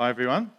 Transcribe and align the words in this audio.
Hi, 0.00 0.10
everyone. 0.10 0.52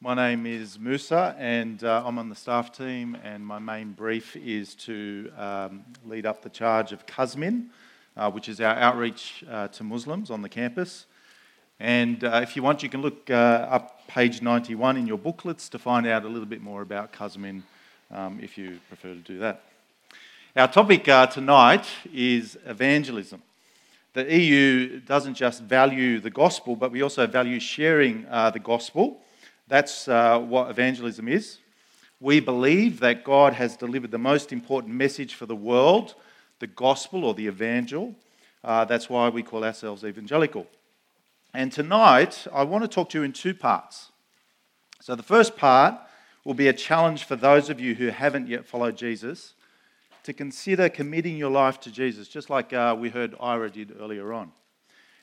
My 0.00 0.14
name 0.14 0.46
is 0.46 0.78
Musa, 0.78 1.34
and 1.36 1.82
uh, 1.82 2.04
I'm 2.06 2.16
on 2.16 2.28
the 2.28 2.36
staff 2.36 2.70
team. 2.70 3.18
And 3.24 3.44
my 3.44 3.58
main 3.58 3.90
brief 3.90 4.36
is 4.36 4.76
to 4.86 5.32
um, 5.36 5.84
lead 6.06 6.26
up 6.26 6.40
the 6.40 6.48
charge 6.48 6.92
of 6.92 7.04
Qazmin, 7.06 7.70
uh, 8.16 8.30
which 8.30 8.48
is 8.48 8.60
our 8.60 8.76
outreach 8.76 9.42
uh, 9.50 9.66
to 9.66 9.82
Muslims 9.82 10.30
on 10.30 10.42
the 10.42 10.48
campus. 10.48 11.06
And 11.80 12.22
uh, 12.22 12.38
if 12.40 12.54
you 12.54 12.62
want, 12.62 12.84
you 12.84 12.88
can 12.88 13.02
look 13.02 13.28
uh, 13.30 13.66
up 13.68 14.06
page 14.06 14.40
91 14.42 14.96
in 14.96 15.08
your 15.08 15.18
booklets 15.18 15.68
to 15.70 15.80
find 15.80 16.06
out 16.06 16.24
a 16.24 16.28
little 16.28 16.46
bit 16.46 16.62
more 16.62 16.82
about 16.82 17.12
Qazmin 17.12 17.62
um, 18.12 18.38
if 18.40 18.56
you 18.56 18.78
prefer 18.86 19.08
to 19.08 19.20
do 19.22 19.40
that. 19.40 19.62
Our 20.54 20.68
topic 20.68 21.08
uh, 21.08 21.26
tonight 21.26 21.84
is 22.14 22.56
evangelism 22.64 23.42
the 24.12 24.36
EU 24.36 25.00
doesn't 25.00 25.34
just 25.34 25.62
value 25.62 26.20
the 26.20 26.30
gospel, 26.30 26.74
but 26.74 26.90
we 26.90 27.02
also 27.02 27.26
value 27.26 27.60
sharing 27.60 28.26
uh, 28.28 28.50
the 28.50 28.58
gospel. 28.58 29.20
That's 29.68 30.08
uh, 30.08 30.40
what 30.40 30.68
evangelism 30.70 31.28
is. 31.28 31.58
We 32.20 32.40
believe 32.40 33.00
that 33.00 33.24
God 33.24 33.52
has 33.52 33.76
delivered 33.76 34.10
the 34.10 34.18
most 34.18 34.52
important 34.52 34.94
message 34.94 35.34
for 35.34 35.46
the 35.46 35.54
world, 35.54 36.16
the 36.58 36.66
gospel 36.66 37.24
or 37.24 37.34
the 37.34 37.46
evangel. 37.46 38.14
Uh, 38.64 38.84
that's 38.84 39.08
why 39.08 39.28
we 39.28 39.42
call 39.42 39.64
ourselves 39.64 40.04
evangelical. 40.04 40.66
And 41.54 41.72
tonight, 41.72 42.46
I 42.52 42.64
want 42.64 42.82
to 42.84 42.88
talk 42.88 43.10
to 43.10 43.18
you 43.18 43.24
in 43.24 43.32
two 43.32 43.54
parts. 43.54 44.10
So, 45.00 45.14
the 45.14 45.22
first 45.22 45.56
part 45.56 45.98
will 46.44 46.54
be 46.54 46.68
a 46.68 46.72
challenge 46.72 47.24
for 47.24 47.36
those 47.36 47.70
of 47.70 47.80
you 47.80 47.94
who 47.94 48.08
haven't 48.08 48.48
yet 48.48 48.66
followed 48.66 48.96
Jesus 48.96 49.54
to 50.24 50.32
consider 50.32 50.88
committing 50.88 51.36
your 51.36 51.50
life 51.50 51.80
to 51.80 51.90
Jesus, 51.90 52.28
just 52.28 52.50
like 52.50 52.72
uh, 52.72 52.96
we 52.98 53.10
heard 53.10 53.34
Ira 53.40 53.70
did 53.70 53.96
earlier 53.98 54.32
on. 54.32 54.52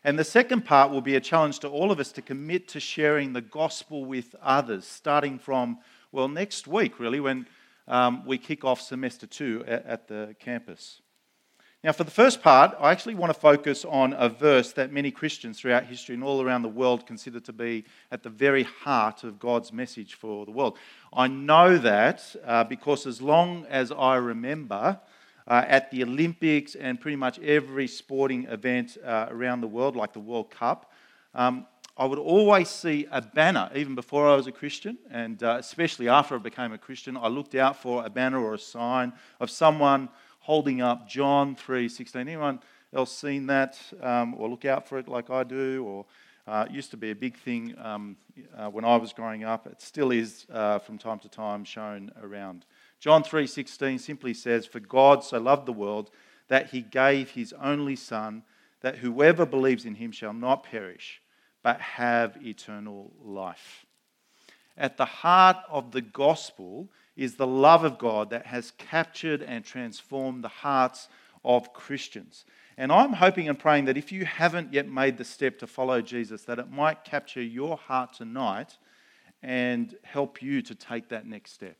And 0.03 0.17
the 0.17 0.23
second 0.23 0.63
part 0.63 0.91
will 0.91 1.01
be 1.01 1.15
a 1.15 1.19
challenge 1.21 1.59
to 1.59 1.67
all 1.67 1.91
of 1.91 1.99
us 1.99 2.11
to 2.13 2.21
commit 2.21 2.67
to 2.69 2.79
sharing 2.79 3.33
the 3.33 3.41
gospel 3.41 4.05
with 4.05 4.35
others, 4.41 4.85
starting 4.85 5.39
from, 5.39 5.79
well, 6.11 6.27
next 6.27 6.67
week, 6.67 6.99
really, 6.99 7.19
when 7.19 7.45
um, 7.87 8.25
we 8.25 8.37
kick 8.37 8.63
off 8.63 8.79
semester 8.79 9.27
two 9.27 9.63
at, 9.67 9.85
at 9.85 10.07
the 10.07 10.35
campus. 10.39 11.01
Now, 11.83 11.91
for 11.91 12.03
the 12.03 12.11
first 12.11 12.41
part, 12.41 12.75
I 12.79 12.91
actually 12.91 13.13
want 13.13 13.31
to 13.31 13.39
focus 13.39 13.85
on 13.85 14.13
a 14.13 14.29
verse 14.29 14.73
that 14.73 14.91
many 14.91 15.11
Christians 15.11 15.59
throughout 15.59 15.85
history 15.85 16.15
and 16.15 16.23
all 16.23 16.41
around 16.41 16.63
the 16.63 16.69
world 16.69 17.05
consider 17.05 17.39
to 17.41 17.53
be 17.53 17.85
at 18.11 18.23
the 18.23 18.31
very 18.31 18.63
heart 18.63 19.23
of 19.23 19.37
God's 19.37 19.71
message 19.71 20.15
for 20.15 20.43
the 20.45 20.51
world. 20.51 20.75
I 21.13 21.27
know 21.27 21.77
that 21.77 22.35
uh, 22.43 22.63
because 22.63 23.05
as 23.05 23.21
long 23.21 23.67
as 23.69 23.91
I 23.91 24.15
remember, 24.15 24.99
uh, 25.47 25.63
at 25.67 25.91
the 25.91 26.03
Olympics 26.03 26.73
and 26.73 26.99
pretty 26.99 27.15
much 27.15 27.37
every 27.39 27.87
sporting 27.87 28.45
event 28.45 28.97
uh, 29.05 29.27
around 29.29 29.61
the 29.61 29.67
world, 29.67 29.95
like 29.95 30.13
the 30.13 30.19
World 30.19 30.49
Cup, 30.49 30.91
um, 31.35 31.67
I 31.95 32.05
would 32.05 32.19
always 32.19 32.69
see 32.69 33.07
a 33.11 33.21
banner, 33.21 33.69
even 33.75 33.93
before 33.93 34.27
I 34.27 34.35
was 34.35 34.47
a 34.47 34.51
Christian, 34.51 34.97
and 35.11 35.41
uh, 35.43 35.57
especially 35.59 36.09
after 36.09 36.35
I 36.35 36.39
became 36.39 36.71
a 36.71 36.77
Christian. 36.77 37.17
I 37.17 37.27
looked 37.27 37.53
out 37.53 37.75
for 37.75 38.03
a 38.03 38.09
banner 38.09 38.39
or 38.39 38.55
a 38.55 38.59
sign 38.59 39.13
of 39.39 39.51
someone 39.51 40.09
holding 40.47 40.81
up 40.81 41.09
John 41.09 41.57
3:16. 41.57 42.15
Anyone 42.15 42.61
else 42.93 43.11
seen 43.11 43.47
that 43.47 43.77
um, 44.01 44.33
or 44.37 44.49
look 44.49 44.63
out 44.63 44.87
for 44.87 44.97
it 44.97 45.09
like 45.09 45.29
I 45.29 45.43
do? 45.43 45.83
Or 45.85 46.05
uh, 46.47 46.65
it 46.69 46.73
used 46.73 46.89
to 46.91 46.95
be 46.95 47.11
a 47.11 47.15
big 47.15 47.35
thing 47.35 47.75
um, 47.77 48.15
uh, 48.55 48.69
when 48.69 48.85
I 48.85 48.95
was 48.95 49.11
growing 49.11 49.43
up. 49.43 49.67
It 49.67 49.81
still 49.81 50.09
is 50.09 50.45
uh, 50.49 50.79
from 50.79 50.97
time 50.97 51.19
to 51.19 51.29
time 51.29 51.65
shown 51.65 52.11
around. 52.23 52.65
John 53.01 53.23
3:16 53.23 53.99
simply 53.99 54.33
says, 54.33 54.65
"For 54.65 54.79
God 54.79 55.21
so 55.21 55.37
loved 55.37 55.65
the 55.65 55.73
world 55.73 56.11
that 56.47 56.69
He 56.69 56.81
gave 56.81 57.31
His 57.31 57.51
only 57.61 57.97
Son, 57.97 58.43
that 58.79 58.99
whoever 58.99 59.45
believes 59.45 59.83
in 59.83 59.95
Him 59.95 60.13
shall 60.13 60.33
not 60.33 60.63
perish, 60.63 61.21
but 61.61 61.81
have 61.81 62.37
eternal 62.41 63.11
life." 63.21 63.85
At 64.77 64.95
the 64.95 65.11
heart 65.23 65.57
of 65.69 65.91
the 65.91 66.01
gospel 66.01 66.89
is 67.17 67.35
the 67.35 67.47
love 67.47 67.83
of 67.83 67.97
God 67.97 68.29
that 68.29 68.45
has 68.45 68.71
captured 68.77 69.41
and 69.41 69.65
transformed 69.65 70.43
the 70.43 70.49
hearts 70.49 71.09
of 71.43 71.73
Christians. 71.73 72.45
And 72.77 72.91
I'm 72.91 73.13
hoping 73.13 73.49
and 73.49 73.57
praying 73.57 73.85
that 73.85 73.97
if 73.97 74.11
you 74.11 74.23
haven't 74.23 74.71
yet 74.71 74.87
made 74.87 75.17
the 75.17 75.25
step 75.25 75.57
to 75.59 75.67
follow 75.67 75.99
Jesus, 75.99 76.43
that 76.43 76.59
it 76.59 76.71
might 76.71 77.03
capture 77.03 77.41
your 77.41 77.75
heart 77.75 78.13
tonight 78.13 78.77
and 79.41 79.95
help 80.03 80.41
you 80.41 80.61
to 80.61 80.75
take 80.75 81.09
that 81.09 81.25
next 81.25 81.53
step. 81.53 81.77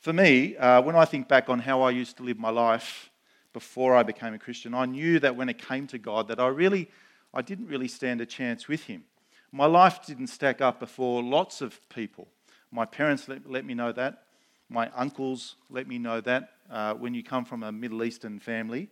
For 0.00 0.12
me, 0.12 0.56
uh, 0.56 0.82
when 0.82 0.94
I 0.94 1.06
think 1.06 1.28
back 1.28 1.48
on 1.48 1.58
how 1.58 1.80
I 1.82 1.90
used 1.90 2.18
to 2.18 2.22
live 2.22 2.38
my 2.38 2.50
life 2.50 3.10
before 3.52 3.96
I 3.96 4.02
became 4.02 4.34
a 4.34 4.38
Christian, 4.38 4.74
I 4.74 4.84
knew 4.84 5.18
that 5.20 5.34
when 5.34 5.48
it 5.48 5.58
came 5.58 5.86
to 5.88 5.98
God, 5.98 6.28
that 6.28 6.38
I 6.38 6.48
really, 6.48 6.90
I 7.32 7.40
didn't 7.40 7.66
really 7.66 7.88
stand 7.88 8.20
a 8.20 8.26
chance 8.26 8.68
with 8.68 8.84
Him. 8.84 9.04
My 9.50 9.66
life 9.66 10.04
didn't 10.06 10.26
stack 10.26 10.60
up 10.60 10.78
before 10.78 11.22
lots 11.22 11.62
of 11.62 11.80
people. 11.88 12.28
My 12.70 12.84
parents 12.84 13.28
let, 13.28 13.50
let 13.50 13.64
me 13.64 13.74
know 13.74 13.92
that. 13.92 14.24
My 14.68 14.90
uncles 14.94 15.56
let 15.70 15.86
me 15.86 15.98
know 15.98 16.20
that. 16.20 16.50
Uh, 16.70 16.94
when 16.94 17.14
you 17.14 17.22
come 17.22 17.44
from 17.44 17.62
a 17.62 17.72
Middle 17.72 18.04
Eastern 18.04 18.38
family, 18.38 18.90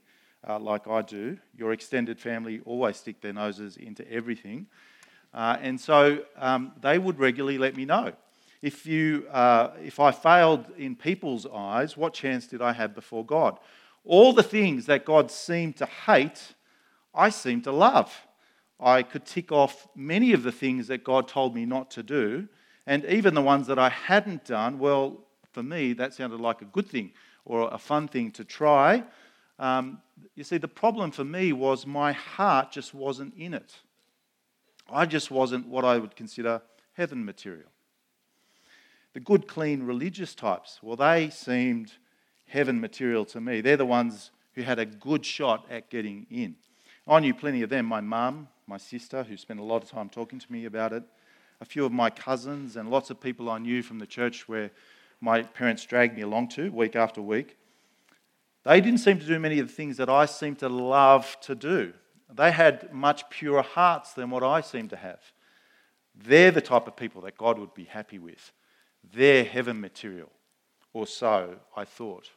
uh, 0.48 0.58
like 0.58 0.88
I 0.88 1.02
do, 1.02 1.36
your 1.56 1.72
extended 1.72 2.18
family 2.18 2.60
always 2.64 2.96
stick 2.96 3.20
their 3.20 3.34
noses 3.34 3.76
into 3.76 4.10
everything. 4.10 4.66
Uh, 5.34 5.58
and 5.60 5.78
so 5.78 6.20
um, 6.38 6.72
they 6.80 6.98
would 6.98 7.18
regularly 7.18 7.58
let 7.58 7.76
me 7.76 7.84
know. 7.84 8.12
If, 8.62 8.86
you, 8.86 9.26
uh, 9.30 9.70
if 9.84 10.00
I 10.00 10.12
failed 10.12 10.66
in 10.78 10.96
people's 10.96 11.46
eyes, 11.46 11.96
what 11.96 12.14
chance 12.14 12.46
did 12.46 12.62
I 12.62 12.72
have 12.72 12.94
before 12.94 13.24
God? 13.24 13.58
All 14.04 14.32
the 14.32 14.42
things 14.42 14.86
that 14.86 15.04
God 15.04 15.30
seemed 15.30 15.76
to 15.76 15.86
hate, 15.86 16.54
I 17.14 17.28
seemed 17.28 17.64
to 17.64 17.72
love. 17.72 18.14
I 18.80 19.02
could 19.02 19.26
tick 19.26 19.52
off 19.52 19.88
many 19.94 20.32
of 20.32 20.42
the 20.42 20.52
things 20.52 20.86
that 20.88 21.04
God 21.04 21.28
told 21.28 21.54
me 21.54 21.66
not 21.66 21.90
to 21.92 22.02
do, 22.02 22.48
and 22.86 23.04
even 23.06 23.34
the 23.34 23.42
ones 23.42 23.66
that 23.66 23.78
I 23.78 23.88
hadn't 23.88 24.44
done, 24.44 24.78
well, 24.78 25.18
for 25.52 25.62
me, 25.62 25.92
that 25.94 26.14
sounded 26.14 26.40
like 26.40 26.62
a 26.62 26.66
good 26.66 26.86
thing 26.86 27.12
or 27.44 27.68
a 27.72 27.78
fun 27.78 28.08
thing 28.08 28.30
to 28.32 28.44
try. 28.44 29.02
Um, 29.58 30.00
you 30.34 30.44
see, 30.44 30.58
the 30.58 30.68
problem 30.68 31.10
for 31.10 31.24
me 31.24 31.52
was 31.52 31.86
my 31.86 32.12
heart 32.12 32.70
just 32.70 32.94
wasn't 32.94 33.34
in 33.36 33.54
it. 33.54 33.74
I 34.90 35.06
just 35.06 35.30
wasn't 35.30 35.66
what 35.66 35.84
I 35.84 35.98
would 35.98 36.14
consider 36.14 36.62
heaven 36.92 37.24
material. 37.24 37.70
The 39.14 39.20
good, 39.20 39.48
clean 39.48 39.82
religious 39.82 40.34
types, 40.34 40.78
well, 40.82 40.96
they 40.96 41.30
seemed 41.30 41.92
heaven 42.46 42.80
material 42.80 43.24
to 43.26 43.40
me. 43.40 43.60
They're 43.60 43.76
the 43.76 43.86
ones 43.86 44.30
who 44.54 44.62
had 44.62 44.78
a 44.78 44.86
good 44.86 45.24
shot 45.24 45.66
at 45.70 45.90
getting 45.90 46.26
in. 46.30 46.56
I 47.08 47.20
knew 47.20 47.34
plenty 47.34 47.62
of 47.62 47.70
them. 47.70 47.86
My 47.86 48.00
mum, 48.00 48.48
my 48.66 48.76
sister, 48.76 49.22
who 49.22 49.36
spent 49.36 49.60
a 49.60 49.64
lot 49.64 49.82
of 49.82 49.90
time 49.90 50.08
talking 50.08 50.38
to 50.38 50.52
me 50.52 50.64
about 50.64 50.92
it, 50.92 51.04
a 51.60 51.64
few 51.64 51.84
of 51.84 51.92
my 51.92 52.10
cousins, 52.10 52.76
and 52.76 52.90
lots 52.90 53.10
of 53.10 53.20
people 53.20 53.50
I 53.50 53.58
knew 53.58 53.82
from 53.82 53.98
the 53.98 54.06
church 54.06 54.48
where 54.48 54.70
my 55.20 55.42
parents 55.42 55.84
dragged 55.84 56.16
me 56.16 56.22
along 56.22 56.48
to 56.48 56.70
week 56.70 56.96
after 56.96 57.22
week. 57.22 57.56
They 58.64 58.80
didn't 58.80 58.98
seem 58.98 59.18
to 59.20 59.26
do 59.26 59.38
many 59.38 59.58
of 59.60 59.68
the 59.68 59.72
things 59.72 59.96
that 59.96 60.08
I 60.08 60.26
seem 60.26 60.56
to 60.56 60.68
love 60.68 61.36
to 61.42 61.54
do. 61.54 61.92
They 62.34 62.50
had 62.50 62.92
much 62.92 63.30
purer 63.30 63.62
hearts 63.62 64.12
than 64.12 64.30
what 64.30 64.42
I 64.42 64.60
seem 64.60 64.88
to 64.88 64.96
have. 64.96 65.20
They're 66.14 66.50
the 66.50 66.60
type 66.60 66.86
of 66.86 66.96
people 66.96 67.22
that 67.22 67.38
God 67.38 67.58
would 67.58 67.74
be 67.74 67.84
happy 67.84 68.18
with. 68.18 68.52
They're 69.14 69.44
heaven 69.44 69.80
material, 69.80 70.32
or 70.92 71.06
so 71.06 71.56
I 71.76 71.84
thought. 71.84 72.30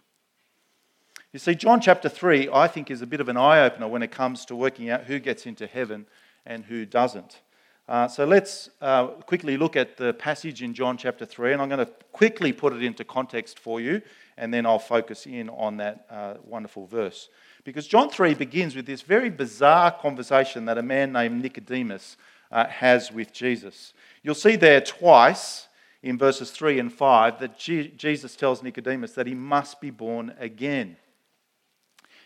You 1.31 1.40
see, 1.40 1.56
John 1.56 1.80
chapter 1.80 2.09
3, 2.09 2.50
I 2.51 2.68
think, 2.68 2.90
is 2.90 3.01
a 3.01 3.07
bit 3.07 3.22
of 3.22 3.30
an 3.30 3.38
eye 3.38 3.62
opener 3.62 3.88
when 3.88 4.03
it 4.03 4.12
comes 4.12 4.46
to 4.46 4.56
working 4.56 4.90
out 4.90 5.06
who 5.06 5.19
gets 5.19 5.46
into 5.46 5.68
heaven 5.68 6.07
and 6.46 6.66
who 6.66 6.86
doesn't. 6.86 7.41
Uh, 7.89 8.07
so 8.07 8.23
let's 8.23 8.69
uh, 8.81 9.07
quickly 9.07 9.57
look 9.57 9.75
at 9.75 9.97
the 9.97 10.13
passage 10.13 10.61
in 10.61 10.75
John 10.75 10.95
chapter 10.95 11.25
3, 11.25 11.53
and 11.53 11.61
I'm 11.61 11.69
going 11.69 11.83
to 11.83 11.91
quickly 12.11 12.53
put 12.53 12.72
it 12.72 12.83
into 12.83 13.03
context 13.03 13.57
for 13.57 13.81
you, 13.81 14.03
and 14.38 14.53
then 14.53 14.67
I'll 14.67 14.77
focus 14.77 15.25
in 15.25 15.50
on 15.50 15.77
that 15.77 16.05
uh, 16.07 16.35
wonderful 16.45 16.85
verse. 16.85 17.29
Because 17.63 17.88
John 17.88 18.11
3 18.11 18.35
begins 18.35 18.75
with 18.75 18.85
this 18.85 19.01
very 19.01 19.31
bizarre 19.31 19.91
conversation 19.91 20.66
that 20.66 20.77
a 20.77 20.83
man 20.83 21.11
named 21.13 21.41
Nicodemus 21.41 22.16
uh, 22.51 22.67
has 22.67 23.12
with 23.12 23.33
Jesus. 23.33 23.94
You'll 24.21 24.36
see 24.36 24.56
there 24.56 24.81
twice 24.81 25.68
in 26.03 26.15
verses 26.15 26.51
3 26.51 26.77
and 26.77 26.94
5 26.94 27.39
that 27.39 27.57
G- 27.57 27.91
Jesus 27.97 28.36
tells 28.36 28.62
Nicodemus 28.62 29.13
that 29.13 29.25
he 29.25 29.33
must 29.33 29.81
be 29.81 29.89
born 29.89 30.36
again. 30.38 30.95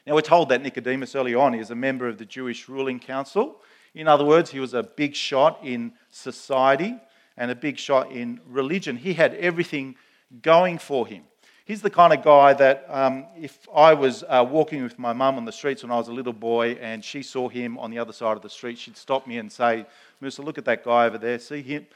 Now, 0.06 0.16
we're 0.16 0.22
told 0.24 0.50
that 0.50 0.62
Nicodemus 0.62 1.16
early 1.16 1.34
on 1.34 1.56
is 1.56 1.72
a 1.72 1.76
member 1.76 2.10
of 2.10 2.18
the 2.18 2.26
Jewish 2.26 2.68
ruling 2.68 3.00
council. 3.00 3.62
In 3.96 4.08
other 4.08 4.26
words, 4.26 4.50
he 4.50 4.60
was 4.60 4.74
a 4.74 4.84
big 4.84 5.16
shot 5.16 5.60
in 5.64 5.94
society 6.10 6.96
and 7.38 7.52
a 7.52 7.56
big 7.56 7.78
shot 7.78 8.12
in 8.12 8.40
religion. 8.48 8.98
He 8.98 9.14
had 9.14 9.36
everything 9.36 9.96
going 10.42 10.78
for 10.78 11.06
him. 11.06 11.24
He's 11.66 11.82
the 11.82 11.90
kind 11.90 12.12
of 12.12 12.24
guy 12.24 12.54
that 12.54 12.86
um, 12.90 13.26
if 13.40 13.68
I 13.74 13.94
was 13.94 14.24
uh, 14.28 14.46
walking 14.50 14.84
with 14.84 15.00
my 15.00 15.14
mum 15.14 15.38
on 15.38 15.46
the 15.46 15.52
streets 15.52 15.82
when 15.82 15.92
I 15.92 15.98
was 15.98 16.10
a 16.10 16.14
little 16.14 16.34
boy 16.34 16.72
and 16.82 17.04
she 17.04 17.24
saw 17.24 17.48
him 17.48 17.78
on 17.78 17.90
the 17.90 18.00
other 18.00 18.12
side 18.12 18.36
of 18.36 18.42
the 18.42 18.50
street, 18.50 18.78
she'd 18.78 18.98
stop 18.98 19.28
me 19.28 19.38
and 19.38 19.50
say, 19.50 19.86
Musa, 20.20 20.42
look 20.42 20.58
at 20.58 20.66
that 20.66 20.84
guy 20.84 21.06
over 21.06 21.18
there. 21.18 21.40
See 21.40 21.62
him? 21.62 21.88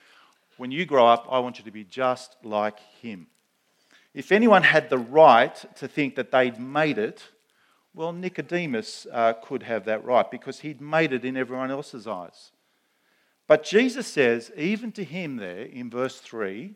When 0.56 0.72
you 0.72 0.86
grow 0.86 1.06
up, 1.06 1.28
I 1.30 1.40
want 1.40 1.60
you 1.60 1.66
to 1.66 1.72
be 1.72 1.84
just 1.84 2.38
like 2.44 2.80
him. 3.02 3.28
If 4.14 4.32
anyone 4.32 4.64
had 4.64 4.90
the 4.90 4.98
right 4.98 5.54
to 5.76 5.88
think 5.88 6.16
that 6.16 6.32
they'd 6.32 6.60
made 6.60 6.98
it, 6.98 7.24
well, 7.98 8.14
Nicodemus 8.14 9.08
uh, 9.12 9.34
could 9.34 9.64
have 9.64 9.86
that 9.86 10.06
right 10.06 10.30
because 10.30 10.60
he'd 10.60 10.80
made 10.80 11.14
it 11.14 11.26
in 11.26 11.36
everyone 11.36 11.72
else's 11.72 12.06
eyes. 12.06 12.52
But 13.48 13.64
Jesus 13.64 14.06
says, 14.06 14.52
even 14.56 14.92
to 14.92 15.04
him 15.04 15.38
there 15.38 15.64
in 15.64 15.90
verse 15.90 16.20
3, 16.20 16.76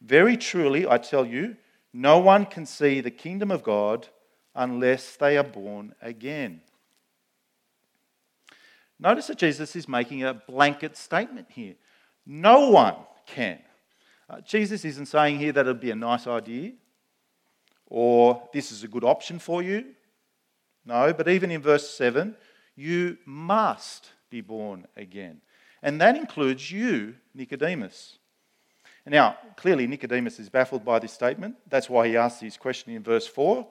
very 0.00 0.36
truly 0.36 0.86
I 0.86 0.98
tell 0.98 1.26
you, 1.26 1.56
no 1.92 2.20
one 2.20 2.46
can 2.46 2.66
see 2.66 3.00
the 3.00 3.10
kingdom 3.10 3.50
of 3.50 3.64
God 3.64 4.06
unless 4.54 5.16
they 5.16 5.36
are 5.36 5.42
born 5.42 5.92
again. 6.00 6.60
Notice 9.00 9.26
that 9.26 9.38
Jesus 9.38 9.74
is 9.74 9.88
making 9.88 10.22
a 10.22 10.34
blanket 10.34 10.96
statement 10.96 11.48
here. 11.50 11.74
No 12.24 12.70
one 12.70 12.94
can. 13.26 13.58
Uh, 14.30 14.40
Jesus 14.40 14.84
isn't 14.84 15.06
saying 15.06 15.40
here 15.40 15.50
that 15.50 15.66
it'd 15.66 15.80
be 15.80 15.90
a 15.90 15.96
nice 15.96 16.28
idea 16.28 16.74
or 17.86 18.48
this 18.52 18.70
is 18.70 18.84
a 18.84 18.88
good 18.88 19.02
option 19.02 19.40
for 19.40 19.60
you. 19.60 19.86
No, 20.86 21.12
but 21.12 21.28
even 21.28 21.50
in 21.50 21.62
verse 21.62 21.88
7, 21.90 22.36
you 22.76 23.18
must 23.24 24.10
be 24.30 24.40
born 24.40 24.86
again. 24.96 25.40
And 25.82 26.00
that 26.00 26.16
includes 26.16 26.70
you, 26.70 27.14
Nicodemus. 27.34 28.18
Now, 29.06 29.36
clearly, 29.56 29.86
Nicodemus 29.86 30.38
is 30.38 30.48
baffled 30.48 30.84
by 30.84 30.98
this 30.98 31.12
statement. 31.12 31.56
That's 31.68 31.90
why 31.90 32.08
he 32.08 32.16
asks 32.16 32.40
his 32.40 32.56
question 32.56 32.92
in 32.94 33.02
verse 33.02 33.26
4. 33.26 33.66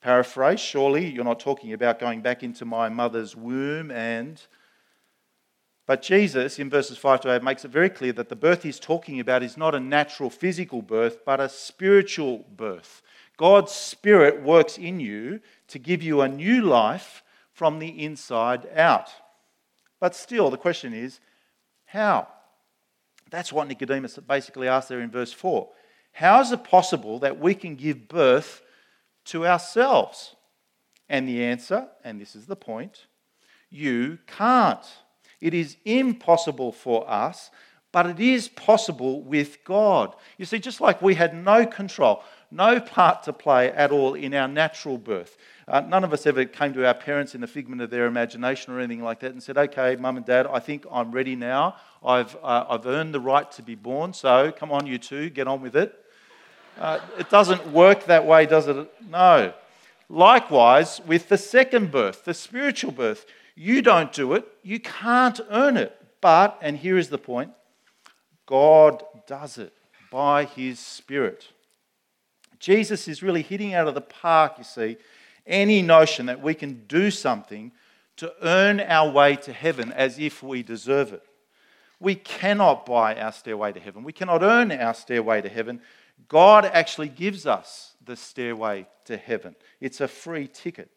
Paraphrase, 0.00 0.60
surely 0.60 1.06
you're 1.06 1.24
not 1.24 1.40
talking 1.40 1.72
about 1.72 1.98
going 1.98 2.20
back 2.20 2.42
into 2.42 2.64
my 2.64 2.88
mother's 2.88 3.34
womb 3.34 3.90
and. 3.90 4.40
But 5.86 6.02
Jesus, 6.02 6.58
in 6.58 6.68
verses 6.68 6.98
5 6.98 7.22
to 7.22 7.34
8, 7.34 7.42
makes 7.42 7.64
it 7.64 7.70
very 7.70 7.88
clear 7.88 8.12
that 8.12 8.28
the 8.28 8.36
birth 8.36 8.62
he's 8.62 8.78
talking 8.78 9.20
about 9.20 9.42
is 9.42 9.56
not 9.56 9.74
a 9.74 9.80
natural 9.80 10.28
physical 10.28 10.82
birth, 10.82 11.24
but 11.24 11.40
a 11.40 11.48
spiritual 11.48 12.44
birth. 12.54 13.00
God's 13.38 13.72
Spirit 13.72 14.42
works 14.42 14.76
in 14.76 15.00
you 15.00 15.40
to 15.68 15.78
give 15.78 16.02
you 16.02 16.20
a 16.20 16.28
new 16.28 16.60
life 16.60 17.22
from 17.52 17.78
the 17.78 18.04
inside 18.04 18.68
out. 18.76 19.08
But 20.00 20.14
still, 20.14 20.50
the 20.50 20.58
question 20.58 20.92
is 20.92 21.20
how? 21.86 22.28
That's 23.30 23.52
what 23.52 23.68
Nicodemus 23.68 24.18
basically 24.18 24.68
asked 24.68 24.88
there 24.88 25.00
in 25.00 25.10
verse 25.10 25.32
4. 25.32 25.68
How 26.12 26.40
is 26.40 26.52
it 26.52 26.64
possible 26.64 27.18
that 27.20 27.38
we 27.38 27.54
can 27.54 27.76
give 27.76 28.08
birth 28.08 28.60
to 29.26 29.46
ourselves? 29.46 30.34
And 31.08 31.26
the 31.26 31.42
answer, 31.42 31.88
and 32.04 32.20
this 32.20 32.36
is 32.36 32.46
the 32.46 32.56
point, 32.56 33.06
you 33.70 34.18
can't. 34.26 34.84
It 35.40 35.54
is 35.54 35.76
impossible 35.84 36.72
for 36.72 37.08
us, 37.08 37.50
but 37.92 38.06
it 38.06 38.20
is 38.20 38.48
possible 38.48 39.22
with 39.22 39.64
God. 39.64 40.14
You 40.36 40.44
see, 40.44 40.58
just 40.58 40.80
like 40.80 41.00
we 41.00 41.14
had 41.14 41.34
no 41.34 41.64
control, 41.64 42.22
no 42.50 42.80
part 42.80 43.22
to 43.24 43.32
play 43.32 43.70
at 43.70 43.90
all 43.90 44.14
in 44.14 44.34
our 44.34 44.48
natural 44.48 44.98
birth. 44.98 45.36
Uh, 45.66 45.80
none 45.80 46.02
of 46.02 46.12
us 46.12 46.26
ever 46.26 46.46
came 46.46 46.72
to 46.72 46.86
our 46.86 46.94
parents 46.94 47.34
in 47.34 47.40
the 47.42 47.46
figment 47.46 47.82
of 47.82 47.90
their 47.90 48.06
imagination 48.06 48.72
or 48.72 48.80
anything 48.80 49.04
like 49.04 49.20
that 49.20 49.32
and 49.32 49.42
said, 49.42 49.58
okay, 49.58 49.96
mum 49.96 50.16
and 50.16 50.24
dad, 50.24 50.46
I 50.46 50.58
think 50.58 50.86
I'm 50.90 51.12
ready 51.12 51.36
now. 51.36 51.76
I've, 52.02 52.34
uh, 52.42 52.64
I've 52.68 52.86
earned 52.86 53.12
the 53.12 53.20
right 53.20 53.50
to 53.52 53.62
be 53.62 53.74
born, 53.74 54.12
so 54.14 54.50
come 54.50 54.72
on, 54.72 54.86
you 54.86 54.98
two, 54.98 55.28
get 55.28 55.46
on 55.46 55.60
with 55.60 55.76
it. 55.76 55.94
Uh, 56.78 57.00
it 57.18 57.28
doesn't 57.28 57.66
work 57.72 58.06
that 58.06 58.24
way, 58.24 58.46
does 58.46 58.68
it? 58.68 58.90
No. 59.10 59.52
Likewise, 60.08 61.00
with 61.06 61.28
the 61.28 61.36
second 61.36 61.90
birth, 61.90 62.24
the 62.24 62.32
spiritual 62.32 62.92
birth, 62.92 63.26
you 63.54 63.82
don't 63.82 64.12
do 64.12 64.32
it, 64.34 64.46
you 64.62 64.80
can't 64.80 65.40
earn 65.50 65.76
it. 65.76 65.94
But, 66.20 66.58
and 66.62 66.78
here 66.78 66.96
is 66.96 67.10
the 67.10 67.18
point 67.18 67.52
God 68.46 69.04
does 69.26 69.58
it 69.58 69.72
by 70.10 70.44
His 70.44 70.78
Spirit. 70.78 71.48
Jesus 72.58 73.08
is 73.08 73.22
really 73.22 73.42
hitting 73.42 73.74
out 73.74 73.88
of 73.88 73.94
the 73.94 74.00
park, 74.00 74.54
you 74.58 74.64
see, 74.64 74.96
any 75.46 75.82
notion 75.82 76.26
that 76.26 76.42
we 76.42 76.54
can 76.54 76.84
do 76.86 77.10
something 77.10 77.72
to 78.16 78.32
earn 78.42 78.80
our 78.80 79.10
way 79.10 79.36
to 79.36 79.52
heaven 79.52 79.92
as 79.92 80.18
if 80.18 80.42
we 80.42 80.62
deserve 80.62 81.12
it. 81.12 81.22
We 82.00 82.14
cannot 82.14 82.86
buy 82.86 83.14
our 83.16 83.32
stairway 83.32 83.72
to 83.72 83.80
heaven. 83.80 84.04
We 84.04 84.12
cannot 84.12 84.42
earn 84.42 84.70
our 84.72 84.94
stairway 84.94 85.40
to 85.42 85.48
heaven. 85.48 85.80
God 86.28 86.64
actually 86.64 87.08
gives 87.08 87.46
us 87.46 87.94
the 88.04 88.16
stairway 88.16 88.86
to 89.04 89.16
heaven. 89.16 89.54
It's 89.80 90.00
a 90.00 90.08
free 90.08 90.48
ticket, 90.48 90.90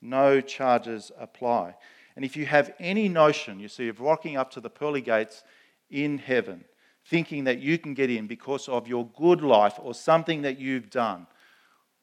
no 0.00 0.40
charges 0.40 1.10
apply. 1.18 1.74
And 2.16 2.24
if 2.24 2.36
you 2.36 2.46
have 2.46 2.74
any 2.78 3.08
notion, 3.08 3.60
you 3.60 3.68
see, 3.68 3.88
of 3.88 4.00
rocking 4.00 4.36
up 4.36 4.50
to 4.52 4.60
the 4.60 4.70
pearly 4.70 5.00
gates 5.00 5.42
in 5.90 6.18
heaven, 6.18 6.64
thinking 7.10 7.44
that 7.44 7.58
you 7.58 7.76
can 7.76 7.92
get 7.92 8.08
in 8.08 8.28
because 8.28 8.68
of 8.68 8.86
your 8.86 9.06
good 9.18 9.42
life 9.42 9.74
or 9.82 9.92
something 9.92 10.42
that 10.42 10.58
you've 10.58 10.88
done, 10.88 11.26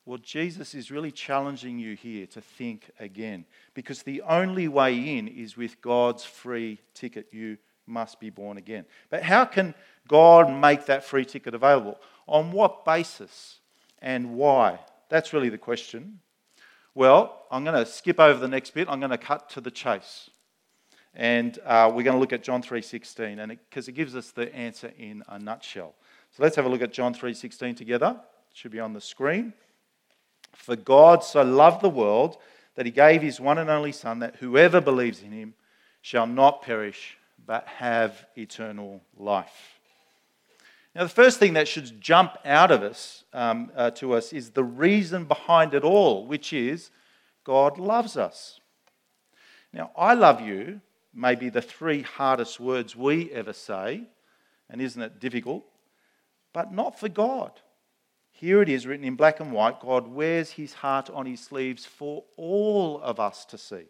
well, 0.05 0.17
Jesus 0.17 0.75
is 0.75 0.91
really 0.91 1.11
challenging 1.11 1.79
you 1.79 1.95
here 1.95 2.27
to 2.27 2.41
think 2.41 2.91
again 2.99 3.45
because 3.73 4.03
the 4.03 4.21
only 4.21 4.67
way 4.67 5.17
in 5.17 5.27
is 5.27 5.57
with 5.57 5.81
God's 5.81 6.23
free 6.23 6.79
ticket. 6.93 7.27
You 7.31 7.57
must 7.85 8.19
be 8.19 8.29
born 8.29 8.57
again. 8.57 8.85
But 9.09 9.23
how 9.23 9.45
can 9.45 9.73
God 10.07 10.51
make 10.51 10.85
that 10.85 11.03
free 11.03 11.25
ticket 11.25 11.53
available? 11.53 11.99
On 12.27 12.51
what 12.51 12.85
basis 12.85 13.59
and 14.01 14.35
why? 14.35 14.79
That's 15.09 15.33
really 15.33 15.49
the 15.49 15.57
question. 15.57 16.19
Well, 16.93 17.45
I'm 17.49 17.63
going 17.63 17.75
to 17.75 17.89
skip 17.89 18.19
over 18.19 18.39
the 18.39 18.47
next 18.47 18.73
bit. 18.73 18.87
I'm 18.89 18.99
going 18.99 19.11
to 19.11 19.17
cut 19.17 19.49
to 19.51 19.61
the 19.61 19.71
chase. 19.71 20.29
And 21.17 21.57
uh, 21.65 21.91
we're 21.91 22.03
going 22.03 22.13
to 22.13 22.19
look 22.19 22.31
at 22.31 22.43
John 22.43 22.61
3.16 22.61 23.39
and 23.39 23.49
because 23.49 23.87
it, 23.87 23.91
it 23.91 23.95
gives 23.95 24.15
us 24.15 24.29
the 24.29 24.53
answer 24.55 24.91
in 24.99 25.23
a 25.27 25.39
nutshell. 25.39 25.95
So 26.31 26.43
let's 26.43 26.55
have 26.55 26.65
a 26.65 26.69
look 26.69 26.83
at 26.83 26.93
John 26.93 27.15
3.16 27.15 27.75
together. 27.75 28.15
It 28.51 28.57
should 28.57 28.71
be 28.71 28.79
on 28.79 28.93
the 28.93 29.01
screen. 29.01 29.53
For 30.53 30.75
God 30.75 31.23
so 31.23 31.41
loved 31.41 31.81
the 31.81 31.89
world 31.89 32.37
that 32.75 32.85
he 32.85 32.91
gave 32.91 33.23
his 33.23 33.39
one 33.39 33.57
and 33.57 33.67
only 33.67 33.91
Son, 33.91 34.19
that 34.19 34.35
whoever 34.35 34.79
believes 34.79 35.23
in 35.23 35.31
him 35.31 35.55
shall 36.03 36.27
not 36.27 36.61
perish, 36.61 37.17
but 37.43 37.65
have 37.65 38.27
eternal 38.35 39.01
life. 39.17 39.79
Now, 40.93 41.01
the 41.01 41.09
first 41.09 41.39
thing 41.39 41.53
that 41.53 41.67
should 41.67 41.99
jump 41.99 42.37
out 42.45 42.69
of 42.69 42.83
us 42.83 43.23
um, 43.33 43.71
uh, 43.75 43.89
to 43.91 44.13
us 44.13 44.33
is 44.33 44.51
the 44.51 44.63
reason 44.63 45.25
behind 45.25 45.73
it 45.73 45.83
all, 45.83 46.27
which 46.27 46.53
is 46.53 46.91
God 47.43 47.79
loves 47.79 48.17
us. 48.17 48.59
Now, 49.73 49.89
I 49.97 50.13
love 50.13 50.41
you 50.41 50.81
may 51.17 51.35
be 51.35 51.49
the 51.49 51.61
three 51.61 52.03
hardest 52.03 52.59
words 52.59 52.95
we 52.95 53.31
ever 53.31 53.53
say, 53.53 54.03
and 54.69 54.81
isn't 54.81 55.01
it 55.01 55.19
difficult? 55.19 55.63
But 56.53 56.71
not 56.71 56.99
for 56.99 57.09
God. 57.09 57.51
Here 58.31 58.61
it 58.61 58.69
is 58.69 58.85
written 58.85 59.05
in 59.05 59.15
black 59.15 59.39
and 59.39 59.51
white 59.51 59.79
God 59.79 60.07
wears 60.07 60.51
his 60.51 60.73
heart 60.73 61.09
on 61.09 61.25
his 61.25 61.39
sleeves 61.39 61.85
for 61.85 62.23
all 62.37 63.01
of 63.01 63.19
us 63.19 63.45
to 63.45 63.57
see. 63.57 63.85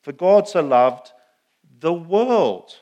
For 0.00 0.12
God 0.12 0.48
so 0.48 0.62
loved 0.62 1.12
the 1.80 1.92
world. 1.92 2.76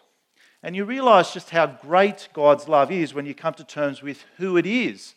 And 0.62 0.77
you 0.77 0.85
realize 0.85 1.33
just 1.33 1.51
how 1.51 1.67
great 1.67 2.29
God's 2.33 2.69
love 2.69 2.93
is 2.93 3.14
when 3.14 3.26
you 3.26 3.35
come 3.35 3.55
to 3.55 3.64
terms 3.64 4.00
with 4.00 4.25
who 4.37 4.57
it 4.57 4.67
is 4.67 5.17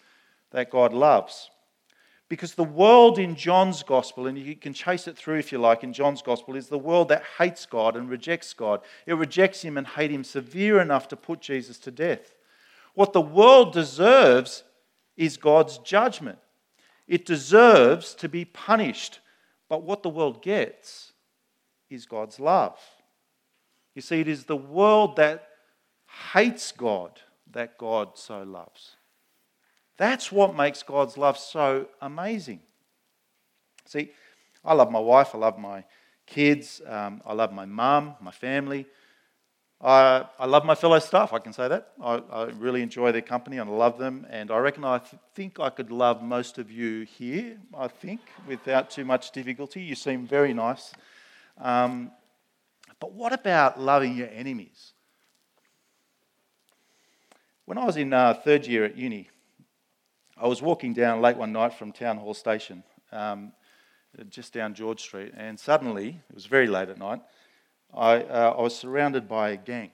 that 0.51 0.71
God 0.71 0.91
loves. 0.91 1.51
Because 2.29 2.53
the 2.53 2.63
world 2.63 3.17
in 3.17 3.35
John's 3.35 3.81
gospel, 3.81 4.27
and 4.27 4.37
you 4.37 4.55
can 4.55 4.71
chase 4.71 5.07
it 5.07 5.17
through 5.17 5.39
if 5.39 5.51
you 5.51 5.57
like, 5.57 5.83
in 5.83 5.93
John's 5.93 6.21
gospel, 6.21 6.55
is 6.55 6.67
the 6.67 6.77
world 6.77 7.09
that 7.09 7.23
hates 7.39 7.65
God 7.65 7.95
and 7.95 8.07
rejects 8.07 8.53
God. 8.53 8.81
It 9.07 9.15
rejects 9.15 9.63
him 9.63 9.77
and 9.77 9.87
hates 9.87 10.13
him 10.13 10.23
severe 10.23 10.79
enough 10.79 11.07
to 11.07 11.15
put 11.15 11.41
Jesus 11.41 11.79
to 11.79 11.91
death. 11.91 12.35
What 12.93 13.13
the 13.13 13.21
world 13.21 13.73
deserves 13.73 14.63
is 15.17 15.37
God's 15.37 15.79
judgment. 15.79 16.37
It 17.07 17.25
deserves 17.25 18.13
to 18.15 18.29
be 18.29 18.45
punished. 18.45 19.19
But 19.67 19.83
what 19.83 20.03
the 20.03 20.09
world 20.09 20.43
gets 20.43 21.13
is 21.89 22.05
God's 22.05 22.39
love. 22.39 22.79
You 23.95 24.03
see, 24.03 24.19
it 24.19 24.27
is 24.27 24.45
the 24.45 24.55
world 24.55 25.15
that 25.15 25.47
hates 26.33 26.71
God 26.71 27.19
that 27.51 27.77
God 27.79 28.09
so 28.15 28.43
loves. 28.43 28.95
That's 29.99 30.31
what 30.31 30.55
makes 30.55 30.81
God's 30.81 31.17
love 31.17 31.37
so 31.37 31.87
amazing. 32.01 32.61
See, 33.85 34.11
I 34.63 34.73
love 34.73 34.91
my 34.91 34.99
wife, 34.99 35.35
I 35.35 35.39
love 35.39 35.59
my 35.59 35.83
kids, 36.25 36.81
um, 36.87 37.21
I 37.25 37.33
love 37.33 37.51
my 37.51 37.65
mum, 37.65 38.15
my 38.21 38.31
family. 38.31 38.85
I, 39.81 40.25
I 40.39 40.45
love 40.45 40.63
my 40.63 40.75
fellow 40.75 40.99
staff, 40.99 41.33
I 41.33 41.39
can 41.39 41.51
say 41.51 41.67
that. 41.67 41.91
I, 42.01 42.21
I 42.31 42.43
really 42.45 42.81
enjoy 42.81 43.11
their 43.11 43.21
company 43.21 43.57
and 43.57 43.69
I 43.69 43.73
love 43.73 43.97
them. 43.97 44.25
And 44.29 44.51
I 44.51 44.57
reckon 44.59 44.85
I 44.85 44.99
th- 44.99 45.21
think 45.35 45.59
I 45.59 45.69
could 45.69 45.91
love 45.91 46.23
most 46.23 46.57
of 46.59 46.71
you 46.71 47.01
here, 47.01 47.57
I 47.77 47.89
think, 47.89 48.21
without 48.47 48.89
too 48.89 49.03
much 49.03 49.31
difficulty. 49.31 49.81
You 49.81 49.95
seem 49.95 50.25
very 50.25 50.53
nice. 50.53 50.93
Um, 51.57 52.11
but 53.01 53.11
what 53.11 53.33
about 53.33 53.77
loving 53.77 54.15
your 54.15 54.29
enemies? 54.31 54.93
When 57.65 57.77
I 57.77 57.83
was 57.83 57.97
in 57.97 58.13
uh, 58.13 58.35
third 58.35 58.65
year 58.65 58.85
at 58.85 58.95
uni, 58.95 59.29
I 60.41 60.47
was 60.47 60.61
walking 60.61 60.93
down 60.93 61.21
late 61.21 61.35
one 61.35 61.51
night 61.51 61.73
from 61.73 61.91
Town 61.91 62.15
Hall 62.15 62.33
Station, 62.33 62.81
um, 63.11 63.51
just 64.29 64.53
down 64.53 64.73
George 64.73 65.01
Street, 65.01 65.33
and 65.35 65.59
suddenly, 65.59 66.21
it 66.29 66.35
was 66.35 66.45
very 66.45 66.67
late 66.67 66.87
at 66.87 66.97
night, 66.97 67.19
I, 67.93 68.23
uh, 68.23 68.55
I 68.57 68.61
was 68.61 68.73
surrounded 68.73 69.27
by 69.27 69.49
a 69.49 69.57
gang. 69.57 69.91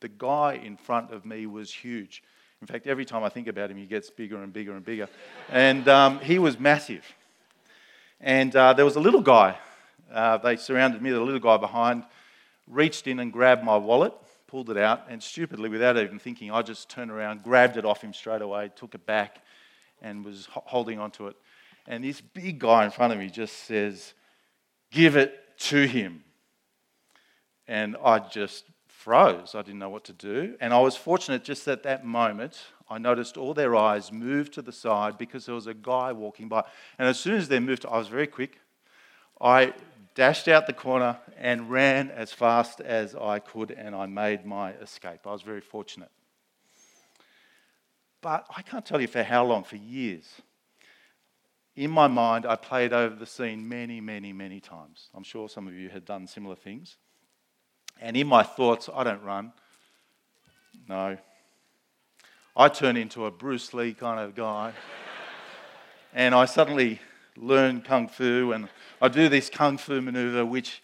The 0.00 0.08
guy 0.08 0.54
in 0.54 0.76
front 0.76 1.12
of 1.12 1.24
me 1.24 1.46
was 1.46 1.72
huge. 1.72 2.24
In 2.60 2.66
fact, 2.66 2.88
every 2.88 3.04
time 3.04 3.22
I 3.22 3.28
think 3.28 3.46
about 3.46 3.70
him, 3.70 3.76
he 3.76 3.86
gets 3.86 4.10
bigger 4.10 4.42
and 4.42 4.52
bigger 4.52 4.72
and 4.72 4.84
bigger. 4.84 5.08
And 5.48 5.86
um, 5.86 6.18
he 6.18 6.40
was 6.40 6.58
massive. 6.58 7.04
And 8.20 8.54
uh, 8.56 8.72
there 8.72 8.84
was 8.84 8.96
a 8.96 9.00
little 9.00 9.22
guy. 9.22 9.58
Uh, 10.12 10.38
they 10.38 10.56
surrounded 10.56 11.02
me, 11.02 11.10
the 11.10 11.20
little 11.20 11.38
guy 11.38 11.56
behind, 11.56 12.02
reached 12.66 13.06
in 13.06 13.20
and 13.20 13.32
grabbed 13.32 13.62
my 13.62 13.76
wallet, 13.76 14.12
pulled 14.52 14.68
it 14.68 14.76
out, 14.76 15.06
and 15.08 15.22
stupidly, 15.22 15.70
without 15.70 15.96
even 15.96 16.18
thinking, 16.18 16.50
I 16.50 16.60
just 16.60 16.90
turned 16.90 17.10
around, 17.10 17.42
grabbed 17.42 17.78
it 17.78 17.86
off 17.86 18.02
him 18.02 18.12
straight 18.12 18.42
away, 18.42 18.70
took 18.76 18.94
it 18.94 19.06
back, 19.06 19.38
and 20.02 20.22
was 20.22 20.46
holding 20.50 20.98
onto 20.98 21.26
it. 21.26 21.36
And 21.86 22.04
this 22.04 22.20
big 22.20 22.58
guy 22.58 22.84
in 22.84 22.90
front 22.90 23.14
of 23.14 23.18
me 23.18 23.30
just 23.30 23.64
says, 23.64 24.12
Give 24.90 25.16
it 25.16 25.58
to 25.70 25.86
him. 25.86 26.22
And 27.66 27.96
I 28.04 28.18
just 28.18 28.64
froze. 28.88 29.54
I 29.54 29.62
didn't 29.62 29.78
know 29.78 29.88
what 29.88 30.04
to 30.04 30.12
do. 30.12 30.54
And 30.60 30.74
I 30.74 30.80
was 30.80 30.96
fortunate 30.96 31.44
just 31.44 31.66
at 31.66 31.82
that 31.84 32.04
moment, 32.04 32.60
I 32.90 32.98
noticed 32.98 33.38
all 33.38 33.54
their 33.54 33.74
eyes 33.74 34.12
moved 34.12 34.52
to 34.52 34.60
the 34.60 34.70
side 34.70 35.16
because 35.16 35.46
there 35.46 35.54
was 35.54 35.66
a 35.66 35.72
guy 35.72 36.12
walking 36.12 36.48
by. 36.48 36.62
And 36.98 37.08
as 37.08 37.18
soon 37.18 37.36
as 37.36 37.48
they 37.48 37.58
moved, 37.58 37.86
I 37.86 37.96
was 37.96 38.08
very 38.08 38.26
quick. 38.26 38.60
I 39.40 39.72
dashed 40.14 40.48
out 40.48 40.66
the 40.66 40.72
corner 40.72 41.18
and 41.38 41.70
ran 41.70 42.10
as 42.10 42.32
fast 42.32 42.80
as 42.80 43.14
I 43.14 43.38
could, 43.38 43.70
and 43.70 43.94
I 43.94 44.06
made 44.06 44.44
my 44.44 44.72
escape. 44.74 45.20
I 45.26 45.32
was 45.32 45.42
very 45.42 45.60
fortunate. 45.60 46.10
But 48.20 48.46
I 48.56 48.62
can't 48.62 48.86
tell 48.86 49.00
you 49.00 49.08
for 49.08 49.22
how 49.22 49.44
long, 49.44 49.64
for 49.64 49.76
years. 49.76 50.28
In 51.74 51.90
my 51.90 52.06
mind, 52.06 52.46
I 52.46 52.56
played 52.56 52.92
over 52.92 53.14
the 53.14 53.26
scene 53.26 53.68
many, 53.68 54.00
many, 54.00 54.32
many 54.32 54.60
times. 54.60 55.08
I'm 55.14 55.24
sure 55.24 55.48
some 55.48 55.66
of 55.66 55.74
you 55.74 55.88
had 55.88 56.04
done 56.04 56.26
similar 56.26 56.54
things. 56.54 56.98
And 58.00 58.16
in 58.16 58.26
my 58.26 58.42
thoughts, 58.42 58.88
I 58.94 59.04
don't 59.04 59.22
run. 59.22 59.52
No. 60.88 61.16
I 62.54 62.68
turn 62.68 62.96
into 62.96 63.24
a 63.24 63.30
Bruce 63.30 63.72
Lee 63.72 63.94
kind 63.94 64.20
of 64.20 64.34
guy. 64.34 64.72
and 66.14 66.34
I 66.34 66.44
suddenly 66.44 67.00
learn 67.36 67.80
Kung 67.80 68.08
Fu 68.08 68.52
and 68.52 68.68
I 69.00 69.08
do 69.08 69.28
this 69.28 69.48
Kung 69.48 69.78
Fu 69.78 70.00
maneuver 70.00 70.44
which 70.44 70.82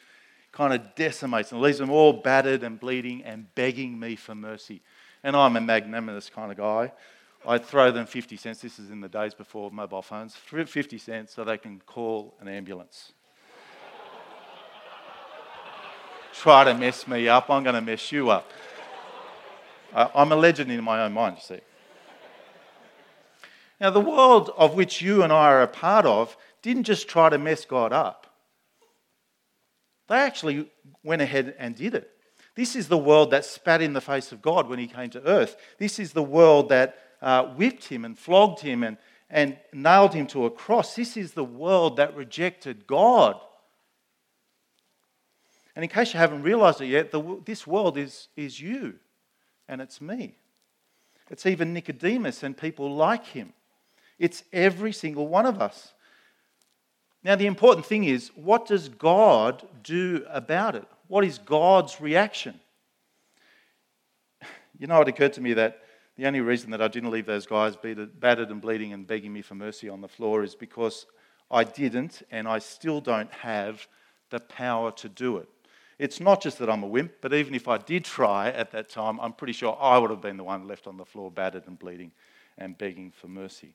kind 0.53 0.73
of 0.73 0.95
decimates 0.95 1.53
and 1.53 1.61
leaves 1.61 1.79
them 1.79 1.91
all 1.91 2.13
battered 2.13 2.63
and 2.63 2.81
bleeding 2.81 3.23
and 3.25 3.53
begging 3.55 3.99
me 3.99 4.17
for 4.17 4.35
mercy. 4.35 4.81
And 5.23 5.37
I'm 5.37 5.57
a 5.57 5.61
magnanimous 5.61 6.31
kind 6.31 6.51
of 6.51 6.59
guy. 6.59 6.93
I 7.47 7.59
throw 7.59 7.91
them 7.91 8.07
50 8.07 8.37
cents. 8.37 8.61
This 8.61 8.79
is 8.79 8.91
in 8.91 9.01
the 9.01 9.09
days 9.09 9.35
before 9.35 9.71
mobile 9.71 10.03
phones. 10.03 10.35
50 10.35 10.99
cents 10.99 11.35
so 11.35 11.45
they 11.45 11.59
can 11.59 11.81
call 11.87 12.35
an 12.41 12.49
ambulance. 12.49 13.13
Try 16.35 16.65
to 16.65 16.75
mess 16.75 17.07
me 17.09 17.29
up, 17.29 17.51
I'm 17.51 17.65
going 17.65 17.75
to 17.75 17.81
mess 17.81 18.13
you 18.13 18.31
up. 18.31 18.49
I'm 19.93 20.31
a 20.31 20.37
legend 20.37 20.71
in 20.71 20.85
my 20.85 21.03
own 21.03 21.13
mind, 21.13 21.37
you 21.37 21.57
see. 21.57 21.61
Now, 23.81 23.91
the 23.91 24.01
world 24.01 24.51
of 24.57 24.75
which 24.75 25.01
you 25.01 25.23
and 25.23 25.33
I 25.33 25.47
are 25.47 25.63
a 25.63 25.69
part 25.69 26.05
of 26.05 26.37
didn't 26.63 26.85
just 26.85 27.09
try 27.09 27.29
to 27.29 27.39
mess 27.39 27.65
God 27.65 27.93
up, 27.93 28.27
they 30.09 30.17
actually 30.17 30.71
went 31.05 31.23
ahead 31.23 31.55
and 31.59 31.75
did 31.75 31.95
it. 31.95 32.11
This 32.55 32.75
is 32.75 32.89
the 32.89 32.99
world 32.99 33.31
that 33.31 33.45
spat 33.45 33.83
in 33.83 33.93
the 33.93 34.01
face 34.01 34.33
of 34.33 34.43
God 34.43 34.69
when 34.69 34.81
he 34.81 34.89
came 34.89 35.11
to 35.11 35.25
earth. 35.25 35.57
This 35.79 36.01
is 36.01 36.13
the 36.13 36.23
world 36.25 36.71
that 36.71 36.99
uh, 37.23 37.45
whipped 37.45 37.85
him 37.85 38.05
and 38.05 38.19
flogged 38.19 38.61
him 38.61 38.83
and, 38.83 38.97
and 39.31 39.57
nailed 39.73 40.13
him 40.13 40.27
to 40.29 40.47
a 40.47 40.51
cross. 40.51 40.97
This 40.97 41.17
is 41.17 41.33
the 41.33 41.45
world 41.45 41.99
that 41.99 42.17
rejected 42.17 42.87
God. 42.87 43.37
And 45.77 45.85
in 45.85 45.89
case 45.89 46.13
you 46.13 46.19
haven't 46.19 46.43
realized 46.43 46.81
it 46.81 46.87
yet, 46.87 47.13
the, 47.13 47.41
this 47.45 47.65
world 47.65 47.97
is, 47.97 48.27
is 48.37 48.61
you 48.61 48.95
and 49.69 49.81
it's 49.81 50.01
me. 50.01 50.35
It's 51.31 51.47
even 51.47 51.73
Nicodemus 51.73 52.43
and 52.43 52.57
people 52.57 52.93
like 52.93 53.27
him. 53.27 53.53
It's 54.19 54.43
every 54.53 54.93
single 54.93 55.29
one 55.29 55.47
of 55.47 55.61
us. 55.61 55.93
Now, 57.23 57.37
the 57.37 57.47
important 57.47 57.87
thing 57.87 58.05
is 58.05 58.31
what 58.35 58.67
does 58.67 58.89
God 58.89 59.67
do 59.83 60.25
about 60.29 60.75
it? 60.75 60.87
What 61.09 61.25
is 61.25 61.39
God's 61.39 62.01
reaction? 62.01 62.61
You 64.79 64.87
know, 64.87 65.01
it 65.01 65.09
occurred 65.09 65.33
to 65.35 65.41
me 65.41 65.55
that 65.55 65.83
the 66.17 66.27
only 66.27 66.41
reason 66.41 66.71
that 66.71 66.83
I 66.83 66.89
didn't 66.89 67.11
leave 67.11 67.27
those 67.27 67.47
guys 67.47 67.77
battered 67.77 68.51
and 68.51 68.61
bleeding 68.61 68.93
and 68.93 69.07
begging 69.07 69.33
me 69.33 69.43
for 69.43 69.55
mercy 69.55 69.89
on 69.89 70.01
the 70.01 70.09
floor 70.09 70.43
is 70.43 70.55
because 70.55 71.07
I 71.51 71.65
didn't 71.65 72.23
and 72.31 72.47
I 72.47 72.59
still 72.59 73.01
don't 73.01 73.33
have 73.33 73.87
the 74.31 74.41
power 74.41 74.91
to 74.93 75.09
do 75.09 75.39
it. 75.39 75.49
It's 75.99 76.21
not 76.21 76.41
just 76.41 76.59
that 76.59 76.71
I'm 76.71 76.83
a 76.83 76.87
wimp, 76.87 77.13
but 77.21 77.35
even 77.35 77.55
if 77.55 77.67
I 77.67 77.79
did 77.79 78.05
try 78.05 78.51
at 78.51 78.71
that 78.73 78.89
time, 78.89 79.19
I'm 79.21 79.33
pretty 79.33 79.53
sure 79.53 79.77
I 79.81 79.99
would 79.99 80.11
have 80.11 80.21
been 80.21 80.37
the 80.37 80.45
one 80.45 80.69
left 80.69 80.87
on 80.87 80.97
the 80.97 81.05
floor, 81.05 81.31
battered 81.31 81.67
and 81.67 81.79
bleeding 81.79 82.13
and 82.57 82.79
begging 82.79 83.11
for 83.11 83.27
mercy. 83.27 83.75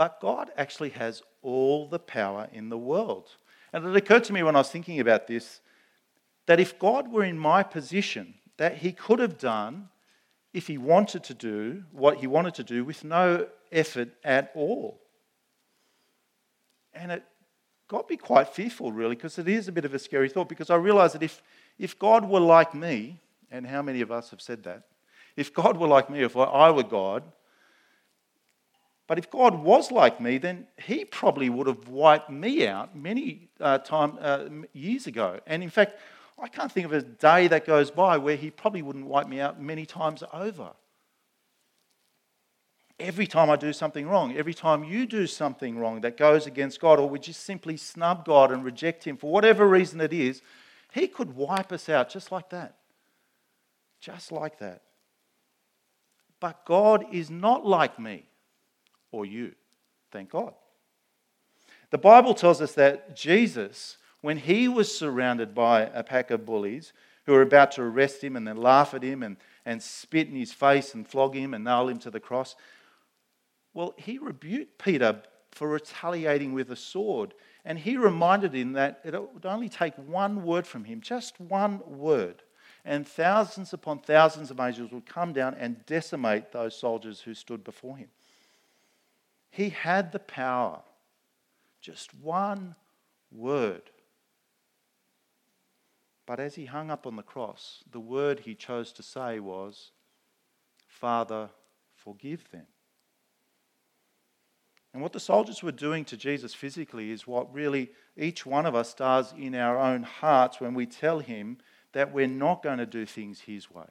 But 0.00 0.18
God 0.18 0.50
actually 0.56 0.88
has 0.92 1.22
all 1.42 1.86
the 1.86 1.98
power 1.98 2.48
in 2.54 2.70
the 2.70 2.78
world. 2.78 3.36
And 3.70 3.84
it 3.84 3.94
occurred 3.94 4.24
to 4.24 4.32
me 4.32 4.42
when 4.42 4.56
I 4.56 4.60
was 4.60 4.70
thinking 4.70 4.98
about 4.98 5.26
this 5.26 5.60
that 6.46 6.58
if 6.58 6.78
God 6.78 7.12
were 7.12 7.22
in 7.22 7.38
my 7.38 7.62
position, 7.62 8.32
that 8.56 8.78
He 8.78 8.92
could 8.92 9.18
have 9.18 9.36
done, 9.36 9.90
if 10.54 10.68
He 10.68 10.78
wanted 10.78 11.22
to 11.24 11.34
do 11.34 11.84
what 11.92 12.16
He 12.16 12.26
wanted 12.26 12.54
to 12.54 12.64
do, 12.64 12.82
with 12.82 13.04
no 13.04 13.46
effort 13.70 14.08
at 14.24 14.50
all. 14.54 15.02
And 16.94 17.12
it 17.12 17.22
got 17.86 18.08
me 18.08 18.16
quite 18.16 18.48
fearful, 18.48 18.92
really, 18.92 19.16
because 19.16 19.38
it 19.38 19.48
is 19.48 19.68
a 19.68 19.72
bit 19.72 19.84
of 19.84 19.92
a 19.92 19.98
scary 19.98 20.30
thought. 20.30 20.48
Because 20.48 20.70
I 20.70 20.76
realised 20.76 21.14
that 21.14 21.22
if, 21.22 21.42
if 21.78 21.98
God 21.98 22.26
were 22.26 22.40
like 22.40 22.74
me, 22.74 23.20
and 23.50 23.66
how 23.66 23.82
many 23.82 24.00
of 24.00 24.10
us 24.10 24.30
have 24.30 24.40
said 24.40 24.62
that? 24.62 24.84
If 25.36 25.52
God 25.52 25.76
were 25.76 25.88
like 25.88 26.08
me, 26.08 26.22
if 26.22 26.38
I 26.38 26.70
were 26.70 26.84
God, 26.84 27.22
but 29.10 29.18
if 29.18 29.28
God 29.28 29.64
was 29.64 29.90
like 29.90 30.20
me, 30.20 30.38
then 30.38 30.68
He 30.86 31.04
probably 31.04 31.50
would 31.50 31.66
have 31.66 31.88
wiped 31.88 32.30
me 32.30 32.68
out 32.68 32.94
many 32.94 33.48
uh, 33.58 33.78
time, 33.78 34.16
uh, 34.20 34.44
years 34.72 35.08
ago. 35.08 35.40
And 35.48 35.64
in 35.64 35.68
fact, 35.68 35.98
I 36.38 36.46
can't 36.46 36.70
think 36.70 36.86
of 36.86 36.92
a 36.92 37.02
day 37.02 37.48
that 37.48 37.66
goes 37.66 37.90
by 37.90 38.18
where 38.18 38.36
He 38.36 38.52
probably 38.52 38.82
wouldn't 38.82 39.06
wipe 39.06 39.26
me 39.26 39.40
out 39.40 39.60
many 39.60 39.84
times 39.84 40.22
over. 40.32 40.70
Every 43.00 43.26
time 43.26 43.50
I 43.50 43.56
do 43.56 43.72
something 43.72 44.06
wrong, 44.06 44.36
every 44.36 44.54
time 44.54 44.84
you 44.84 45.06
do 45.06 45.26
something 45.26 45.76
wrong 45.76 46.02
that 46.02 46.16
goes 46.16 46.46
against 46.46 46.80
God, 46.80 47.00
or 47.00 47.08
we 47.08 47.18
just 47.18 47.42
simply 47.42 47.76
snub 47.76 48.24
God 48.24 48.52
and 48.52 48.62
reject 48.62 49.02
Him 49.02 49.16
for 49.16 49.32
whatever 49.32 49.66
reason 49.66 50.00
it 50.00 50.12
is, 50.12 50.40
He 50.92 51.08
could 51.08 51.34
wipe 51.34 51.72
us 51.72 51.88
out 51.88 52.10
just 52.10 52.30
like 52.30 52.50
that. 52.50 52.76
Just 54.00 54.30
like 54.30 54.60
that. 54.60 54.82
But 56.38 56.64
God 56.64 57.06
is 57.10 57.28
not 57.28 57.66
like 57.66 57.98
me 57.98 58.26
or 59.12 59.24
you. 59.24 59.52
Thank 60.10 60.30
God. 60.30 60.54
The 61.90 61.98
Bible 61.98 62.34
tells 62.34 62.60
us 62.60 62.72
that 62.74 63.16
Jesus, 63.16 63.96
when 64.20 64.38
he 64.38 64.68
was 64.68 64.96
surrounded 64.96 65.54
by 65.54 65.82
a 65.82 66.02
pack 66.02 66.30
of 66.30 66.46
bullies 66.46 66.92
who 67.26 67.32
were 67.32 67.42
about 67.42 67.72
to 67.72 67.82
arrest 67.82 68.22
him 68.22 68.36
and 68.36 68.46
then 68.46 68.56
laugh 68.56 68.94
at 68.94 69.02
him 69.02 69.22
and, 69.22 69.36
and 69.64 69.82
spit 69.82 70.28
in 70.28 70.36
his 70.36 70.52
face 70.52 70.94
and 70.94 71.06
flog 71.06 71.34
him 71.34 71.54
and 71.54 71.64
nail 71.64 71.88
him 71.88 71.98
to 71.98 72.10
the 72.10 72.20
cross, 72.20 72.54
well, 73.74 73.94
he 73.96 74.18
rebuked 74.18 74.78
Peter 74.78 75.22
for 75.52 75.68
retaliating 75.68 76.52
with 76.52 76.70
a 76.70 76.76
sword. 76.76 77.34
And 77.64 77.78
he 77.78 77.96
reminded 77.96 78.54
him 78.54 78.72
that 78.72 79.00
it 79.04 79.12
would 79.12 79.46
only 79.46 79.68
take 79.68 79.94
one 79.96 80.44
word 80.44 80.66
from 80.66 80.84
him, 80.84 81.00
just 81.00 81.38
one 81.40 81.80
word, 81.86 82.42
and 82.84 83.06
thousands 83.06 83.72
upon 83.72 83.98
thousands 83.98 84.50
of 84.50 84.58
angels 84.58 84.90
would 84.92 85.06
come 85.06 85.32
down 85.32 85.54
and 85.58 85.84
decimate 85.84 86.52
those 86.52 86.78
soldiers 86.78 87.20
who 87.20 87.34
stood 87.34 87.62
before 87.62 87.96
him. 87.96 88.08
He 89.50 89.70
had 89.70 90.12
the 90.12 90.18
power. 90.18 90.80
Just 91.80 92.14
one 92.14 92.76
word. 93.32 93.82
But 96.26 96.38
as 96.38 96.54
he 96.54 96.66
hung 96.66 96.90
up 96.90 97.06
on 97.06 97.16
the 97.16 97.22
cross, 97.22 97.82
the 97.90 98.00
word 98.00 98.40
he 98.40 98.54
chose 98.54 98.92
to 98.92 99.02
say 99.02 99.40
was, 99.40 99.90
Father, 100.86 101.50
forgive 101.96 102.50
them. 102.50 102.66
And 104.92 105.02
what 105.02 105.12
the 105.12 105.20
soldiers 105.20 105.62
were 105.62 105.72
doing 105.72 106.04
to 106.06 106.16
Jesus 106.16 106.52
physically 106.52 107.10
is 107.10 107.26
what 107.26 107.52
really 107.54 107.90
each 108.16 108.44
one 108.44 108.66
of 108.66 108.74
us 108.74 108.92
does 108.92 109.32
in 109.36 109.54
our 109.54 109.78
own 109.78 110.02
hearts 110.02 110.60
when 110.60 110.74
we 110.74 110.86
tell 110.86 111.20
him 111.20 111.58
that 111.92 112.12
we're 112.12 112.26
not 112.26 112.62
going 112.62 112.78
to 112.78 112.86
do 112.86 113.06
things 113.06 113.40
his 113.40 113.70
way. 113.70 113.86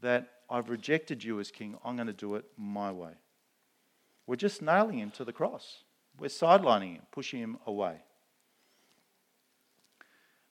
That 0.00 0.28
I've 0.48 0.70
rejected 0.70 1.24
you 1.24 1.40
as 1.40 1.50
king, 1.50 1.76
I'm 1.84 1.96
going 1.96 2.06
to 2.06 2.12
do 2.12 2.36
it 2.36 2.44
my 2.56 2.90
way. 2.92 3.12
We're 4.26 4.36
just 4.36 4.62
nailing 4.62 4.98
him 4.98 5.10
to 5.12 5.24
the 5.24 5.32
cross. 5.32 5.84
We're 6.18 6.28
sidelining 6.28 6.96
him, 6.96 7.02
pushing 7.12 7.40
him 7.40 7.58
away. 7.66 7.98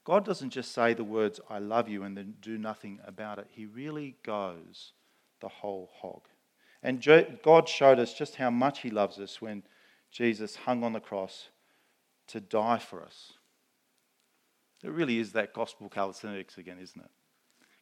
God 0.06 0.24
doesn't 0.24 0.52
just 0.52 0.72
say 0.72 0.94
the 0.94 1.04
words, 1.04 1.40
I 1.50 1.58
love 1.58 1.90
you, 1.90 2.04
and 2.04 2.16
then 2.16 2.36
do 2.40 2.58
nothing 2.58 3.00
about 3.06 3.40
it. 3.40 3.48
He 3.50 3.66
really 3.66 4.16
goes 4.24 4.94
the 5.42 5.48
whole 5.48 5.90
hog. 6.00 6.22
And 6.84 7.04
God 7.44 7.68
showed 7.68 7.98
us 7.98 8.14
just 8.14 8.36
how 8.36 8.52
much 8.52 8.82
He 8.82 8.92
loves 8.92 9.20
us 9.20 9.42
when 9.42 9.64
Jesus 10.12 10.56
hung 10.56 10.84
on 10.84 10.94
the 10.94 11.00
cross 11.00 11.50
to 12.28 12.40
die 12.40 12.78
for 12.78 13.02
us. 13.02 13.34
It 14.84 14.92
really 14.92 15.18
is 15.18 15.32
that 15.32 15.54
gospel 15.54 15.90
calisthenics 15.90 16.60
again, 16.60 16.78
isn't 16.80 17.02
it? 17.02 17.10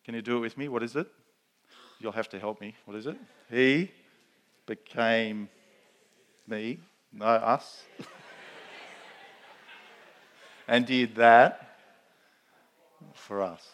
Can 0.06 0.16
you 0.16 0.22
do 0.22 0.38
it 0.38 0.40
with 0.40 0.58
me? 0.58 0.70
What 0.70 0.84
is 0.84 0.96
it? 0.96 1.08
You'll 2.00 2.14
have 2.14 2.30
to 2.30 2.40
help 2.40 2.62
me. 2.62 2.76
What 2.86 2.96
is 2.96 3.06
it? 3.06 3.18
He 3.50 3.92
became 4.66 5.50
me, 6.48 6.80
no, 7.12 7.26
us, 7.26 7.84
and 10.68 10.86
did 10.86 11.16
that 11.16 11.78
for 13.14 13.42
us. 13.42 13.66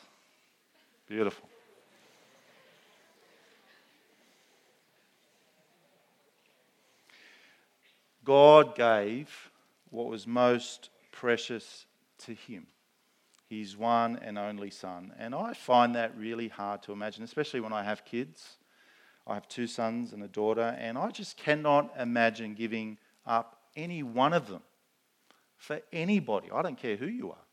Beautiful. 1.07 1.49
God 8.23 8.75
gave 8.75 9.49
what 9.89 10.07
was 10.07 10.27
most 10.27 10.91
precious 11.11 11.87
to 12.19 12.33
him, 12.35 12.67
his 13.49 13.75
one 13.75 14.19
and 14.21 14.37
only 14.37 14.69
son. 14.69 15.13
And 15.17 15.33
I 15.33 15.53
find 15.53 15.95
that 15.95 16.15
really 16.15 16.47
hard 16.47 16.83
to 16.83 16.91
imagine, 16.91 17.23
especially 17.23 17.59
when 17.59 17.73
I 17.73 17.83
have 17.83 18.05
kids. 18.05 18.58
I 19.27 19.35
have 19.35 19.47
two 19.47 19.67
sons 19.67 20.13
and 20.13 20.23
a 20.23 20.27
daughter, 20.27 20.75
and 20.79 20.97
I 20.97 21.11
just 21.11 21.37
cannot 21.37 21.93
imagine 21.97 22.55
giving 22.55 22.97
up 23.25 23.57
any 23.75 24.01
one 24.03 24.33
of 24.33 24.47
them 24.47 24.61
for 25.57 25.81
anybody. 25.93 26.49
I 26.51 26.61
don't 26.61 26.77
care 26.77 26.95
who 26.95 27.05
you 27.05 27.29
are. 27.31 27.45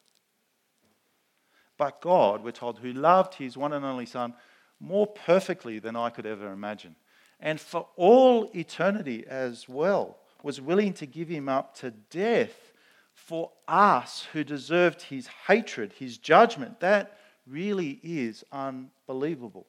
But 1.76 2.00
God, 2.00 2.42
we're 2.42 2.52
told, 2.52 2.78
who 2.78 2.92
loved 2.92 3.34
his 3.34 3.56
one 3.56 3.72
and 3.72 3.84
only 3.84 4.06
Son 4.06 4.34
more 4.80 5.06
perfectly 5.06 5.78
than 5.78 5.96
I 5.96 6.10
could 6.10 6.26
ever 6.26 6.52
imagine, 6.52 6.96
and 7.40 7.60
for 7.60 7.86
all 7.96 8.50
eternity 8.54 9.26
as 9.28 9.68
well, 9.68 10.18
was 10.42 10.60
willing 10.60 10.92
to 10.94 11.06
give 11.06 11.28
him 11.28 11.48
up 11.48 11.74
to 11.76 11.90
death 11.90 12.72
for 13.12 13.50
us 13.66 14.26
who 14.32 14.44
deserved 14.44 15.02
his 15.02 15.26
hatred, 15.46 15.92
his 15.98 16.18
judgment. 16.18 16.80
That 16.80 17.18
really 17.46 18.00
is 18.02 18.44
unbelievable. 18.52 19.66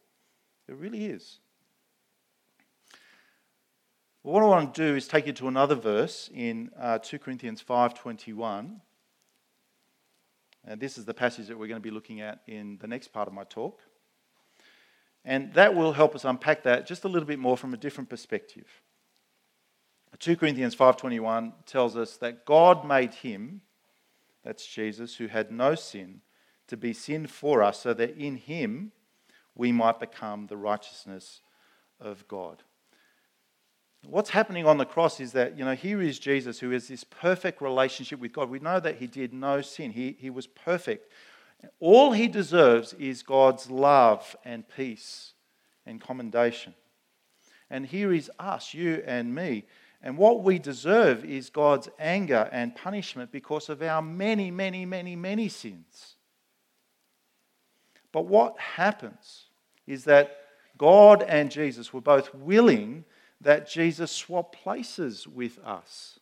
It 0.68 0.76
really 0.76 1.06
is. 1.06 1.40
What 4.28 4.44
I 4.44 4.46
want 4.46 4.74
to 4.74 4.82
do 4.90 4.96
is 4.96 5.08
take 5.08 5.26
you 5.26 5.34
to 5.34 5.48
another 5.48 5.76
verse 5.76 6.30
in 6.34 6.70
uh, 6.78 7.00
2 7.00 7.18
Corinthians 7.20 7.64
5:21. 7.64 8.82
And 10.66 10.82
this 10.82 10.98
is 10.98 11.06
the 11.06 11.14
passage 11.14 11.48
that 11.48 11.58
we're 11.58 11.68
going 11.68 11.82
to 11.82 11.90
be 11.90 11.92
looking 11.92 12.20
at 12.20 12.42
in 12.46 12.78
the 12.82 12.88
next 12.88 13.14
part 13.14 13.30
of 13.30 13.34
my 13.34 13.46
talk. 13.46 13.80
And 15.24 15.54
that 15.54 15.76
will 15.76 15.94
help 15.94 16.14
us 16.14 16.26
unpack 16.26 16.64
that 16.64 16.86
just 16.86 17.06
a 17.06 17.08
little 17.08 17.28
bit 17.28 17.40
more 17.40 17.56
from 17.56 17.74
a 17.74 17.78
different 17.78 18.10
perspective. 18.10 18.68
2 20.20 20.36
Corinthians 20.36 20.76
5:21 20.76 21.54
tells 21.66 21.96
us 21.96 22.18
that 22.18 22.46
God 22.46 22.86
made 22.86 23.14
him 23.14 23.62
that's 24.44 24.66
Jesus 24.66 25.16
who 25.16 25.28
had 25.28 25.52
no 25.52 25.76
sin 25.76 26.22
to 26.68 26.76
be 26.76 26.92
sin 26.92 27.28
for 27.28 27.64
us 27.64 27.80
so 27.80 27.94
that 27.94 28.18
in 28.18 28.36
him 28.36 28.92
we 29.56 29.72
might 29.72 30.02
become 30.02 30.48
the 30.48 30.58
righteousness 30.58 31.42
of 32.00 32.28
God. 32.28 32.64
What's 34.06 34.30
happening 34.30 34.66
on 34.66 34.78
the 34.78 34.86
cross 34.86 35.20
is 35.20 35.34
that, 35.34 35.58
you 35.58 35.66
know, 35.66 35.76
here 35.76 36.02
is 36.02 36.20
Jesus 36.20 36.60
who 36.60 36.70
has 36.72 36.88
this 36.88 37.04
perfect 37.04 37.62
relationship 37.62 38.20
with 38.20 38.32
God. 38.32 38.50
We 38.50 38.60
know 38.60 38.80
that 38.80 38.98
he 38.98 39.08
did 39.08 39.34
no 39.34 39.62
sin, 39.62 39.92
he, 39.92 40.16
he 40.20 40.30
was 40.30 40.48
perfect. 40.48 41.12
All 41.80 42.12
he 42.12 42.28
deserves 42.28 42.94
is 42.94 43.24
God's 43.24 43.70
love 43.70 44.36
and 44.46 44.64
peace 44.70 45.34
and 45.86 46.00
commendation. 46.00 46.74
And 47.70 47.86
here 47.86 48.14
is 48.14 48.32
us, 48.40 48.74
you 48.74 49.04
and 49.06 49.34
me. 49.34 49.66
And 50.02 50.18
what 50.18 50.44
we 50.44 50.60
deserve 50.60 51.26
is 51.26 51.50
God's 51.50 51.90
anger 52.00 52.48
and 52.52 52.76
punishment 52.76 53.32
because 53.32 53.68
of 53.68 53.82
our 53.82 54.02
many, 54.02 54.52
many, 54.52 54.86
many, 54.86 55.16
many 55.16 55.50
sins. 55.50 56.16
But 58.12 58.28
what 58.28 58.58
happens 58.60 59.46
is 59.86 60.06
that 60.06 60.38
God 60.78 61.24
and 61.24 61.52
Jesus 61.52 61.92
were 61.92 62.02
both 62.02 62.34
willing 62.34 63.04
that 63.42 63.70
Jesus 63.70 64.12
swap 64.12 64.56
places 64.56 65.28
with 65.28 65.60
us 65.60 66.20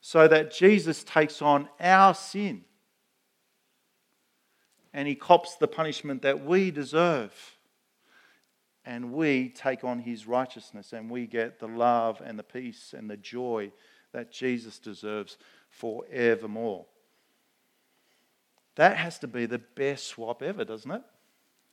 so 0.00 0.28
that 0.28 0.52
Jesus 0.52 1.02
takes 1.04 1.40
on 1.40 1.68
our 1.80 2.14
sin 2.14 2.64
and 4.92 5.08
he 5.08 5.14
cops 5.14 5.56
the 5.56 5.66
punishment 5.66 6.22
that 6.22 6.44
we 6.44 6.70
deserve 6.70 7.32
and 8.84 9.12
we 9.12 9.48
take 9.48 9.82
on 9.82 9.98
his 9.98 10.26
righteousness 10.26 10.92
and 10.92 11.10
we 11.10 11.26
get 11.26 11.58
the 11.58 11.68
love 11.68 12.20
and 12.24 12.38
the 12.38 12.42
peace 12.42 12.94
and 12.96 13.08
the 13.08 13.16
joy 13.16 13.72
that 14.12 14.30
Jesus 14.30 14.78
deserves 14.78 15.38
forevermore. 15.70 16.86
That 18.76 18.96
has 18.96 19.18
to 19.20 19.26
be 19.26 19.46
the 19.46 19.58
best 19.58 20.08
swap 20.08 20.42
ever, 20.42 20.64
doesn't 20.64 20.90
it? 20.90 21.02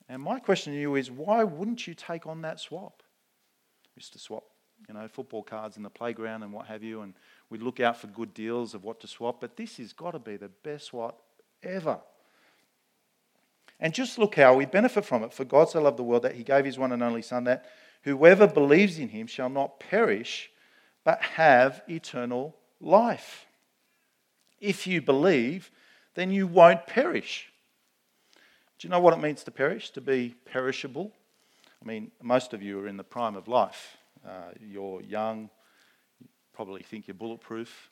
And 0.08 0.22
my 0.22 0.40
question 0.40 0.74
to 0.74 0.80
you 0.80 0.96
is 0.96 1.12
why 1.12 1.44
wouldn't 1.44 1.88
you 1.88 1.94
take 1.94 2.26
on 2.28 2.42
that 2.42 2.60
swap? 2.60 3.04
Used 4.02 4.14
to 4.14 4.20
swap, 4.20 4.46
you 4.88 4.96
know, 4.96 5.08
football 5.08 5.44
cards 5.44 5.78
in 5.78 5.84
the 5.84 5.90
playground 5.92 6.42
and 6.42 6.52
what 6.52 6.66
have 6.66 6.82
you, 6.82 7.02
and 7.02 7.14
we'd 7.52 7.62
look 7.62 7.80
out 7.80 7.98
for 7.98 8.08
good 8.08 8.34
deals 8.34 8.74
of 8.74 8.84
what 8.84 9.00
to 9.02 9.08
swap, 9.08 9.40
but 9.40 9.56
this 9.56 9.78
has 9.78 9.94
got 9.94 10.14
to 10.14 10.18
be 10.18 10.38
the 10.38 10.48
best 10.48 10.88
swap 10.88 11.22
ever. 11.62 12.00
And 13.80 13.94
just 13.94 14.18
look 14.18 14.38
how 14.38 14.56
we 14.56 14.66
benefit 14.66 15.06
from 15.06 15.22
it. 15.22 15.32
For 15.32 15.46
God 15.46 15.70
so 15.70 15.84
loved 15.84 15.98
the 15.98 16.04
world 16.04 16.24
that 16.24 16.34
he 16.34 16.42
gave 16.42 16.66
his 16.66 16.80
one 16.80 16.92
and 16.92 17.04
only 17.04 17.22
Son, 17.22 17.44
that 17.44 17.70
whoever 18.02 18.48
believes 18.48 18.98
in 18.98 19.10
him 19.10 19.28
shall 19.28 19.50
not 19.50 19.80
perish, 19.80 20.50
but 21.04 21.22
have 21.22 21.84
eternal 21.88 22.56
life. 22.80 23.46
If 24.60 24.88
you 24.88 25.00
believe, 25.00 25.70
then 26.16 26.32
you 26.32 26.48
won't 26.48 26.88
perish. 26.88 27.54
Do 28.80 28.88
you 28.88 28.90
know 28.90 29.00
what 29.00 29.14
it 29.14 29.22
means 29.22 29.44
to 29.44 29.52
perish? 29.52 29.92
To 29.92 30.02
be 30.02 30.34
perishable? 30.52 31.12
I 31.82 31.88
mean, 31.88 32.12
most 32.22 32.54
of 32.54 32.62
you 32.62 32.80
are 32.80 32.88
in 32.88 32.98
the 32.98 33.04
prime 33.04 33.36
of 33.36 33.48
life. 33.48 33.98
Uh, 34.26 34.52
you're 34.60 35.02
young, 35.02 35.50
you 36.20 36.28
probably 36.54 36.84
think 36.84 37.08
you're 37.08 37.16
bulletproof. 37.16 37.90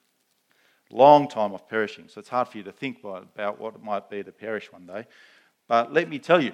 Long 0.92 1.28
time 1.28 1.54
of 1.54 1.68
perishing, 1.68 2.08
so 2.08 2.20
it's 2.20 2.30
hard 2.30 2.48
for 2.48 2.58
you 2.58 2.64
to 2.64 2.72
think 2.72 3.00
about 3.04 3.60
what 3.60 3.76
it 3.76 3.84
might 3.84 4.10
be 4.10 4.24
to 4.24 4.32
perish 4.32 4.72
one 4.72 4.86
day. 4.86 5.06
But 5.68 5.94
let 5.94 6.10
me 6.10 6.20
tell 6.20 6.42
you 6.42 6.54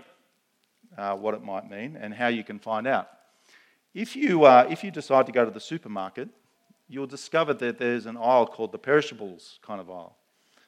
uh, 0.98 1.16
what 1.16 1.34
it 1.34 1.44
might 1.44 1.70
mean 1.70 1.98
and 2.00 2.14
how 2.14 2.28
you 2.28 2.44
can 2.44 2.60
find 2.60 2.86
out. 2.86 3.10
If 3.94 4.16
you, 4.16 4.44
uh, 4.44 4.68
if 4.70 4.84
you 4.84 4.92
decide 4.92 5.26
to 5.28 5.32
go 5.32 5.46
to 5.46 5.52
the 5.52 5.60
supermarket, 5.60 6.30
you'll 6.88 7.08
discover 7.08 7.54
that 7.54 7.80
there's 7.80 8.06
an 8.06 8.18
aisle 8.18 8.46
called 8.46 8.72
the 8.72 8.78
perishables 8.78 9.60
kind 9.62 9.80
of 9.80 9.90
aisle. 9.90 10.18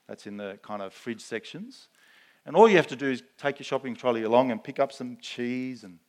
That's 0.08 0.28
in 0.28 0.38
the 0.38 0.60
kind 0.64 0.82
of 0.82 0.94
fridge 0.94 1.22
sections. 1.22 1.90
And 2.46 2.56
all 2.56 2.70
you 2.70 2.78
have 2.78 2.88
to 2.88 2.96
do 2.96 3.12
is 3.12 3.24
take 3.38 3.60
your 3.60 3.66
shopping 3.66 3.96
trolley 3.96 4.24
along 4.24 4.52
and 4.52 4.64
pick 4.64 4.80
up 4.80 4.94
some 4.94 5.18
cheese 5.22 5.84
and 5.84 6.00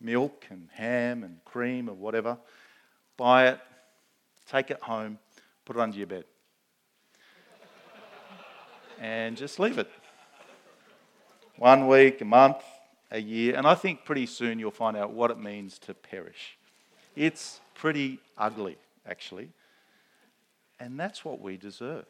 milk 0.00 0.46
and 0.50 0.68
ham 0.72 1.24
and 1.24 1.44
cream 1.44 1.88
or 1.88 1.94
whatever. 1.94 2.38
Buy 3.16 3.48
it, 3.48 3.60
take 4.46 4.70
it 4.70 4.80
home, 4.82 5.18
put 5.64 5.76
it 5.76 5.80
under 5.80 5.96
your 5.96 6.06
bed. 6.06 6.24
and 9.00 9.36
just 9.36 9.58
leave 9.58 9.78
it 9.78 9.90
one 11.56 11.88
week, 11.88 12.20
a 12.20 12.24
month, 12.24 12.62
a 13.10 13.20
year, 13.20 13.56
and 13.56 13.66
I 13.66 13.74
think 13.74 14.04
pretty 14.04 14.26
soon 14.26 14.58
you'll 14.58 14.70
find 14.70 14.96
out 14.96 15.12
what 15.12 15.30
it 15.30 15.38
means 15.38 15.78
to 15.80 15.94
perish. 15.94 16.56
It's 17.16 17.60
pretty 17.74 18.20
ugly, 18.36 18.76
actually. 19.06 19.50
And 20.78 20.98
that's 20.98 21.24
what 21.24 21.40
we 21.40 21.56
deserve. 21.56 22.06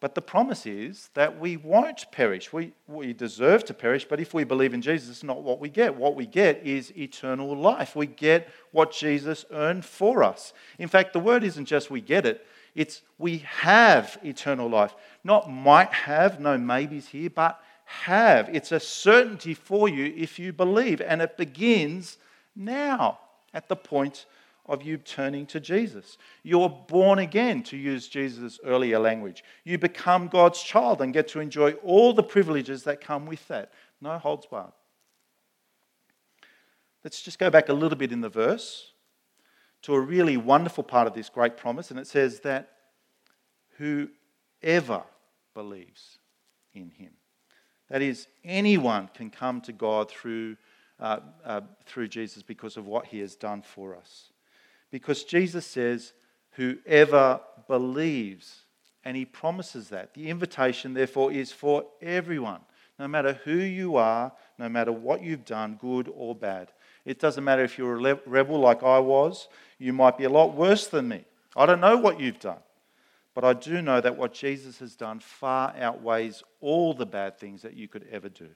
But 0.00 0.14
the 0.14 0.22
promise 0.22 0.64
is 0.64 1.10
that 1.14 1.40
we 1.40 1.56
won't 1.56 2.06
perish. 2.12 2.52
We, 2.52 2.72
we 2.86 3.12
deserve 3.12 3.64
to 3.64 3.74
perish, 3.74 4.04
but 4.04 4.20
if 4.20 4.32
we 4.32 4.44
believe 4.44 4.72
in 4.72 4.80
Jesus, 4.80 5.10
it's 5.10 5.24
not 5.24 5.42
what 5.42 5.58
we 5.58 5.68
get. 5.68 5.96
What 5.96 6.14
we 6.14 6.24
get 6.24 6.64
is 6.64 6.96
eternal 6.96 7.56
life. 7.56 7.96
We 7.96 8.06
get 8.06 8.48
what 8.70 8.92
Jesus 8.92 9.44
earned 9.50 9.84
for 9.84 10.22
us. 10.22 10.52
In 10.78 10.86
fact, 10.86 11.12
the 11.12 11.20
word 11.20 11.42
isn't 11.42 11.64
just 11.64 11.90
we 11.90 12.00
get 12.00 12.26
it, 12.26 12.46
it's 12.76 13.02
we 13.18 13.38
have 13.38 14.18
eternal 14.22 14.68
life. 14.68 14.94
Not 15.24 15.50
might 15.50 15.92
have, 15.92 16.38
no 16.38 16.56
maybes 16.56 17.08
here, 17.08 17.30
but 17.30 17.60
have. 17.84 18.48
It's 18.54 18.70
a 18.70 18.78
certainty 18.78 19.54
for 19.54 19.88
you 19.88 20.14
if 20.16 20.38
you 20.38 20.52
believe. 20.52 21.00
And 21.00 21.20
it 21.20 21.36
begins 21.36 22.18
now 22.54 23.18
at 23.52 23.68
the 23.68 23.74
point 23.74 24.26
of 24.68 24.82
you 24.82 24.98
turning 24.98 25.46
to 25.46 25.58
Jesus. 25.58 26.18
You're 26.42 26.68
born 26.68 27.18
again, 27.18 27.62
to 27.64 27.76
use 27.76 28.06
Jesus' 28.06 28.60
earlier 28.64 28.98
language. 28.98 29.42
You 29.64 29.78
become 29.78 30.28
God's 30.28 30.62
child 30.62 31.00
and 31.00 31.12
get 31.12 31.28
to 31.28 31.40
enjoy 31.40 31.72
all 31.84 32.12
the 32.12 32.22
privileges 32.22 32.84
that 32.84 33.00
come 33.00 33.24
with 33.24 33.48
that. 33.48 33.72
No 34.00 34.18
holds 34.18 34.46
barred. 34.46 34.72
Let's 37.02 37.22
just 37.22 37.38
go 37.38 37.48
back 37.48 37.70
a 37.70 37.72
little 37.72 37.96
bit 37.96 38.12
in 38.12 38.20
the 38.20 38.28
verse 38.28 38.92
to 39.82 39.94
a 39.94 40.00
really 40.00 40.36
wonderful 40.36 40.84
part 40.84 41.06
of 41.06 41.14
this 41.14 41.28
great 41.28 41.56
promise, 41.56 41.90
and 41.90 41.98
it 41.98 42.06
says 42.06 42.40
that 42.40 42.72
whoever 43.78 45.02
believes 45.54 46.18
in 46.74 46.90
him. 46.90 47.12
That 47.88 48.02
is, 48.02 48.26
anyone 48.44 49.08
can 49.14 49.30
come 49.30 49.60
to 49.62 49.72
God 49.72 50.10
through, 50.10 50.56
uh, 51.00 51.20
uh, 51.44 51.60
through 51.86 52.08
Jesus 52.08 52.42
because 52.42 52.76
of 52.76 52.86
what 52.86 53.06
he 53.06 53.20
has 53.20 53.34
done 53.34 53.62
for 53.62 53.96
us. 53.96 54.32
Because 54.90 55.24
Jesus 55.24 55.66
says, 55.66 56.12
whoever 56.52 57.40
believes, 57.66 58.62
and 59.04 59.16
he 59.16 59.24
promises 59.24 59.88
that. 59.90 60.14
The 60.14 60.28
invitation, 60.28 60.94
therefore, 60.94 61.32
is 61.32 61.52
for 61.52 61.84
everyone, 62.02 62.60
no 62.98 63.06
matter 63.06 63.34
who 63.44 63.56
you 63.56 63.96
are, 63.96 64.32
no 64.58 64.68
matter 64.68 64.92
what 64.92 65.22
you've 65.22 65.44
done, 65.44 65.78
good 65.80 66.10
or 66.14 66.34
bad. 66.34 66.72
It 67.04 67.20
doesn't 67.20 67.44
matter 67.44 67.62
if 67.62 67.78
you're 67.78 67.96
a 67.96 68.20
rebel 68.26 68.58
like 68.58 68.82
I 68.82 68.98
was, 68.98 69.48
you 69.78 69.92
might 69.92 70.18
be 70.18 70.24
a 70.24 70.30
lot 70.30 70.54
worse 70.54 70.88
than 70.88 71.08
me. 71.08 71.24
I 71.56 71.64
don't 71.64 71.80
know 71.80 71.96
what 71.96 72.20
you've 72.20 72.40
done. 72.40 72.58
But 73.34 73.44
I 73.44 73.52
do 73.52 73.80
know 73.80 74.00
that 74.00 74.16
what 74.16 74.34
Jesus 74.34 74.80
has 74.80 74.96
done 74.96 75.20
far 75.20 75.72
outweighs 75.78 76.42
all 76.60 76.92
the 76.92 77.06
bad 77.06 77.38
things 77.38 77.62
that 77.62 77.74
you 77.74 77.86
could 77.86 78.04
ever 78.10 78.28
do. 78.28 78.48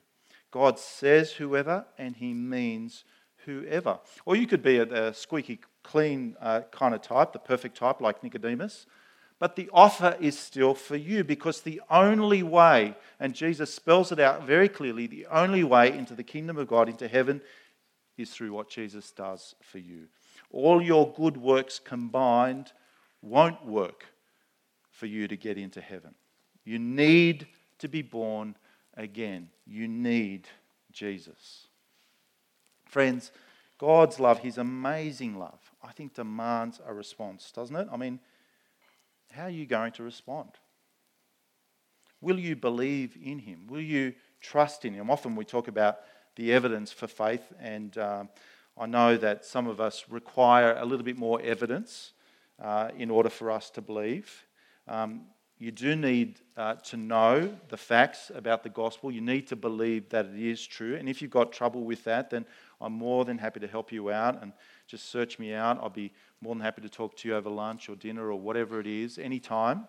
God 0.50 0.78
says 0.78 1.32
whoever, 1.32 1.86
and 1.98 2.16
he 2.16 2.34
means 2.34 3.04
whoever. 3.44 3.98
Or 4.24 4.36
you 4.36 4.46
could 4.46 4.62
be 4.62 4.78
a, 4.78 5.08
a 5.08 5.14
squeaky 5.14 5.60
clean 5.82 6.36
uh, 6.40 6.62
kind 6.70 6.94
of 6.94 7.02
type, 7.02 7.32
the 7.32 7.38
perfect 7.38 7.76
type 7.76 8.00
like 8.00 8.22
Nicodemus. 8.22 8.86
But 9.38 9.56
the 9.56 9.68
offer 9.72 10.16
is 10.20 10.38
still 10.38 10.74
for 10.74 10.94
you 10.94 11.24
because 11.24 11.62
the 11.62 11.82
only 11.90 12.44
way, 12.44 12.94
and 13.18 13.34
Jesus 13.34 13.74
spells 13.74 14.12
it 14.12 14.20
out 14.20 14.46
very 14.46 14.68
clearly, 14.68 15.08
the 15.08 15.26
only 15.26 15.64
way 15.64 15.90
into 15.90 16.14
the 16.14 16.22
kingdom 16.22 16.58
of 16.58 16.68
God, 16.68 16.88
into 16.88 17.08
heaven, 17.08 17.40
is 18.16 18.30
through 18.30 18.52
what 18.52 18.70
Jesus 18.70 19.10
does 19.10 19.56
for 19.60 19.78
you. 19.78 20.06
All 20.52 20.80
your 20.80 21.12
good 21.12 21.36
works 21.36 21.80
combined 21.80 22.72
won't 23.20 23.66
work 23.66 24.06
for 24.90 25.06
you 25.06 25.26
to 25.26 25.36
get 25.36 25.58
into 25.58 25.80
heaven. 25.80 26.14
You 26.64 26.78
need 26.78 27.48
to 27.78 27.88
be 27.88 28.02
born 28.02 28.54
again. 28.96 29.48
You 29.66 29.88
need 29.88 30.46
Jesus. 30.92 31.66
Friends, 32.92 33.30
God's 33.78 34.20
love, 34.20 34.40
His 34.40 34.58
amazing 34.58 35.38
love, 35.38 35.58
I 35.82 35.92
think 35.92 36.12
demands 36.12 36.78
a 36.86 36.92
response, 36.92 37.50
doesn't 37.50 37.74
it? 37.74 37.88
I 37.90 37.96
mean, 37.96 38.20
how 39.30 39.44
are 39.44 39.48
you 39.48 39.64
going 39.64 39.92
to 39.92 40.02
respond? 40.02 40.50
Will 42.20 42.38
you 42.38 42.54
believe 42.54 43.16
in 43.24 43.38
Him? 43.38 43.66
Will 43.66 43.80
you 43.80 44.12
trust 44.42 44.84
in 44.84 44.92
Him? 44.92 45.08
Often 45.08 45.36
we 45.36 45.46
talk 45.46 45.68
about 45.68 46.00
the 46.36 46.52
evidence 46.52 46.92
for 46.92 47.06
faith, 47.06 47.50
and 47.58 47.96
uh, 47.96 48.24
I 48.78 48.84
know 48.84 49.16
that 49.16 49.46
some 49.46 49.68
of 49.68 49.80
us 49.80 50.04
require 50.10 50.76
a 50.76 50.84
little 50.84 51.04
bit 51.04 51.16
more 51.16 51.40
evidence 51.40 52.12
uh, 52.62 52.90
in 52.98 53.10
order 53.10 53.30
for 53.30 53.50
us 53.50 53.70
to 53.70 53.80
believe. 53.80 54.44
Um, 54.86 55.28
you 55.62 55.70
do 55.70 55.94
need 55.94 56.40
uh, 56.56 56.74
to 56.74 56.96
know 56.96 57.56
the 57.68 57.76
facts 57.76 58.32
about 58.34 58.64
the 58.64 58.68
gospel. 58.68 59.12
You 59.12 59.20
need 59.20 59.46
to 59.46 59.54
believe 59.54 60.08
that 60.08 60.26
it 60.26 60.36
is 60.36 60.66
true. 60.66 60.96
And 60.96 61.08
if 61.08 61.22
you've 61.22 61.30
got 61.30 61.52
trouble 61.52 61.84
with 61.84 62.02
that, 62.02 62.30
then 62.30 62.46
I'm 62.82 62.92
more 62.92 63.24
than 63.24 63.38
happy 63.38 63.60
to 63.60 63.68
help 63.68 63.92
you 63.92 64.10
out 64.10 64.42
and 64.42 64.52
just 64.86 65.10
search 65.10 65.38
me 65.38 65.54
out. 65.54 65.78
I'll 65.80 65.88
be 65.88 66.12
more 66.40 66.54
than 66.54 66.62
happy 66.62 66.82
to 66.82 66.88
talk 66.88 67.16
to 67.18 67.28
you 67.28 67.36
over 67.36 67.48
lunch 67.48 67.88
or 67.88 67.96
dinner 67.96 68.30
or 68.30 68.38
whatever 68.38 68.80
it 68.80 68.86
is, 68.86 69.18
anytime. 69.18 69.86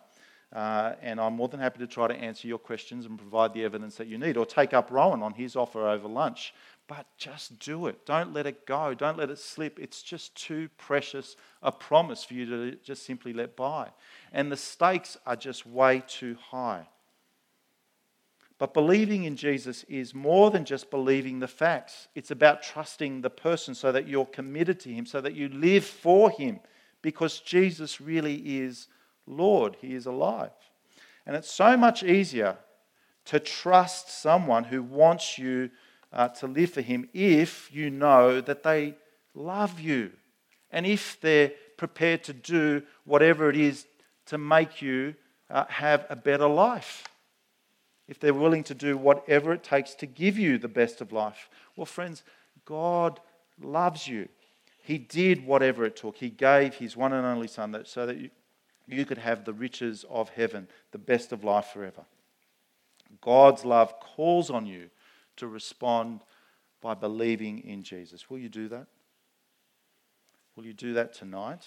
Uh, 0.53 0.93
and 1.01 1.19
I'm 1.19 1.33
more 1.33 1.47
than 1.47 1.59
happy 1.59 1.79
to 1.79 1.87
try 1.87 2.07
to 2.07 2.13
answer 2.13 2.47
your 2.47 2.59
questions 2.59 3.07
and 3.07 3.17
provide 3.17 3.53
the 3.55 3.65
evidence 3.65 3.95
that 3.95 4.05
you 4.05 4.19
need, 4.19 4.37
or 4.37 4.45
take 4.45 4.71
up 4.71 4.91
Rowan 4.91 5.23
on 5.23 5.33
his 5.33 5.55
offer 5.55 5.87
over 5.87 6.07
lunch. 6.07 6.53
But 6.87 7.07
just 7.17 7.57
do 7.59 7.87
it. 7.87 8.05
Don't 8.05 8.33
let 8.33 8.45
it 8.45 8.67
go. 8.67 8.93
Don't 8.93 9.17
let 9.17 9.31
it 9.31 9.39
slip. 9.39 9.79
It's 9.79 10.03
just 10.03 10.35
too 10.35 10.69
precious 10.77 11.37
a 11.63 11.71
promise 11.71 12.23
for 12.23 12.35
you 12.35 12.45
to 12.45 12.75
just 12.83 13.05
simply 13.05 13.33
let 13.33 13.55
by. 13.55 13.89
And 14.31 14.51
the 14.51 14.57
stakes 14.57 15.17
are 15.25 15.35
just 15.35 15.65
way 15.65 16.03
too 16.05 16.37
high. 16.51 16.87
But 18.63 18.73
believing 18.73 19.25
in 19.25 19.35
Jesus 19.35 19.83
is 19.89 20.15
more 20.15 20.49
than 20.49 20.63
just 20.63 20.89
believing 20.89 21.39
the 21.39 21.49
facts. 21.49 22.07
It's 22.15 22.31
about 22.31 22.63
trusting 22.63 23.19
the 23.19 23.29
person 23.29 23.75
so 23.75 23.91
that 23.91 24.07
you're 24.07 24.25
committed 24.25 24.79
to 24.79 24.89
Him, 24.89 25.05
so 25.05 25.19
that 25.19 25.35
you 25.35 25.49
live 25.49 25.83
for 25.83 26.29
Him, 26.29 26.61
because 27.01 27.41
Jesus 27.41 27.99
really 27.99 28.35
is 28.35 28.87
Lord. 29.27 29.75
He 29.81 29.93
is 29.93 30.05
alive. 30.05 30.53
And 31.25 31.35
it's 31.35 31.51
so 31.51 31.75
much 31.75 32.03
easier 32.03 32.55
to 33.25 33.41
trust 33.41 34.09
someone 34.21 34.63
who 34.63 34.81
wants 34.81 35.37
you 35.37 35.69
uh, 36.13 36.29
to 36.29 36.47
live 36.47 36.71
for 36.71 36.79
Him 36.79 37.09
if 37.13 37.69
you 37.69 37.89
know 37.89 38.39
that 38.39 38.63
they 38.63 38.95
love 39.35 39.77
you 39.81 40.09
and 40.71 40.85
if 40.85 41.19
they're 41.19 41.51
prepared 41.75 42.23
to 42.23 42.31
do 42.31 42.81
whatever 43.03 43.49
it 43.49 43.57
is 43.57 43.85
to 44.27 44.37
make 44.37 44.81
you 44.81 45.15
uh, 45.49 45.65
have 45.65 46.05
a 46.09 46.15
better 46.15 46.47
life. 46.47 47.03
If 48.07 48.19
they're 48.19 48.33
willing 48.33 48.63
to 48.65 48.73
do 48.73 48.97
whatever 48.97 49.53
it 49.53 49.63
takes 49.63 49.95
to 49.95 50.05
give 50.05 50.37
you 50.37 50.57
the 50.57 50.67
best 50.67 51.01
of 51.01 51.11
life. 51.11 51.49
Well, 51.75 51.85
friends, 51.85 52.23
God 52.65 53.19
loves 53.61 54.07
you. 54.07 54.27
He 54.81 54.97
did 54.97 55.45
whatever 55.45 55.85
it 55.85 55.95
took. 55.95 56.17
He 56.17 56.29
gave 56.29 56.75
His 56.75 56.97
one 56.97 57.13
and 57.13 57.25
only 57.25 57.47
Son 57.47 57.81
so 57.85 58.05
that 58.05 58.17
you, 58.17 58.29
you 58.87 59.05
could 59.05 59.17
have 59.17 59.45
the 59.45 59.53
riches 59.53 60.03
of 60.09 60.29
heaven, 60.29 60.67
the 60.91 60.97
best 60.97 61.31
of 61.31 61.43
life 61.43 61.67
forever. 61.67 62.03
God's 63.21 63.63
love 63.63 63.99
calls 63.99 64.49
on 64.49 64.65
you 64.65 64.89
to 65.37 65.47
respond 65.47 66.21
by 66.81 66.93
believing 66.93 67.59
in 67.59 67.83
Jesus. 67.83 68.29
Will 68.29 68.39
you 68.39 68.49
do 68.49 68.67
that? 68.67 68.87
Will 70.55 70.65
you 70.65 70.73
do 70.73 70.93
that 70.93 71.13
tonight? 71.13 71.65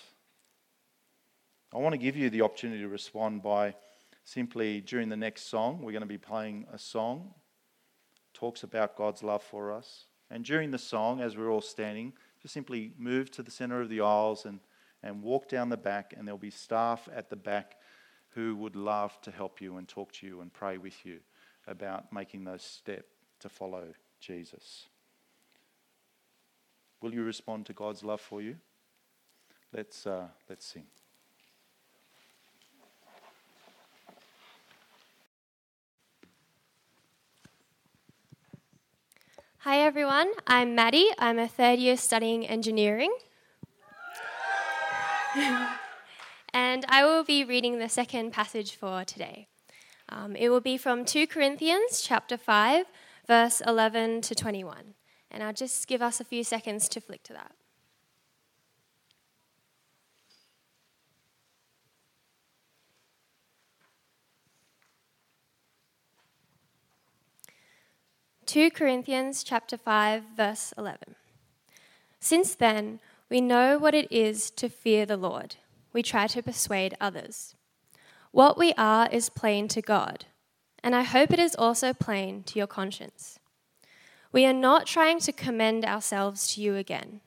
I 1.72 1.78
want 1.78 1.94
to 1.94 1.98
give 1.98 2.16
you 2.16 2.30
the 2.30 2.42
opportunity 2.42 2.82
to 2.82 2.88
respond 2.88 3.42
by 3.42 3.74
simply 4.26 4.82
during 4.82 5.08
the 5.08 5.16
next 5.16 5.48
song, 5.48 5.80
we're 5.80 5.92
going 5.92 6.02
to 6.02 6.06
be 6.06 6.18
playing 6.18 6.66
a 6.70 6.78
song 6.78 7.32
talks 8.34 8.62
about 8.62 8.96
God's 8.96 9.22
love 9.22 9.42
for 9.42 9.72
us. 9.72 10.04
And 10.30 10.44
during 10.44 10.70
the 10.70 10.78
song, 10.78 11.22
as 11.22 11.38
we're 11.38 11.50
all 11.50 11.62
standing, 11.62 12.12
just 12.42 12.52
simply 12.52 12.92
move 12.98 13.30
to 13.30 13.42
the 13.42 13.50
center 13.50 13.80
of 13.80 13.88
the 13.88 14.02
aisles 14.02 14.44
and 14.44 14.60
and 15.02 15.22
walk 15.22 15.48
down 15.48 15.68
the 15.68 15.76
back, 15.76 16.14
and 16.16 16.26
there'll 16.26 16.38
be 16.38 16.50
staff 16.50 17.08
at 17.14 17.30
the 17.30 17.36
back 17.36 17.76
who 18.30 18.56
would 18.56 18.76
love 18.76 19.18
to 19.22 19.30
help 19.30 19.60
you 19.60 19.76
and 19.76 19.88
talk 19.88 20.12
to 20.12 20.26
you 20.26 20.40
and 20.40 20.52
pray 20.52 20.78
with 20.78 21.06
you 21.06 21.20
about 21.66 22.12
making 22.12 22.44
those 22.44 22.62
steps 22.62 23.04
to 23.40 23.48
follow 23.48 23.84
Jesus. 24.20 24.86
Will 27.00 27.14
you 27.14 27.22
respond 27.22 27.66
to 27.66 27.72
God's 27.72 28.02
love 28.02 28.20
for 28.20 28.42
you? 28.42 28.56
Let's, 29.72 30.06
uh, 30.06 30.28
let's 30.48 30.66
sing. 30.66 30.86
Hi 39.66 39.80
everyone, 39.80 40.30
I'm 40.46 40.76
Maddie. 40.76 41.08
I'm 41.18 41.40
a 41.40 41.48
third 41.48 41.80
year 41.80 41.96
studying 41.96 42.46
engineering. 42.46 43.12
and 46.54 46.84
I 46.88 47.04
will 47.04 47.24
be 47.24 47.42
reading 47.42 47.80
the 47.80 47.88
second 47.88 48.32
passage 48.32 48.76
for 48.76 49.02
today. 49.04 49.48
Um, 50.08 50.36
it 50.36 50.50
will 50.50 50.60
be 50.60 50.76
from 50.78 51.04
2 51.04 51.26
Corinthians 51.26 52.00
chapter 52.00 52.36
5, 52.36 52.86
verse 53.26 53.60
11 53.66 54.20
to 54.20 54.36
21. 54.36 54.94
And 55.32 55.42
I'll 55.42 55.52
just 55.52 55.88
give 55.88 56.00
us 56.00 56.20
a 56.20 56.24
few 56.24 56.44
seconds 56.44 56.88
to 56.90 57.00
flick 57.00 57.24
to 57.24 57.32
that. 57.32 57.50
Two 68.46 68.70
Corinthians 68.70 69.42
chapter 69.42 69.76
5 69.76 70.22
verse 70.36 70.72
11. 70.78 71.16
Since 72.20 72.54
then 72.54 73.00
we 73.28 73.40
know 73.40 73.76
what 73.76 73.92
it 73.92 74.06
is 74.08 74.52
to 74.52 74.68
fear 74.68 75.04
the 75.04 75.16
Lord. 75.16 75.56
We 75.92 76.04
try 76.04 76.28
to 76.28 76.44
persuade 76.44 76.96
others. 77.00 77.56
What 78.30 78.56
we 78.56 78.72
are 78.78 79.08
is 79.10 79.30
plain 79.30 79.66
to 79.68 79.82
God, 79.82 80.26
and 80.80 80.94
I 80.94 81.02
hope 81.02 81.32
it 81.32 81.40
is 81.40 81.56
also 81.56 81.92
plain 81.92 82.44
to 82.44 82.56
your 82.56 82.68
conscience. 82.68 83.40
We 84.30 84.46
are 84.46 84.52
not 84.52 84.86
trying 84.86 85.18
to 85.20 85.32
commend 85.32 85.84
ourselves 85.84 86.54
to 86.54 86.60
you 86.60 86.76
again, 86.76 87.22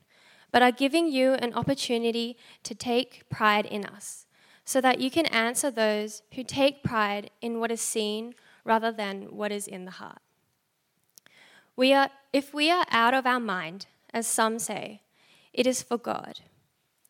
but 0.50 0.62
are 0.62 0.72
giving 0.72 1.06
you 1.06 1.34
an 1.34 1.52
opportunity 1.52 2.38
to 2.62 2.74
take 2.74 3.28
pride 3.28 3.66
in 3.66 3.84
us, 3.84 4.24
so 4.64 4.80
that 4.80 5.00
you 5.00 5.10
can 5.10 5.26
answer 5.26 5.70
those 5.70 6.22
who 6.34 6.42
take 6.42 6.82
pride 6.82 7.30
in 7.42 7.60
what 7.60 7.70
is 7.70 7.82
seen 7.82 8.34
rather 8.64 8.90
than 8.90 9.36
what 9.36 9.52
is 9.52 9.68
in 9.68 9.84
the 9.84 9.90
heart. 9.90 10.22
We 11.80 11.94
are, 11.94 12.10
if 12.30 12.52
we 12.52 12.70
are 12.70 12.84
out 12.90 13.14
of 13.14 13.24
our 13.24 13.40
mind, 13.40 13.86
as 14.12 14.26
some 14.26 14.58
say, 14.58 15.00
it 15.54 15.66
is 15.66 15.82
for 15.82 15.96
God. 15.96 16.40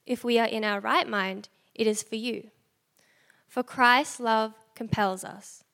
If 0.06 0.22
we 0.22 0.38
are 0.38 0.46
in 0.46 0.62
our 0.62 0.78
right 0.78 1.08
mind, 1.08 1.48
it 1.74 1.88
is 1.88 2.04
for 2.04 2.14
you. 2.14 2.52
For 3.48 3.64
Christ's 3.64 4.20
love 4.20 4.54
compels 4.76 5.24
us, 5.24 5.64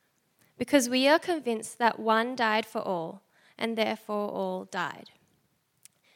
because 0.56 0.88
we 0.88 1.06
are 1.08 1.18
convinced 1.18 1.76
that 1.76 2.00
one 2.00 2.34
died 2.34 2.64
for 2.64 2.78
all, 2.80 3.20
and 3.58 3.76
therefore 3.76 4.30
all 4.30 4.64
died. 4.64 5.10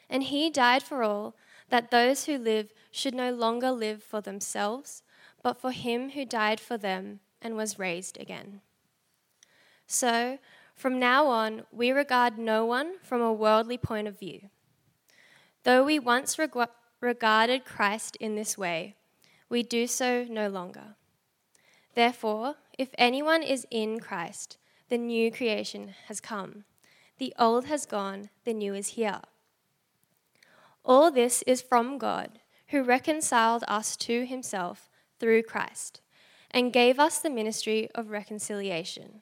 And 0.09 0.23
he 0.23 0.49
died 0.49 0.81
for 0.81 1.03
all, 1.03 1.35
that 1.69 1.91
those 1.91 2.25
who 2.25 2.39
live 2.39 2.73
should 2.89 3.13
no 3.13 3.31
longer 3.31 3.69
live 3.69 4.01
for 4.01 4.21
themselves, 4.21 5.03
but 5.43 5.61
for 5.61 5.69
him 5.69 6.09
who 6.09 6.25
died 6.25 6.59
for 6.59 6.79
them 6.79 7.19
and 7.43 7.55
was 7.55 7.77
raised 7.77 8.19
again. 8.19 8.61
So, 9.85 10.39
from 10.81 10.97
now 10.97 11.27
on, 11.27 11.61
we 11.71 11.91
regard 11.91 12.39
no 12.39 12.65
one 12.65 12.93
from 13.03 13.21
a 13.21 13.31
worldly 13.31 13.77
point 13.77 14.07
of 14.07 14.17
view. 14.17 14.49
Though 15.63 15.83
we 15.83 15.99
once 15.99 16.39
reg- 16.39 16.57
regarded 16.99 17.65
Christ 17.65 18.15
in 18.15 18.33
this 18.33 18.57
way, 18.57 18.95
we 19.47 19.61
do 19.61 19.85
so 19.85 20.25
no 20.27 20.49
longer. 20.49 20.95
Therefore, 21.93 22.55
if 22.79 22.89
anyone 22.97 23.43
is 23.43 23.67
in 23.69 23.99
Christ, 23.99 24.57
the 24.89 24.97
new 24.97 25.31
creation 25.31 25.93
has 26.07 26.19
come. 26.19 26.63
The 27.19 27.31
old 27.37 27.65
has 27.65 27.85
gone, 27.85 28.29
the 28.43 28.53
new 28.53 28.73
is 28.73 28.89
here. 28.89 29.21
All 30.83 31.11
this 31.11 31.43
is 31.45 31.61
from 31.61 31.99
God, 31.99 32.39
who 32.69 32.81
reconciled 32.81 33.63
us 33.67 33.95
to 33.97 34.25
himself 34.25 34.89
through 35.19 35.43
Christ, 35.43 36.01
and 36.49 36.73
gave 36.73 36.97
us 36.97 37.19
the 37.19 37.29
ministry 37.29 37.87
of 37.93 38.09
reconciliation. 38.09 39.21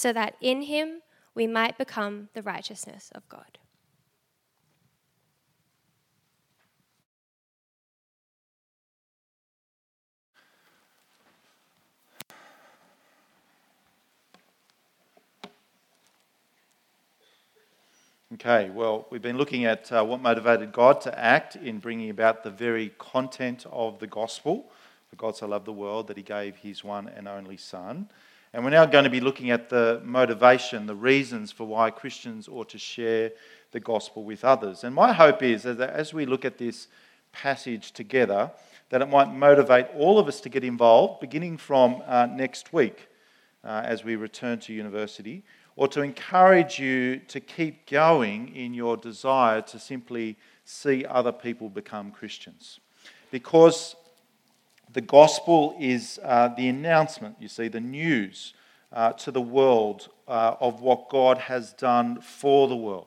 so 0.00 0.14
that 0.14 0.34
in 0.40 0.62
him 0.62 1.02
we 1.34 1.46
might 1.46 1.76
become 1.76 2.30
the 2.32 2.42
righteousness 2.42 3.12
of 3.14 3.28
God. 3.28 3.58
Okay, 18.34 18.70
well, 18.70 19.06
we've 19.10 19.20
been 19.20 19.36
looking 19.36 19.64
at 19.64 19.92
uh, 19.92 20.04
what 20.04 20.22
motivated 20.22 20.72
God 20.72 21.00
to 21.02 21.18
act 21.18 21.56
in 21.56 21.78
bringing 21.78 22.10
about 22.10 22.42
the 22.42 22.50
very 22.50 22.92
content 22.96 23.66
of 23.70 23.98
the 23.98 24.06
gospel. 24.06 24.70
For 25.08 25.16
God 25.16 25.36
so 25.36 25.48
loved 25.48 25.66
the 25.66 25.72
world 25.72 26.06
that 26.06 26.16
he 26.16 26.22
gave 26.22 26.56
his 26.56 26.84
one 26.84 27.08
and 27.08 27.26
only 27.26 27.56
Son. 27.56 28.08
And 28.52 28.64
we're 28.64 28.70
now 28.70 28.84
going 28.84 29.04
to 29.04 29.10
be 29.10 29.20
looking 29.20 29.50
at 29.50 29.68
the 29.68 30.00
motivation, 30.04 30.86
the 30.86 30.94
reasons 30.94 31.52
for 31.52 31.64
why 31.64 31.90
Christians 31.90 32.48
ought 32.48 32.68
to 32.70 32.78
share 32.78 33.30
the 33.70 33.78
gospel 33.78 34.24
with 34.24 34.44
others. 34.44 34.82
And 34.82 34.92
my 34.92 35.12
hope 35.12 35.40
is 35.42 35.62
that 35.62 35.78
as 35.80 36.12
we 36.12 36.26
look 36.26 36.44
at 36.44 36.58
this 36.58 36.88
passage 37.30 37.92
together, 37.92 38.50
that 38.88 39.02
it 39.02 39.08
might 39.08 39.32
motivate 39.32 39.86
all 39.96 40.18
of 40.18 40.26
us 40.26 40.40
to 40.40 40.48
get 40.48 40.64
involved, 40.64 41.20
beginning 41.20 41.58
from 41.58 42.02
uh, 42.06 42.26
next 42.26 42.72
week 42.72 43.08
uh, 43.62 43.82
as 43.84 44.02
we 44.02 44.16
return 44.16 44.58
to 44.58 44.72
university, 44.72 45.44
or 45.76 45.86
to 45.86 46.02
encourage 46.02 46.80
you 46.80 47.18
to 47.28 47.38
keep 47.38 47.88
going 47.88 48.54
in 48.56 48.74
your 48.74 48.96
desire 48.96 49.62
to 49.62 49.78
simply 49.78 50.36
see 50.64 51.04
other 51.04 51.30
people 51.30 51.68
become 51.68 52.10
Christians. 52.10 52.80
Because 53.30 53.94
the 54.92 55.00
gospel 55.00 55.74
is 55.78 56.18
uh, 56.24 56.48
the 56.48 56.68
announcement, 56.68 57.36
you 57.38 57.48
see, 57.48 57.68
the 57.68 57.80
news 57.80 58.54
uh, 58.92 59.12
to 59.12 59.30
the 59.30 59.40
world 59.40 60.08
uh, 60.26 60.56
of 60.60 60.80
what 60.80 61.08
God 61.08 61.38
has 61.38 61.72
done 61.72 62.20
for 62.20 62.66
the 62.66 62.76
world. 62.76 63.06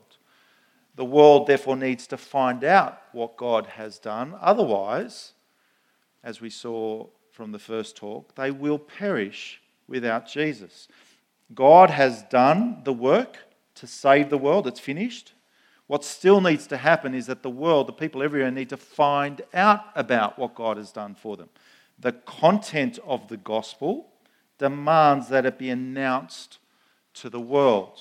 The 0.95 1.05
world, 1.05 1.47
therefore, 1.47 1.75
needs 1.75 2.07
to 2.07 2.17
find 2.17 2.63
out 2.63 3.01
what 3.11 3.35
God 3.35 3.65
has 3.65 3.99
done. 3.99 4.35
Otherwise, 4.39 5.33
as 6.23 6.39
we 6.39 6.49
saw 6.49 7.07
from 7.31 7.51
the 7.51 7.59
first 7.59 7.97
talk, 7.97 8.35
they 8.35 8.51
will 8.51 8.79
perish 8.79 9.59
without 9.87 10.27
Jesus. 10.27 10.87
God 11.53 11.89
has 11.89 12.23
done 12.23 12.81
the 12.85 12.93
work 12.93 13.37
to 13.75 13.87
save 13.87 14.29
the 14.29 14.37
world, 14.37 14.67
it's 14.67 14.79
finished. 14.79 15.33
What 15.87 16.05
still 16.05 16.39
needs 16.39 16.67
to 16.67 16.77
happen 16.77 17.13
is 17.13 17.25
that 17.25 17.43
the 17.43 17.49
world, 17.49 17.87
the 17.87 17.93
people 17.93 18.23
everywhere, 18.23 18.51
need 18.51 18.69
to 18.69 18.77
find 18.77 19.41
out 19.53 19.81
about 19.95 20.39
what 20.39 20.55
God 20.55 20.77
has 20.77 20.91
done 20.91 21.15
for 21.15 21.35
them 21.35 21.49
the 22.03 22.11
content 22.11 22.99
of 23.05 23.27
the 23.29 23.37
gospel 23.37 24.09
demands 24.59 25.29
that 25.29 25.45
it 25.45 25.57
be 25.57 25.69
announced 25.69 26.59
to 27.15 27.29
the 27.29 27.39
world. 27.39 27.99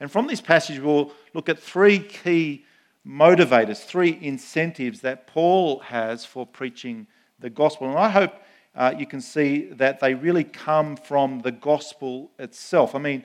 And 0.00 0.10
from 0.10 0.26
this 0.26 0.40
passage, 0.40 0.80
we'll 0.80 1.12
look 1.34 1.48
at 1.48 1.58
three 1.58 1.98
key 1.98 2.64
motivators, 3.06 3.84
three 3.84 4.18
incentives 4.20 5.00
that 5.02 5.26
Paul 5.26 5.80
has 5.80 6.24
for 6.24 6.46
preaching 6.46 7.06
the 7.38 7.50
gospel. 7.50 7.88
And 7.88 7.98
I 7.98 8.08
hope 8.08 8.32
uh, 8.74 8.94
you 8.96 9.06
can 9.06 9.20
see 9.20 9.66
that 9.72 10.00
they 10.00 10.14
really 10.14 10.44
come 10.44 10.96
from 10.96 11.40
the 11.40 11.52
gospel 11.52 12.30
itself. 12.38 12.94
I 12.94 12.98
mean, 12.98 13.24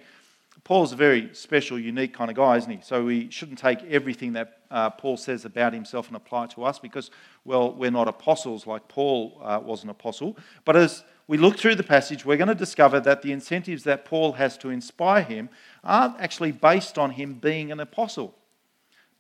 Paul's 0.67 0.91
a 0.91 0.97
very 0.97 1.33
special, 1.33 1.79
unique 1.79 2.13
kind 2.13 2.29
of 2.29 2.35
guy, 2.35 2.57
isn't 2.57 2.69
he? 2.69 2.79
So 2.81 3.05
we 3.05 3.29
shouldn't 3.29 3.57
take 3.57 3.81
everything 3.83 4.33
that 4.33 4.63
uh, 4.69 4.89
Paul 4.89 5.15
says 5.15 5.45
about 5.45 5.71
himself 5.71 6.07
and 6.07 6.17
apply 6.17 6.43
it 6.43 6.49
to 6.51 6.65
us 6.65 6.77
because, 6.77 7.09
well, 7.45 7.73
we're 7.73 7.89
not 7.89 8.09
apostles 8.09 8.67
like 8.67 8.85
Paul 8.89 9.39
uh, 9.41 9.61
was 9.63 9.85
an 9.85 9.89
apostle. 9.89 10.35
But 10.65 10.75
as 10.75 11.05
we 11.25 11.37
look 11.37 11.57
through 11.57 11.75
the 11.75 11.83
passage, 11.83 12.25
we're 12.25 12.35
going 12.35 12.49
to 12.49 12.53
discover 12.53 12.99
that 12.99 13.21
the 13.21 13.31
incentives 13.31 13.85
that 13.85 14.03
Paul 14.03 14.33
has 14.33 14.57
to 14.57 14.69
inspire 14.69 15.23
him 15.23 15.47
aren't 15.85 16.19
actually 16.19 16.51
based 16.51 16.97
on 16.97 17.11
him 17.11 17.35
being 17.35 17.71
an 17.71 17.79
apostle, 17.79 18.35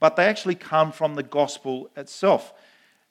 but 0.01 0.17
they 0.17 0.25
actually 0.25 0.55
come 0.55 0.91
from 0.91 1.15
the 1.15 1.23
gospel 1.23 1.89
itself. 1.95 2.51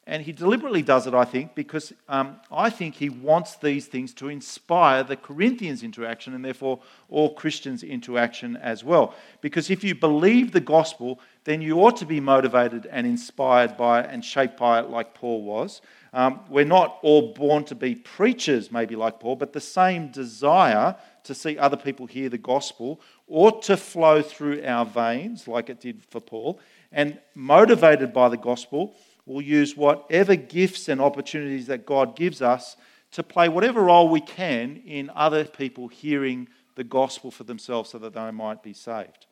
And 0.09 0.23
he 0.23 0.31
deliberately 0.31 0.83
does 0.83 1.09
it, 1.09 1.14
I 1.14 1.25
think, 1.25 1.57
because 1.57 1.92
um, 2.09 2.37
I 2.53 2.71
think 2.71 2.95
he 2.95 3.09
wants 3.09 3.57
these 3.57 3.87
things 3.87 4.14
to 4.14 4.29
inspire 4.29 5.03
the 5.03 5.16
Corinthians 5.16 5.83
into 5.83 6.07
action 6.07 6.33
and 6.33 6.45
therefore 6.45 6.79
all 7.09 7.35
Christians 7.35 7.83
into 7.83 8.16
action 8.16 8.57
as 8.57 8.85
well. 8.85 9.14
Because 9.40 9.69
if 9.69 9.83
you 9.83 9.97
believe 9.97 10.53
the 10.53 10.61
gospel, 10.61 11.19
then 11.42 11.61
you 11.61 11.85
ought 11.85 11.97
to 11.97 12.07
be 12.07 12.21
motivated 12.21 12.87
and 12.87 13.05
inspired 13.05 13.77
by 13.77 14.03
it 14.03 14.09
and 14.09 14.25
shaped 14.25 14.57
by 14.57 14.79
it 14.79 14.90
like 14.90 15.12
Paul 15.12 15.42
was. 15.42 15.81
Um, 16.12 16.40
we're 16.49 16.64
not 16.64 16.99
all 17.03 17.35
born 17.35 17.64
to 17.64 17.75
be 17.75 17.97
preachers, 17.97 18.71
maybe 18.71 18.95
like 18.95 19.19
Paul, 19.19 19.35
but 19.35 19.53
the 19.53 19.61
same 19.61 20.12
desire 20.12 20.95
to 21.25 21.35
see 21.35 21.59
other 21.59 21.77
people 21.77 22.07
hear 22.07 22.29
the 22.29 22.38
gospel 22.38 23.01
ought 23.27 23.61
to 23.62 23.77
flow 23.77 24.23
through 24.23 24.64
our 24.64 24.87
veins, 24.87 25.49
like 25.49 25.69
it 25.69 25.81
did 25.81 26.05
for 26.11 26.21
Paul. 26.21 26.61
And 26.92 27.19
motivated 27.35 28.12
by 28.12 28.29
the 28.29 28.37
gospel, 28.37 28.95
we'll 29.27 29.43
use 29.43 29.77
whatever 29.77 30.37
gifts 30.37 30.89
and 30.89 31.01
opportunities 31.01 31.67
that 31.67 31.85
God 31.85 32.17
gives 32.17 32.41
us 32.41 32.77
to 33.12 33.23
play 33.23 33.49
whatever 33.49 33.83
role 33.83 34.09
we 34.09 34.21
can 34.21 34.83
in 34.87 35.11
other 35.15 35.45
people 35.45 35.89
hearing 35.89 36.49
the 36.77 36.85
gospel 36.85 37.31
for 37.31 37.45
themselves 37.45 37.91
so 37.91 37.99
that 37.99 38.15
they 38.15 38.31
might 38.31 38.62
be 38.62 38.73
saved. 38.73 39.27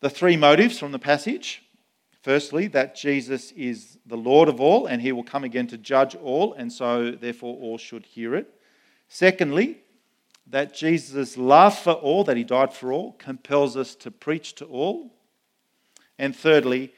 The 0.00 0.10
three 0.10 0.36
motives 0.36 0.78
from 0.78 0.92
the 0.92 0.98
passage 0.98 1.62
firstly, 2.26 2.66
that 2.66 2.96
Jesus 2.96 3.52
is 3.52 3.98
the 4.04 4.16
Lord 4.16 4.48
of 4.48 4.60
all 4.60 4.86
and 4.86 5.00
he 5.00 5.12
will 5.12 5.22
come 5.22 5.44
again 5.44 5.68
to 5.68 5.78
judge 5.78 6.16
all, 6.16 6.54
and 6.54 6.72
so 6.72 7.12
therefore 7.12 7.56
all 7.56 7.78
should 7.78 8.04
hear 8.04 8.34
it. 8.34 8.52
Secondly, 9.06 9.78
that 10.48 10.74
Jesus' 10.74 11.38
love 11.38 11.78
for 11.78 11.92
all, 11.92 12.24
that 12.24 12.36
he 12.36 12.42
died 12.42 12.72
for 12.72 12.92
all, 12.92 13.12
compels 13.12 13.76
us 13.76 13.94
to 13.94 14.10
preach 14.10 14.56
to 14.56 14.64
all. 14.64 15.12
And 16.18 16.34
thirdly, 16.34 16.92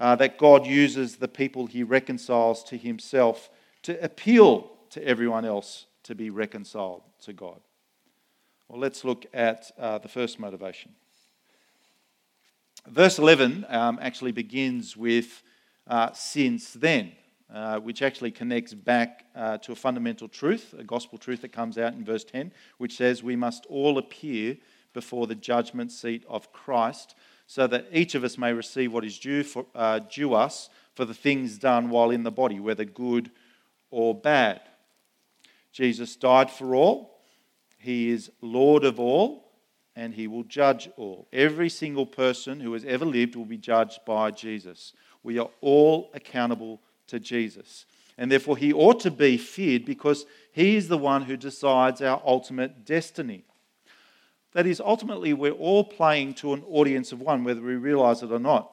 uh, 0.00 0.16
that 0.16 0.38
God 0.38 0.66
uses 0.66 1.16
the 1.16 1.28
people 1.28 1.66
he 1.66 1.82
reconciles 1.82 2.64
to 2.64 2.76
himself 2.76 3.50
to 3.82 4.02
appeal 4.02 4.70
to 4.88 5.06
everyone 5.06 5.44
else 5.44 5.86
to 6.04 6.14
be 6.14 6.30
reconciled 6.30 7.02
to 7.22 7.34
God. 7.34 7.60
Well, 8.68 8.80
let's 8.80 9.04
look 9.04 9.26
at 9.34 9.70
uh, 9.78 9.98
the 9.98 10.08
first 10.08 10.40
motivation. 10.40 10.92
Verse 12.88 13.18
11 13.18 13.66
um, 13.68 13.98
actually 14.00 14.32
begins 14.32 14.96
with 14.96 15.42
uh, 15.86 16.12
since 16.14 16.72
then, 16.72 17.12
uh, 17.52 17.78
which 17.78 18.00
actually 18.00 18.30
connects 18.30 18.72
back 18.72 19.26
uh, 19.36 19.58
to 19.58 19.72
a 19.72 19.76
fundamental 19.76 20.28
truth, 20.28 20.74
a 20.78 20.84
gospel 20.84 21.18
truth 21.18 21.42
that 21.42 21.52
comes 21.52 21.76
out 21.76 21.92
in 21.92 22.04
verse 22.04 22.24
10, 22.24 22.52
which 22.78 22.96
says, 22.96 23.22
We 23.22 23.36
must 23.36 23.66
all 23.66 23.98
appear 23.98 24.56
before 24.94 25.26
the 25.26 25.34
judgment 25.34 25.92
seat 25.92 26.24
of 26.26 26.52
Christ 26.52 27.14
so 27.50 27.66
that 27.66 27.84
each 27.92 28.14
of 28.14 28.22
us 28.22 28.38
may 28.38 28.52
receive 28.52 28.92
what 28.92 29.04
is 29.04 29.18
due, 29.18 29.42
for, 29.42 29.66
uh, 29.74 29.98
due 29.98 30.34
us 30.34 30.70
for 30.94 31.04
the 31.04 31.12
things 31.12 31.58
done 31.58 31.90
while 31.90 32.12
in 32.12 32.22
the 32.22 32.30
body, 32.30 32.60
whether 32.60 32.84
good 32.84 33.28
or 33.90 34.14
bad. 34.14 34.60
Jesus 35.72 36.14
died 36.14 36.48
for 36.48 36.76
all, 36.76 37.18
He 37.76 38.10
is 38.10 38.30
Lord 38.40 38.84
of 38.84 39.00
all, 39.00 39.50
and 39.96 40.14
He 40.14 40.28
will 40.28 40.44
judge 40.44 40.90
all. 40.96 41.26
Every 41.32 41.68
single 41.68 42.06
person 42.06 42.60
who 42.60 42.72
has 42.72 42.84
ever 42.84 43.04
lived 43.04 43.34
will 43.34 43.44
be 43.44 43.58
judged 43.58 43.98
by 44.06 44.30
Jesus. 44.30 44.92
We 45.24 45.40
are 45.40 45.50
all 45.60 46.12
accountable 46.14 46.80
to 47.08 47.18
Jesus. 47.18 47.84
And 48.16 48.30
therefore, 48.30 48.58
He 48.58 48.72
ought 48.72 49.00
to 49.00 49.10
be 49.10 49.36
feared 49.36 49.84
because 49.84 50.24
He 50.52 50.76
is 50.76 50.86
the 50.86 50.98
one 50.98 51.22
who 51.22 51.36
decides 51.36 52.00
our 52.00 52.22
ultimate 52.24 52.84
destiny. 52.84 53.42
That 54.52 54.66
is, 54.66 54.80
ultimately, 54.80 55.32
we're 55.32 55.52
all 55.52 55.84
playing 55.84 56.34
to 56.34 56.52
an 56.52 56.64
audience 56.68 57.12
of 57.12 57.20
one, 57.20 57.44
whether 57.44 57.60
we 57.60 57.76
realize 57.76 58.22
it 58.22 58.32
or 58.32 58.38
not. 58.38 58.72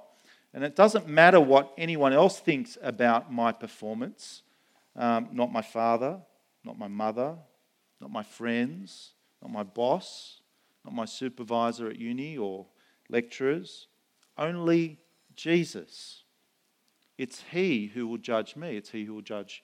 And 0.53 0.63
it 0.63 0.75
doesn't 0.75 1.07
matter 1.07 1.39
what 1.39 1.73
anyone 1.77 2.13
else 2.13 2.39
thinks 2.39 2.77
about 2.81 3.31
my 3.31 3.51
performance 3.51 4.41
um, 4.97 5.29
not 5.31 5.51
my 5.51 5.61
father, 5.61 6.19
not 6.63 6.77
my 6.77 6.87
mother, 6.87 7.35
not 8.01 8.11
my 8.11 8.23
friends, 8.23 9.13
not 9.41 9.51
my 9.51 9.63
boss, 9.63 10.41
not 10.83 10.93
my 10.93 11.05
supervisor 11.05 11.87
at 11.87 11.97
uni 11.97 12.37
or 12.37 12.65
lecturers. 13.09 13.87
Only 14.37 14.99
Jesus. 15.35 16.23
It's 17.17 17.43
He 17.51 17.87
who 17.87 18.07
will 18.07 18.17
judge 18.17 18.55
me, 18.55 18.75
it's 18.75 18.89
He 18.89 19.05
who 19.05 19.13
will 19.13 19.21
judge 19.21 19.63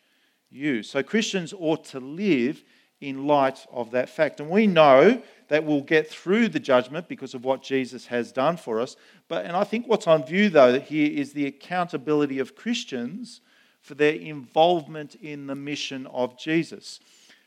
you. 0.49 0.83
So 0.83 1.01
Christians 1.01 1.53
ought 1.57 1.83
to 1.85 1.99
live 1.99 2.63
in 3.03 3.27
light 3.27 3.65
of 3.71 3.91
that 3.91 4.09
fact. 4.09 4.39
And 4.39 4.49
we 4.49 4.67
know 4.67 5.21
that 5.49 5.63
we'll 5.63 5.81
get 5.81 6.09
through 6.09 6.49
the 6.49 6.59
judgment 6.59 7.07
because 7.07 7.33
of 7.33 7.43
what 7.43 7.61
Jesus 7.61 8.07
has 8.07 8.31
done 8.31 8.57
for 8.57 8.79
us. 8.79 8.95
But 9.27 9.45
and 9.45 9.55
I 9.55 9.63
think 9.63 9.87
what's 9.87 10.07
on 10.07 10.25
view 10.25 10.49
though 10.49 10.79
here 10.79 11.11
is 11.11 11.33
the 11.33 11.45
accountability 11.45 12.39
of 12.39 12.55
Christians 12.55 13.41
for 13.81 13.95
their 13.95 14.13
involvement 14.13 15.15
in 15.15 15.47
the 15.47 15.55
mission 15.55 16.07
of 16.07 16.39
Jesus. 16.39 16.99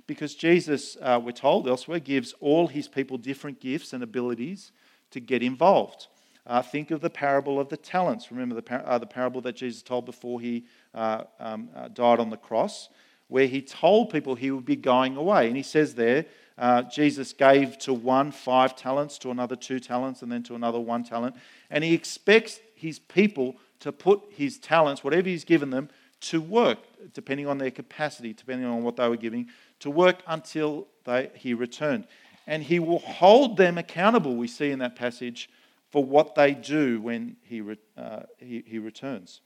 Because 0.07 0.35
Jesus, 0.35 0.97
uh, 1.01 1.21
we're 1.23 1.33
told 1.33 1.67
elsewhere, 1.67 1.99
gives 1.99 2.35
all 2.41 2.69
his 2.69 2.87
people 2.87 3.19
different 3.19 3.59
gifts 3.59 3.93
and 3.93 4.03
abilities 4.03 4.71
to 5.11 5.19
get 5.19 5.43
involved. 5.43 6.07
Uh, 6.47 6.63
think 6.63 6.93
of 6.93 7.01
the 7.01 7.11
parable 7.11 7.59
of 7.59 7.69
the 7.71 7.77
talents. 7.77 8.31
Remember 8.31 8.55
the, 8.55 8.63
par- 8.63 8.85
uh, 8.87 8.99
the 8.99 9.07
parable 9.07 9.41
that 9.41 9.57
Jesus 9.57 9.83
told 9.83 10.07
before 10.07 10.41
he 10.41 10.65
uh, 10.95 11.25
um, 11.41 11.69
uh, 11.75 11.89
died 11.89 12.21
on 12.21 12.31
the 12.31 12.37
cross, 12.37 12.89
where 13.29 13.47
he 13.47 13.61
told 13.61 14.11
people 14.11 14.35
he 14.35 14.51
would 14.51 14.65
be 14.65 14.77
going 14.77 15.17
away. 15.17 15.49
And 15.49 15.57
he 15.57 15.63
says 15.63 15.95
there, 15.95 16.27
uh, 16.59 16.83
Jesus 16.83 17.33
gave 17.33 17.79
to 17.79 17.93
one 17.93 18.33
five 18.33 18.77
talents, 18.77 19.19
to 19.19 19.31
another 19.31 19.57
two 19.57 19.81
talents, 19.81 20.23
and 20.23 20.31
then 20.31 20.43
to 20.45 20.55
another 20.55 20.81
one 20.81 21.05
talent. 21.05 21.37
And 21.71 21.85
he 21.85 21.93
expects 21.93 22.61
his 22.75 22.99
people 22.99 23.57
to 23.81 23.93
put 23.93 24.23
his 24.31 24.59
talents, 24.59 25.05
whatever 25.05 25.29
he's 25.29 25.45
given 25.45 25.71
them, 25.71 25.91
to 26.19 26.41
work, 26.41 26.79
depending 27.13 27.47
on 27.47 27.59
their 27.59 27.71
capacity, 27.71 28.33
depending 28.33 28.67
on 28.67 28.83
what 28.83 28.97
they 28.97 29.09
were 29.09 29.17
giving, 29.17 29.49
to 29.81 29.91
work 29.91 30.23
until 30.27 30.89
they, 31.05 31.31
he 31.35 31.53
returned. 31.53 32.07
And 32.47 32.63
he 32.63 32.79
will 32.79 33.01
hold 33.01 33.57
them 33.57 33.77
accountable, 33.77 34.37
we 34.37 34.49
see 34.49 34.71
in 34.71 34.79
that 34.79 34.97
passage, 34.97 35.51
for 35.91 36.03
what 36.03 36.35
they 36.35 36.55
do 36.55 37.01
when 37.01 37.37
he, 37.43 37.63
uh, 37.97 38.23
he, 38.39 38.63
he 38.67 38.79
returns. 38.79 39.41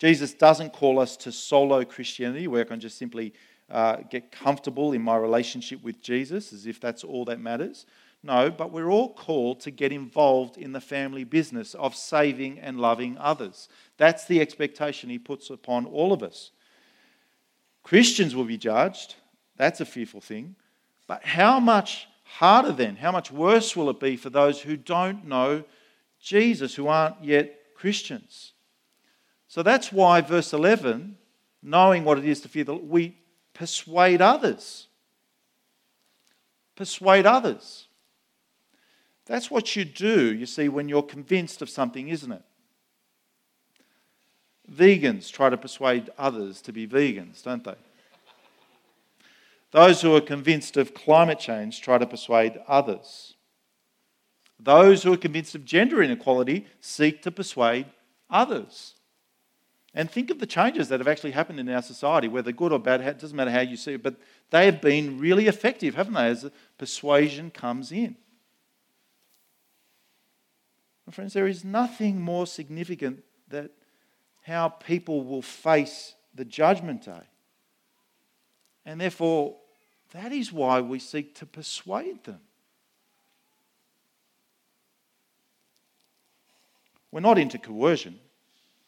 Jesus 0.00 0.32
doesn't 0.32 0.72
call 0.72 0.98
us 0.98 1.14
to 1.18 1.30
solo 1.30 1.84
Christianity, 1.84 2.48
where 2.48 2.62
I 2.62 2.64
can 2.64 2.80
just 2.80 2.96
simply 2.96 3.34
uh, 3.70 3.96
get 4.08 4.32
comfortable 4.32 4.92
in 4.92 5.02
my 5.02 5.16
relationship 5.16 5.82
with 5.82 6.00
Jesus, 6.00 6.54
as 6.54 6.66
if 6.66 6.80
that's 6.80 7.04
all 7.04 7.26
that 7.26 7.38
matters. 7.38 7.84
No, 8.22 8.50
but 8.50 8.72
we're 8.72 8.90
all 8.90 9.12
called 9.12 9.60
to 9.60 9.70
get 9.70 9.92
involved 9.92 10.56
in 10.56 10.72
the 10.72 10.80
family 10.80 11.24
business 11.24 11.74
of 11.74 11.94
saving 11.94 12.58
and 12.58 12.80
loving 12.80 13.18
others. 13.18 13.68
That's 13.98 14.24
the 14.24 14.40
expectation 14.40 15.10
he 15.10 15.18
puts 15.18 15.50
upon 15.50 15.84
all 15.84 16.14
of 16.14 16.22
us. 16.22 16.50
Christians 17.82 18.34
will 18.34 18.44
be 18.44 18.58
judged. 18.58 19.16
That's 19.56 19.82
a 19.82 19.86
fearful 19.86 20.22
thing. 20.22 20.56
But 21.06 21.24
how 21.24 21.60
much 21.60 22.08
harder 22.24 22.72
then, 22.72 22.96
how 22.96 23.12
much 23.12 23.30
worse 23.30 23.76
will 23.76 23.90
it 23.90 24.00
be 24.00 24.16
for 24.16 24.30
those 24.30 24.62
who 24.62 24.78
don't 24.78 25.26
know 25.26 25.64
Jesus, 26.20 26.74
who 26.74 26.88
aren't 26.88 27.22
yet 27.22 27.74
Christians? 27.74 28.52
So 29.50 29.64
that's 29.64 29.90
why, 29.90 30.20
verse 30.20 30.52
11, 30.52 31.16
knowing 31.60 32.04
what 32.04 32.18
it 32.18 32.24
is 32.24 32.40
to 32.42 32.48
fear 32.48 32.62
the 32.62 32.76
we 32.76 33.18
persuade 33.52 34.22
others. 34.22 34.86
Persuade 36.76 37.26
others. 37.26 37.88
That's 39.26 39.50
what 39.50 39.74
you 39.74 39.84
do, 39.84 40.32
you 40.32 40.46
see, 40.46 40.68
when 40.68 40.88
you're 40.88 41.02
convinced 41.02 41.62
of 41.62 41.68
something, 41.68 42.10
isn't 42.10 42.30
it? 42.30 42.42
Vegans 44.72 45.32
try 45.32 45.50
to 45.50 45.56
persuade 45.56 46.10
others 46.16 46.60
to 46.62 46.72
be 46.72 46.86
vegans, 46.86 47.42
don't 47.42 47.64
they? 47.64 47.74
Those 49.72 50.00
who 50.00 50.14
are 50.14 50.20
convinced 50.20 50.76
of 50.76 50.94
climate 50.94 51.40
change 51.40 51.80
try 51.80 51.98
to 51.98 52.06
persuade 52.06 52.56
others. 52.68 53.34
Those 54.60 55.02
who 55.02 55.12
are 55.12 55.16
convinced 55.16 55.56
of 55.56 55.64
gender 55.64 56.00
inequality 56.04 56.68
seek 56.80 57.20
to 57.22 57.32
persuade 57.32 57.86
others. 58.30 58.94
And 59.92 60.08
think 60.08 60.30
of 60.30 60.38
the 60.38 60.46
changes 60.46 60.88
that 60.88 61.00
have 61.00 61.08
actually 61.08 61.32
happened 61.32 61.58
in 61.58 61.68
our 61.68 61.82
society, 61.82 62.28
whether 62.28 62.52
good 62.52 62.72
or 62.72 62.78
bad, 62.78 63.00
it 63.00 63.18
doesn't 63.18 63.36
matter 63.36 63.50
how 63.50 63.60
you 63.60 63.76
see 63.76 63.94
it, 63.94 64.02
but 64.02 64.16
they 64.50 64.66
have 64.66 64.80
been 64.80 65.18
really 65.18 65.48
effective, 65.48 65.96
haven't 65.96 66.14
they, 66.14 66.28
as 66.28 66.48
persuasion 66.78 67.50
comes 67.50 67.90
in. 67.90 68.16
My 71.06 71.12
friends, 71.12 71.32
there 71.32 71.48
is 71.48 71.64
nothing 71.64 72.20
more 72.20 72.46
significant 72.46 73.24
that 73.48 73.72
how 74.42 74.68
people 74.68 75.24
will 75.24 75.42
face 75.42 76.14
the 76.34 76.44
judgment 76.44 77.04
day. 77.04 77.22
And 78.86 79.00
therefore, 79.00 79.56
that 80.12 80.30
is 80.30 80.52
why 80.52 80.80
we 80.80 81.00
seek 81.00 81.34
to 81.36 81.46
persuade 81.46 82.22
them. 82.22 82.40
We're 87.10 87.20
not 87.20 87.38
into 87.38 87.58
coercion. 87.58 88.20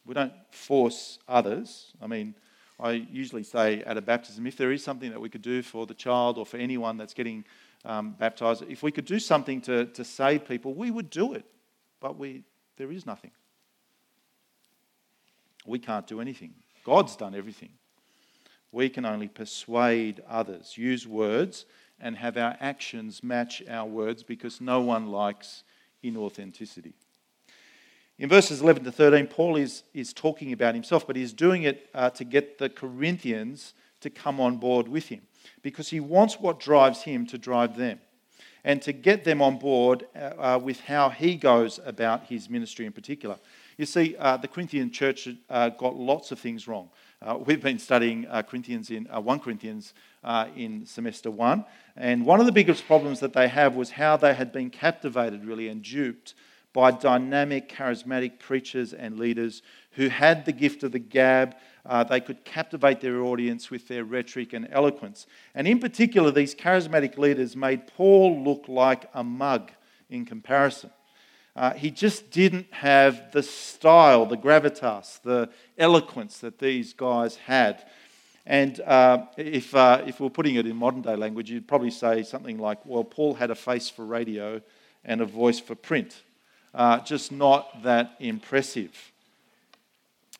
We 0.04 0.14
don't 0.14 0.32
force 0.50 1.18
others. 1.28 1.92
I 2.02 2.06
mean, 2.06 2.34
I 2.80 2.92
usually 2.92 3.44
say 3.44 3.82
at 3.82 3.96
a 3.96 4.02
baptism, 4.02 4.46
if 4.46 4.56
there 4.56 4.72
is 4.72 4.82
something 4.82 5.10
that 5.10 5.20
we 5.20 5.28
could 5.28 5.42
do 5.42 5.62
for 5.62 5.86
the 5.86 5.94
child 5.94 6.38
or 6.38 6.46
for 6.46 6.56
anyone 6.56 6.96
that's 6.96 7.14
getting 7.14 7.44
um, 7.84 8.16
baptized, 8.18 8.64
if 8.68 8.82
we 8.82 8.90
could 8.90 9.04
do 9.04 9.18
something 9.18 9.60
to, 9.62 9.86
to 9.86 10.04
save 10.04 10.46
people, 10.46 10.74
we 10.74 10.90
would 10.90 11.10
do 11.10 11.34
it 11.34 11.46
but 12.02 12.18
we, 12.18 12.42
there 12.76 12.90
is 12.90 13.06
nothing. 13.06 13.30
We 15.64 15.78
can't 15.78 16.06
do 16.06 16.20
anything. 16.20 16.52
God's 16.84 17.14
done 17.14 17.34
everything. 17.34 17.70
We 18.72 18.88
can 18.88 19.06
only 19.06 19.28
persuade 19.28 20.20
others, 20.28 20.76
use 20.76 21.06
words, 21.06 21.64
and 22.00 22.16
have 22.16 22.36
our 22.36 22.56
actions 22.58 23.22
match 23.22 23.62
our 23.68 23.86
words 23.86 24.24
because 24.24 24.60
no 24.60 24.80
one 24.80 25.12
likes 25.12 25.62
inauthenticity. 26.02 26.94
In 28.18 28.28
verses 28.28 28.60
11 28.60 28.84
to 28.84 28.92
13, 28.92 29.26
Paul 29.26 29.56
is, 29.56 29.84
is 29.94 30.12
talking 30.12 30.52
about 30.52 30.74
himself, 30.74 31.06
but 31.06 31.16
he's 31.16 31.32
doing 31.32 31.62
it 31.62 31.88
uh, 31.94 32.10
to 32.10 32.24
get 32.24 32.58
the 32.58 32.68
Corinthians 32.68 33.74
to 34.00 34.10
come 34.10 34.40
on 34.40 34.58
board 34.58 34.86
with 34.88 35.08
him 35.08 35.22
because 35.62 35.88
he 35.88 36.00
wants 36.00 36.38
what 36.38 36.60
drives 36.60 37.02
him 37.02 37.26
to 37.26 37.38
drive 37.38 37.76
them 37.76 37.98
and 38.64 38.80
to 38.82 38.92
get 38.92 39.24
them 39.24 39.42
on 39.42 39.58
board 39.58 40.06
uh, 40.14 40.18
uh, 40.18 40.60
with 40.62 40.80
how 40.80 41.08
he 41.08 41.36
goes 41.36 41.80
about 41.84 42.26
his 42.26 42.48
ministry 42.48 42.86
in 42.86 42.92
particular. 42.92 43.36
You 43.76 43.86
see, 43.86 44.14
uh, 44.18 44.36
the 44.36 44.48
Corinthian 44.48 44.90
church 44.90 45.28
uh, 45.50 45.70
got 45.70 45.96
lots 45.96 46.30
of 46.30 46.38
things 46.38 46.68
wrong. 46.68 46.90
Uh, 47.20 47.38
we've 47.44 47.62
been 47.62 47.78
studying 47.78 48.26
Corinthians 48.48 48.90
in 48.90 49.04
1 49.04 49.40
Corinthians 49.40 49.94
in 50.56 50.84
semester 50.86 51.30
one, 51.30 51.64
and 51.96 52.26
one 52.26 52.40
of 52.40 52.46
the 52.46 52.52
biggest 52.52 52.86
problems 52.86 53.20
that 53.20 53.32
they 53.32 53.48
have 53.48 53.74
was 53.74 53.90
how 53.90 54.16
they 54.16 54.34
had 54.34 54.52
been 54.52 54.70
captivated, 54.70 55.44
really, 55.44 55.68
and 55.68 55.82
duped 55.82 56.34
by 56.72 56.90
dynamic, 56.90 57.68
charismatic 57.68 58.38
preachers 58.38 58.92
and 58.92 59.18
leaders 59.18 59.62
who 59.92 60.08
had 60.08 60.44
the 60.44 60.52
gift 60.52 60.82
of 60.82 60.92
the 60.92 60.98
gab. 60.98 61.54
Uh, 61.84 62.04
they 62.04 62.20
could 62.20 62.44
captivate 62.44 63.00
their 63.00 63.22
audience 63.22 63.70
with 63.70 63.88
their 63.88 64.04
rhetoric 64.04 64.52
and 64.52 64.68
eloquence. 64.70 65.26
And 65.54 65.66
in 65.66 65.80
particular, 65.80 66.30
these 66.30 66.54
charismatic 66.54 67.18
leaders 67.18 67.56
made 67.56 67.86
Paul 67.86 68.42
look 68.42 68.68
like 68.68 69.10
a 69.14 69.24
mug 69.24 69.70
in 70.08 70.24
comparison. 70.24 70.90
Uh, 71.54 71.74
he 71.74 71.90
just 71.90 72.30
didn't 72.30 72.72
have 72.72 73.30
the 73.32 73.42
style, 73.42 74.24
the 74.24 74.36
gravitas, 74.36 75.20
the 75.22 75.50
eloquence 75.76 76.38
that 76.38 76.58
these 76.58 76.94
guys 76.94 77.36
had. 77.36 77.84
And 78.46 78.80
uh, 78.80 79.26
if, 79.36 79.74
uh, 79.74 80.02
if 80.06 80.18
we're 80.18 80.30
putting 80.30 80.54
it 80.54 80.66
in 80.66 80.76
modern 80.76 81.02
day 81.02 81.16
language, 81.16 81.50
you'd 81.50 81.68
probably 81.68 81.90
say 81.90 82.22
something 82.22 82.58
like, 82.58 82.84
well, 82.86 83.04
Paul 83.04 83.34
had 83.34 83.50
a 83.50 83.54
face 83.54 83.90
for 83.90 84.06
radio 84.06 84.62
and 85.04 85.20
a 85.20 85.26
voice 85.26 85.60
for 85.60 85.74
print 85.74 86.22
uh, 86.74 87.00
just 87.00 87.32
not 87.32 87.82
that 87.82 88.16
impressive. 88.20 89.12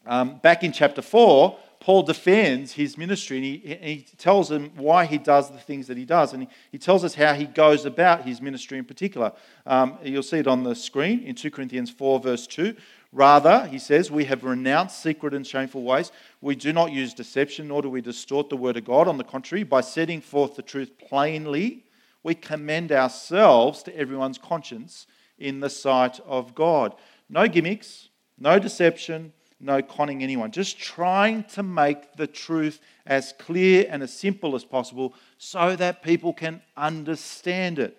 Um, 0.07 0.39
back 0.39 0.65
in 0.65 0.73
chapter 0.73 1.03
4, 1.03 1.57
Paul 1.83 2.05
defends 2.05 2.73
his 2.73 2.97
ministry 2.97 3.37
and 3.39 3.45
he, 3.45 3.59
he 3.81 4.07
tells 4.17 4.49
them 4.49 4.71
why 4.77 5.05
he 5.05 5.19
does 5.19 5.51
the 5.51 5.59
things 5.59 5.89
that 5.89 5.97
he 5.97 6.05
does. 6.05 6.33
And 6.33 6.45
he, 6.45 6.49
he 6.73 6.79
tells 6.79 7.03
us 7.05 7.15
how 7.15 7.35
he 7.35 7.45
goes 7.45 7.85
about 7.85 8.25
his 8.25 8.41
ministry 8.41 8.79
in 8.79 8.85
particular. 8.85 9.33
Um, 9.67 9.99
you'll 10.03 10.23
see 10.23 10.39
it 10.39 10.47
on 10.47 10.63
the 10.63 10.77
screen 10.77 11.25
in 11.25 11.35
2 11.35 11.51
Corinthians 11.51 11.91
4, 11.91 12.21
verse 12.21 12.47
2. 12.47 12.77
Rather, 13.13 13.67
he 13.67 13.79
says, 13.79 14.11
we 14.11 14.25
have 14.27 14.45
renounced 14.45 15.03
secret 15.03 15.35
and 15.35 15.47
shameful 15.47 15.83
ways. 15.83 16.13
We 16.41 16.55
do 16.55 16.73
not 16.73 16.93
use 16.93 17.15
deception, 17.15 17.69
nor 17.69 17.83
do 17.83 17.91
we 17.91 18.01
distort 18.01 18.49
the 18.49 18.57
word 18.57 18.77
of 18.77 18.85
God. 18.85 19.09
On 19.09 19.19
the 19.19 19.25
contrary, 19.25 19.65
by 19.65 19.81
setting 19.81 20.21
forth 20.21 20.55
the 20.55 20.63
truth 20.63 20.97
plainly, 20.99 21.85
we 22.23 22.35
commend 22.37 22.93
ourselves 22.93 23.83
to 23.83 23.97
everyone's 23.97 24.39
conscience 24.39 25.07
in 25.43 25.61
the 25.61 25.69
sight 25.69 26.21
of 26.27 26.55
God. 26.55 26.95
No 27.29 27.49
gimmicks, 27.49 28.09
no 28.39 28.59
deception, 28.59 29.33
no 29.61 29.83
conning 29.83 30.23
anyone. 30.23 30.51
Just 30.51 30.79
trying 30.79 31.45
to 31.45 31.63
make 31.63 32.17
the 32.17 32.27
truth 32.27 32.81
as 33.07 33.35
clear 33.39 33.87
and 33.89 34.03
as 34.03 34.13
simple 34.13 34.55
as 34.55 34.65
possible 34.65 35.15
so 35.39 35.77
that 35.77 36.03
people 36.03 36.33
can 36.33 36.63
understand 36.77 37.79
it. 37.79 37.99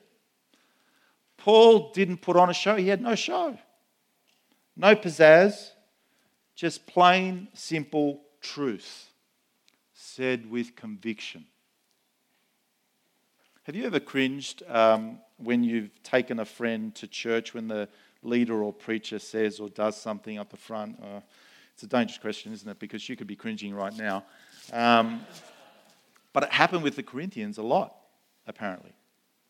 Paul 1.37 1.91
didn't 1.91 2.21
put 2.21 2.37
on 2.37 2.49
a 2.49 2.53
show, 2.53 2.75
he 2.75 2.87
had 2.87 3.01
no 3.01 3.15
show. 3.15 3.57
No 4.75 4.95
pizzazz, 4.95 5.71
just 6.55 6.87
plain, 6.87 7.49
simple 7.53 8.21
truth 8.41 9.09
said 9.93 10.49
with 10.49 10.75
conviction. 10.75 11.45
Have 13.63 13.77
you 13.77 13.85
ever 13.85 14.01
cringed 14.01 14.61
um, 14.67 15.19
when 15.37 15.63
you've 15.63 16.03
taken 16.03 16.39
a 16.39 16.45
friend 16.45 16.93
to 16.95 17.07
church 17.07 17.53
when 17.53 17.69
the 17.69 17.87
leader 18.21 18.61
or 18.61 18.73
preacher 18.73 19.19
says 19.19 19.57
or 19.57 19.69
does 19.69 19.95
something 19.95 20.37
up 20.37 20.49
the 20.49 20.57
front? 20.57 20.99
Uh, 21.01 21.21
it's 21.73 21.83
a 21.83 21.87
dangerous 21.87 22.17
question, 22.17 22.51
isn't 22.51 22.67
it? 22.67 22.77
Because 22.77 23.07
you 23.07 23.15
could 23.15 23.25
be 23.25 23.37
cringing 23.37 23.73
right 23.73 23.95
now. 23.95 24.25
Um, 24.73 25.21
but 26.33 26.43
it 26.43 26.51
happened 26.51 26.83
with 26.83 26.97
the 26.97 27.03
Corinthians 27.03 27.57
a 27.57 27.63
lot, 27.63 27.95
apparently, 28.47 28.91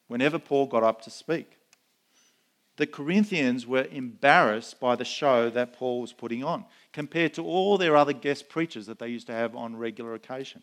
whenever 0.10 0.38
Paul 0.38 0.68
got 0.68 0.84
up 0.84 1.02
to 1.02 1.10
speak. 1.10 1.58
The 2.78 2.86
Corinthians 2.86 3.66
were 3.66 3.88
embarrassed 3.92 4.80
by 4.80 4.96
the 4.96 5.06
show 5.06 5.50
that 5.50 5.74
Paul 5.74 6.02
was 6.02 6.14
putting 6.14 6.44
on 6.44 6.66
compared 6.92 7.34
to 7.34 7.44
all 7.44 7.80
their 7.80 7.98
other 7.98 8.14
guest 8.14 8.48
preachers 8.48 8.86
that 8.86 9.00
they 9.00 9.08
used 9.08 9.26
to 9.26 9.34
have 9.34 9.56
on 9.56 9.76
regular 9.76 10.14
occasion. 10.14 10.62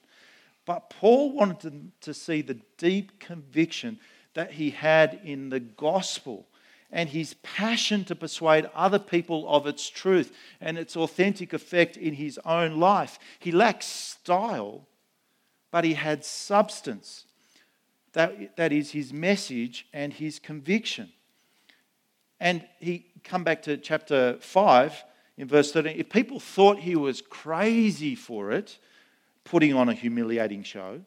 But 0.66 0.90
Paul 0.90 1.32
wanted 1.32 1.92
to, 2.02 2.14
see 2.14 2.42
the 2.42 2.60
deep 2.76 3.18
conviction 3.18 3.98
that 4.34 4.52
he 4.52 4.70
had 4.70 5.20
in 5.24 5.48
the 5.48 5.60
gospel 5.60 6.46
and 6.92 7.08
his 7.08 7.34
passion 7.42 8.04
to 8.04 8.14
persuade 8.14 8.68
other 8.74 8.98
people 8.98 9.48
of 9.48 9.66
its 9.66 9.88
truth 9.88 10.32
and 10.60 10.76
its 10.76 10.96
authentic 10.96 11.52
effect 11.52 11.96
in 11.96 12.14
his 12.14 12.38
own 12.44 12.78
life. 12.78 13.18
He 13.38 13.52
lacked 13.52 13.84
style, 13.84 14.86
but 15.70 15.84
he 15.84 15.94
had 15.94 16.24
substance. 16.24 17.24
That, 18.12 18.56
that 18.56 18.72
is 18.72 18.90
his 18.90 19.12
message 19.12 19.86
and 19.92 20.12
his 20.12 20.40
conviction. 20.40 21.12
And 22.40 22.66
he 22.80 23.06
come 23.22 23.44
back 23.44 23.62
to 23.62 23.76
chapter 23.76 24.38
5 24.40 25.04
in 25.36 25.46
verse 25.46 25.72
13. 25.72 25.96
If 25.96 26.08
people 26.10 26.40
thought 26.40 26.80
he 26.80 26.96
was 26.96 27.20
crazy 27.22 28.14
for 28.16 28.50
it, 28.50 28.78
putting 29.44 29.74
on 29.74 29.88
a 29.88 29.94
humiliating 29.94 30.62
show, 30.62 31.00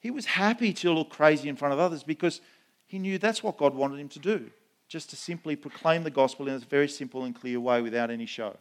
he 0.00 0.10
was 0.10 0.24
happy 0.26 0.72
to 0.72 0.92
look 0.92 1.10
crazy 1.10 1.48
in 1.48 1.56
front 1.56 1.74
of 1.74 1.80
others 1.80 2.02
because 2.02 2.40
he 2.86 2.98
knew 2.98 3.18
that's 3.18 3.42
what 3.42 3.58
God 3.58 3.74
wanted 3.74 4.00
him 4.00 4.08
to 4.10 4.18
do, 4.18 4.50
just 4.88 5.10
to 5.10 5.16
simply 5.16 5.56
proclaim 5.56 6.02
the 6.02 6.10
gospel 6.10 6.48
in 6.48 6.54
a 6.54 6.58
very 6.58 6.88
simple 6.88 7.24
and 7.24 7.34
clear 7.34 7.60
way 7.60 7.82
without 7.82 8.10
any 8.10 8.26
show. 8.26 8.56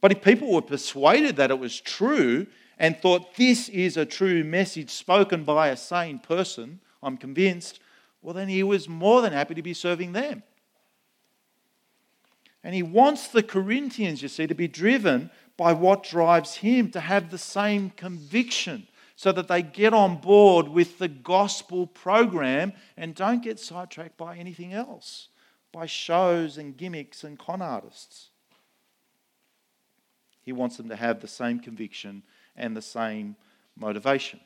But 0.00 0.12
if 0.12 0.22
people 0.22 0.52
were 0.52 0.62
persuaded 0.62 1.36
that 1.36 1.50
it 1.50 1.58
was 1.58 1.80
true 1.80 2.46
and 2.78 2.96
thought 2.96 3.36
this 3.36 3.68
is 3.68 3.96
a 3.96 4.06
true 4.06 4.44
message 4.44 4.90
spoken 4.90 5.44
by 5.44 5.68
a 5.68 5.76
sane 5.76 6.18
person, 6.18 6.80
I'm 7.02 7.16
convinced, 7.16 7.80
well, 8.22 8.34
then 8.34 8.48
he 8.48 8.62
was 8.62 8.88
more 8.88 9.20
than 9.20 9.32
happy 9.32 9.54
to 9.54 9.62
be 9.62 9.74
serving 9.74 10.12
them. 10.12 10.42
And 12.62 12.74
he 12.74 12.82
wants 12.82 13.28
the 13.28 13.42
Corinthians, 13.42 14.22
you 14.22 14.28
see, 14.28 14.46
to 14.46 14.54
be 14.54 14.68
driven 14.68 15.30
by 15.56 15.72
what 15.72 16.02
drives 16.02 16.56
him, 16.56 16.90
to 16.90 17.00
have 17.00 17.30
the 17.30 17.38
same 17.38 17.90
conviction 17.90 18.86
so 19.16 19.30
that 19.32 19.48
they 19.48 19.62
get 19.62 19.94
on 19.94 20.16
board 20.16 20.68
with 20.68 20.98
the 20.98 21.08
gospel 21.08 21.86
program 21.86 22.72
and 22.96 23.14
don't 23.14 23.42
get 23.42 23.60
sidetracked 23.60 24.16
by 24.16 24.36
anything 24.36 24.72
else, 24.72 25.28
by 25.72 25.86
shows 25.86 26.58
and 26.58 26.76
gimmicks 26.76 27.22
and 27.22 27.38
con 27.38 27.62
artists. 27.62 28.30
He 30.42 30.52
wants 30.52 30.76
them 30.76 30.88
to 30.88 30.96
have 30.96 31.20
the 31.20 31.28
same 31.28 31.60
conviction 31.60 32.22
and 32.56 32.76
the 32.76 32.82
same 32.82 33.36
motivation. 33.76 34.40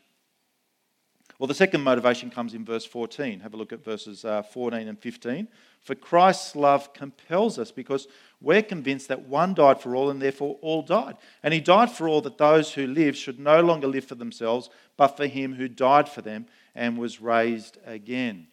Well, 1.38 1.46
the 1.46 1.54
second 1.54 1.82
motivation 1.82 2.30
comes 2.30 2.52
in 2.52 2.64
verse 2.64 2.84
14. 2.84 3.40
Have 3.40 3.54
a 3.54 3.56
look 3.56 3.72
at 3.72 3.84
verses 3.84 4.24
uh, 4.24 4.42
14 4.42 4.88
and 4.88 4.98
15. 4.98 5.46
For 5.80 5.94
Christ's 5.94 6.56
love 6.56 6.92
compels 6.92 7.60
us 7.60 7.70
because 7.70 8.08
we're 8.40 8.62
convinced 8.62 9.06
that 9.06 9.28
one 9.28 9.54
died 9.54 9.80
for 9.80 9.94
all 9.94 10.10
and 10.10 10.20
therefore 10.20 10.58
all 10.62 10.82
died. 10.82 11.16
And 11.44 11.54
he 11.54 11.60
died 11.60 11.92
for 11.92 12.08
all 12.08 12.20
that 12.22 12.38
those 12.38 12.72
who 12.72 12.88
live 12.88 13.16
should 13.16 13.38
no 13.38 13.60
longer 13.60 13.86
live 13.86 14.04
for 14.04 14.16
themselves, 14.16 14.68
but 14.96 15.16
for 15.16 15.28
him 15.28 15.54
who 15.54 15.68
died 15.68 16.08
for 16.08 16.22
them 16.22 16.46
and 16.74 16.98
was 16.98 17.20
raised 17.20 17.78
again. 17.86 18.48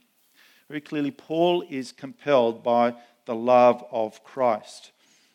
Very 0.67 0.81
clearly, 0.81 1.11
Paul 1.11 1.63
is 1.67 1.91
compelled 1.91 2.63
by 2.63 2.93
the 3.25 3.35
love 3.35 3.83
of 3.91 4.23
Christ. 4.23 4.91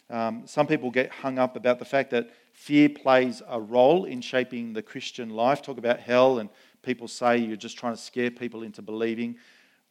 Um, 0.08 0.42
some 0.46 0.68
people 0.68 0.92
get 0.92 1.10
hung 1.10 1.38
up 1.38 1.56
about 1.56 1.80
the 1.80 1.84
fact 1.84 2.10
that 2.10 2.30
fear 2.52 2.88
plays 2.88 3.42
a 3.48 3.60
role 3.60 4.04
in 4.04 4.20
shaping 4.20 4.72
the 4.72 4.82
Christian 4.82 5.30
life. 5.30 5.62
Talk 5.62 5.78
about 5.78 6.00
hell 6.00 6.38
and 6.38 6.50
people 6.82 7.08
say 7.08 7.38
you're 7.38 7.56
just 7.56 7.78
trying 7.78 7.94
to 7.94 8.00
scare 8.00 8.30
people 8.30 8.62
into 8.62 8.82
believing. 8.82 9.36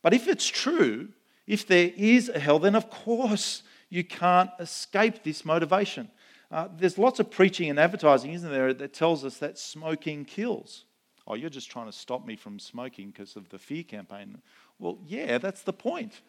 But 0.01 0.13
if 0.13 0.27
it's 0.27 0.47
true, 0.47 1.09
if 1.47 1.67
there 1.67 1.91
is 1.95 2.29
a 2.29 2.39
hell, 2.39 2.59
then 2.59 2.75
of 2.75 2.89
course 2.89 3.63
you 3.89 4.03
can't 4.03 4.49
escape 4.59 5.23
this 5.23 5.43
motivation. 5.43 6.09
Uh, 6.51 6.67
there's 6.77 6.97
lots 6.97 7.19
of 7.19 7.29
preaching 7.29 7.69
and 7.69 7.79
advertising, 7.79 8.33
isn't 8.33 8.51
there, 8.51 8.73
that 8.73 8.93
tells 8.93 9.23
us 9.23 9.37
that 9.37 9.59
smoking 9.59 10.25
kills. 10.25 10.85
Oh, 11.27 11.35
you're 11.35 11.49
just 11.49 11.69
trying 11.69 11.85
to 11.85 11.91
stop 11.91 12.25
me 12.25 12.35
from 12.35 12.57
smoking 12.57 13.11
because 13.11 13.35
of 13.35 13.49
the 13.49 13.59
fear 13.59 13.83
campaign. 13.83 14.39
Well, 14.79 14.97
yeah, 15.05 15.37
that's 15.37 15.61
the 15.61 15.73
point. 15.73 16.21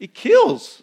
It 0.00 0.14
kills. 0.14 0.82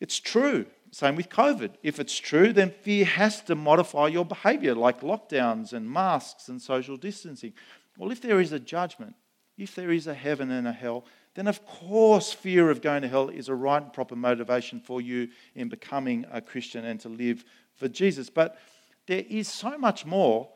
It's 0.00 0.20
true. 0.20 0.66
Same 0.90 1.16
with 1.16 1.28
COVID. 1.28 1.74
If 1.82 2.00
it's 2.00 2.16
true, 2.16 2.52
then 2.52 2.70
fear 2.70 3.04
has 3.04 3.42
to 3.42 3.54
modify 3.54 4.08
your 4.08 4.24
behavior, 4.24 4.74
like 4.74 5.00
lockdowns 5.02 5.72
and 5.72 5.90
masks 5.90 6.48
and 6.48 6.60
social 6.60 6.96
distancing. 6.96 7.52
Well, 7.96 8.10
if 8.10 8.20
there 8.20 8.40
is 8.40 8.52
a 8.52 8.58
judgment, 8.58 9.14
if 9.56 9.74
there 9.74 9.90
is 9.90 10.06
a 10.06 10.14
heaven 10.14 10.50
and 10.50 10.66
a 10.66 10.72
hell, 10.72 11.04
then 11.34 11.46
of 11.46 11.64
course 11.66 12.32
fear 12.32 12.70
of 12.70 12.80
going 12.80 13.02
to 13.02 13.08
hell 13.08 13.28
is 13.28 13.48
a 13.48 13.54
right 13.54 13.82
and 13.82 13.92
proper 13.92 14.16
motivation 14.16 14.80
for 14.80 15.00
you 15.00 15.28
in 15.54 15.68
becoming 15.68 16.24
a 16.32 16.40
Christian 16.40 16.84
and 16.84 16.98
to 17.00 17.08
live 17.08 17.44
for 17.74 17.88
Jesus. 17.88 18.30
But 18.30 18.58
there 19.06 19.24
is 19.28 19.48
so 19.48 19.76
much 19.78 20.06
more 20.06 20.48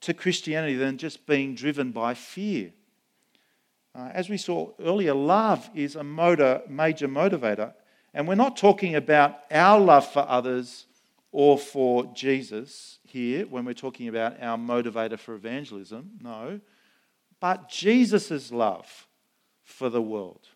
to 0.00 0.14
Christianity 0.14 0.76
than 0.76 0.98
just 0.98 1.26
being 1.26 1.54
driven 1.54 1.90
by 1.90 2.14
fear. 2.14 2.72
Uh, 3.94 4.10
as 4.12 4.28
we 4.28 4.36
saw 4.36 4.70
earlier, 4.80 5.14
love 5.14 5.68
is 5.74 5.96
a 5.96 6.04
motor, 6.04 6.62
major 6.68 7.08
motivator. 7.08 7.72
And 8.18 8.26
we're 8.26 8.34
not 8.34 8.56
talking 8.56 8.96
about 8.96 9.44
our 9.48 9.78
love 9.78 10.10
for 10.10 10.26
others 10.28 10.86
or 11.30 11.56
for 11.56 12.04
Jesus 12.16 12.98
here 13.04 13.46
when 13.46 13.64
we're 13.64 13.74
talking 13.74 14.08
about 14.08 14.42
our 14.42 14.58
motivator 14.58 15.16
for 15.16 15.36
evangelism. 15.36 16.18
No. 16.20 16.58
But 17.38 17.68
Jesus' 17.68 18.50
love 18.50 19.06
for 19.62 19.88
the 19.88 20.02
world. 20.02 20.48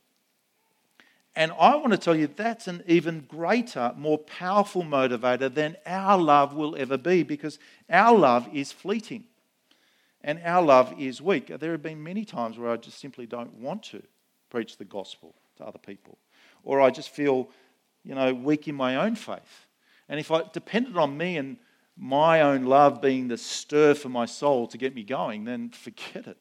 And 1.37 1.53
I 1.53 1.77
want 1.77 1.93
to 1.93 1.99
tell 1.99 2.17
you 2.17 2.27
that's 2.27 2.67
an 2.67 2.83
even 2.89 3.27
greater, 3.29 3.93
more 3.97 4.19
powerful 4.19 4.83
motivator 4.83 5.55
than 5.55 5.77
our 5.87 6.19
love 6.19 6.55
will 6.55 6.75
ever 6.75 6.99
be 6.99 7.23
because 7.23 7.61
our 7.89 8.19
love 8.19 8.49
is 8.53 8.73
fleeting 8.73 9.23
and 10.21 10.41
our 10.45 10.63
love 10.65 10.93
is 10.99 11.23
weak. 11.23 11.47
There 11.47 11.71
have 11.71 11.83
been 11.83 12.03
many 12.03 12.25
times 12.25 12.59
where 12.59 12.73
I 12.73 12.77
just 12.77 12.99
simply 12.99 13.27
don't 13.27 13.55
want 13.55 13.85
to 13.85 14.03
preach 14.51 14.79
the 14.79 14.85
gospel 14.85 15.37
to 15.59 15.65
other 15.65 15.79
people 15.79 16.19
or 16.65 16.81
I 16.81 16.91
just 16.91 17.11
feel, 17.11 17.49
you 18.05 18.15
know, 18.15 18.33
weak 18.35 18.69
in 18.69 18.75
my 18.75 18.97
own 18.97 19.15
faith. 19.15 19.67
And 20.09 20.19
if 20.21 20.31
I 20.31 20.43
depended 20.53 20.97
on 20.97 21.17
me 21.17 21.37
and 21.37 21.57
my 21.97 22.41
own 22.41 22.65
love 22.65 23.01
being 23.01 23.29
the 23.29 23.37
stir 23.37 23.95
for 23.95 24.09
my 24.09 24.27
soul 24.27 24.67
to 24.69 24.79
get 24.79 24.95
me 24.95 25.03
going, 25.03 25.45
then 25.45 25.71
forget 25.71 26.27
it. 26.27 26.39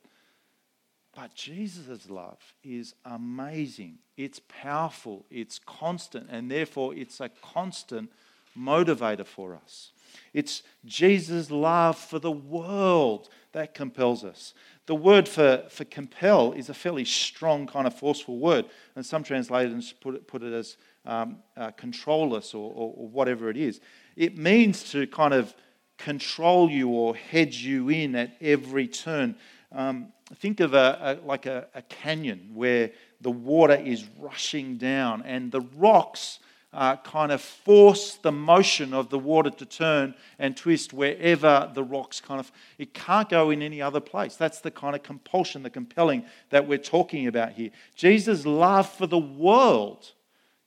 But 1.13 1.35
Jesus' 1.35 2.09
love 2.09 2.39
is 2.63 2.93
amazing. 3.03 3.97
It's 4.15 4.39
powerful, 4.47 5.25
it's 5.29 5.59
constant, 5.59 6.29
and 6.29 6.49
therefore 6.49 6.95
it's 6.95 7.19
a 7.19 7.29
constant 7.29 8.11
motivator 8.57 9.25
for 9.25 9.55
us. 9.55 9.91
It's 10.33 10.63
Jesus' 10.85 11.51
love 11.51 11.97
for 11.97 12.19
the 12.19 12.31
world 12.31 13.29
that 13.51 13.73
compels 13.73 14.23
us. 14.23 14.53
The 14.91 14.95
word 14.95 15.25
for, 15.25 15.63
for 15.69 15.85
compel 15.85 16.51
is 16.51 16.67
a 16.67 16.73
fairly 16.73 17.05
strong, 17.05 17.65
kind 17.65 17.87
of 17.87 17.95
forceful 17.97 18.37
word, 18.37 18.65
and 18.97 19.05
some 19.05 19.23
translators 19.23 19.93
put 19.93 20.15
it, 20.15 20.27
put 20.27 20.43
it 20.43 20.51
as 20.51 20.75
um, 21.05 21.37
uh, 21.55 21.71
control 21.71 22.35
us 22.35 22.53
or, 22.53 22.73
or, 22.75 22.93
or 22.97 23.07
whatever 23.07 23.49
it 23.49 23.55
is. 23.55 23.79
It 24.17 24.37
means 24.37 24.91
to 24.91 25.07
kind 25.07 25.33
of 25.33 25.55
control 25.97 26.69
you 26.69 26.89
or 26.89 27.15
hedge 27.15 27.59
you 27.59 27.87
in 27.87 28.17
at 28.17 28.35
every 28.41 28.85
turn. 28.85 29.37
Um, 29.71 30.11
think 30.35 30.59
of 30.59 30.73
a, 30.73 31.21
a 31.23 31.25
like 31.25 31.45
a, 31.45 31.67
a, 31.73 31.83
canyon 31.83 32.49
where 32.53 32.91
the 33.21 33.31
water 33.31 33.75
is 33.75 34.03
rushing 34.19 34.75
down 34.75 35.23
and 35.25 35.53
the 35.53 35.61
rocks 35.77 36.39
uh, 36.73 36.95
kind 36.97 37.31
of 37.31 37.41
force 37.41 38.15
the 38.15 38.31
motion 38.31 38.93
of 38.93 39.09
the 39.09 39.19
water 39.19 39.49
to 39.49 39.65
turn 39.65 40.15
and 40.39 40.55
twist 40.55 40.93
wherever 40.93 41.69
the 41.73 41.83
rocks 41.83 42.21
kind 42.21 42.39
of 42.39 42.51
it 42.77 42.93
can't 42.93 43.27
go 43.29 43.49
in 43.49 43.61
any 43.61 43.81
other 43.81 43.99
place. 43.99 44.37
That's 44.37 44.61
the 44.61 44.71
kind 44.71 44.95
of 44.95 45.03
compulsion 45.03 45.63
the 45.63 45.69
compelling 45.69 46.25
that 46.49 46.67
we're 46.67 46.77
talking 46.77 47.27
about 47.27 47.51
here. 47.53 47.71
Jesus 47.95 48.45
love 48.45 48.89
for 48.89 49.05
the 49.05 49.19
world 49.19 50.11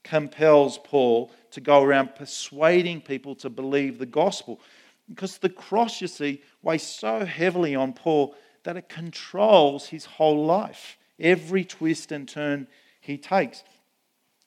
compels 0.02 0.78
paul 0.84 1.32
to 1.50 1.61
go 1.62 1.82
around 1.82 2.14
persuading 2.14 3.00
people 3.00 3.34
to 3.36 3.48
believe 3.48 3.98
the 3.98 4.05
gospel. 4.05 4.61
Because 5.09 5.38
the 5.38 5.48
cross 5.48 6.02
you 6.02 6.09
see 6.09 6.42
weighs 6.62 6.82
so 6.82 7.24
heavily 7.24 7.74
on 7.74 7.94
paul 7.94 8.34
that 8.64 8.76
it 8.76 8.90
controls 8.90 9.86
his 9.86 10.05
whole 10.05 10.44
life 10.44 10.98
every 11.18 11.64
twist 11.64 12.12
and 12.12 12.28
turn 12.28 12.66
he 13.00 13.16
takes 13.16 13.64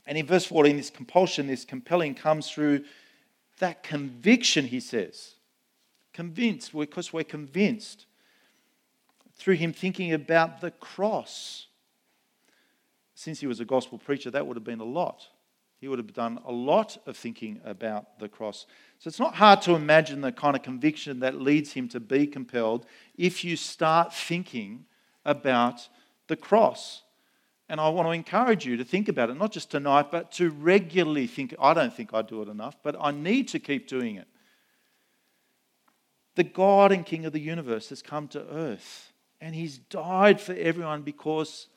and 0.07 0.17
in 0.17 0.25
verse 0.25 0.45
14, 0.45 0.77
this 0.77 0.89
compulsion, 0.89 1.47
this 1.47 1.65
compelling 1.65 2.15
comes 2.15 2.49
through 2.49 2.85
that 3.59 3.83
conviction, 3.83 4.65
he 4.65 4.79
says. 4.79 5.35
Convinced, 6.13 6.73
because 6.73 7.11
we're 7.11 7.23
convinced. 7.23 8.05
Through 9.35 9.55
him 9.55 9.73
thinking 9.73 10.13
about 10.13 10.61
the 10.61 10.71
cross. 10.71 11.67
Since 13.13 13.41
he 13.41 13.47
was 13.47 13.59
a 13.59 13.65
gospel 13.65 13.97
preacher, 13.97 14.31
that 14.31 14.47
would 14.47 14.55
have 14.55 14.63
been 14.63 14.79
a 14.79 14.85
lot. 14.85 15.27
He 15.79 15.87
would 15.87 15.99
have 15.99 16.13
done 16.13 16.39
a 16.45 16.51
lot 16.51 16.97
of 17.05 17.17
thinking 17.17 17.59
about 17.63 18.17
the 18.19 18.29
cross. 18.29 18.65
So 18.99 19.09
it's 19.09 19.19
not 19.19 19.35
hard 19.35 19.61
to 19.63 19.75
imagine 19.75 20.21
the 20.21 20.31
kind 20.31 20.55
of 20.55 20.63
conviction 20.63 21.19
that 21.19 21.39
leads 21.39 21.73
him 21.73 21.87
to 21.89 21.99
be 21.99 22.25
compelled 22.25 22.85
if 23.15 23.43
you 23.43 23.55
start 23.55 24.13
thinking 24.13 24.85
about 25.25 25.87
the 26.27 26.35
cross. 26.35 27.03
And 27.69 27.81
I 27.81 27.89
want 27.89 28.07
to 28.07 28.11
encourage 28.11 28.65
you 28.65 28.77
to 28.77 28.85
think 28.85 29.09
about 29.09 29.29
it, 29.29 29.37
not 29.37 29.51
just 29.51 29.71
tonight, 29.71 30.07
but 30.09 30.31
to 30.33 30.49
regularly 30.51 31.27
think. 31.27 31.53
I 31.59 31.73
don't 31.73 31.93
think 31.93 32.13
I 32.13 32.21
do 32.21 32.41
it 32.41 32.47
enough, 32.47 32.77
but 32.81 32.95
I 32.99 33.11
need 33.11 33.49
to 33.49 33.59
keep 33.59 33.87
doing 33.87 34.15
it. 34.15 34.27
The 36.35 36.43
God 36.43 36.91
and 36.91 37.05
King 37.05 37.25
of 37.25 37.33
the 37.33 37.39
universe 37.39 37.89
has 37.89 38.01
come 38.01 38.27
to 38.29 38.47
earth, 38.49 39.11
and 39.41 39.53
He's 39.53 39.79
died 39.79 40.39
for 40.39 40.53
everyone 40.53 41.01
because 41.01 41.67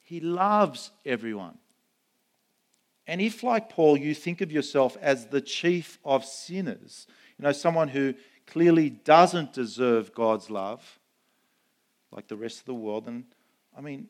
He 0.00 0.18
loves 0.18 0.90
everyone. 1.04 1.58
And 3.06 3.20
if, 3.20 3.42
like 3.42 3.68
Paul, 3.68 3.96
you 3.96 4.14
think 4.14 4.40
of 4.40 4.50
yourself 4.50 4.96
as 5.00 5.26
the 5.26 5.40
chief 5.40 5.98
of 6.04 6.24
sinners, 6.24 7.06
you 7.38 7.44
know, 7.44 7.52
someone 7.52 7.88
who 7.88 8.14
clearly 8.46 8.90
doesn't 8.90 9.52
deserve 9.52 10.14
God's 10.14 10.50
love, 10.50 10.98
like 12.10 12.28
the 12.28 12.36
rest 12.36 12.60
of 12.60 12.64
the 12.64 12.74
world, 12.74 13.06
then, 13.06 13.24
I 13.76 13.80
mean, 13.80 14.08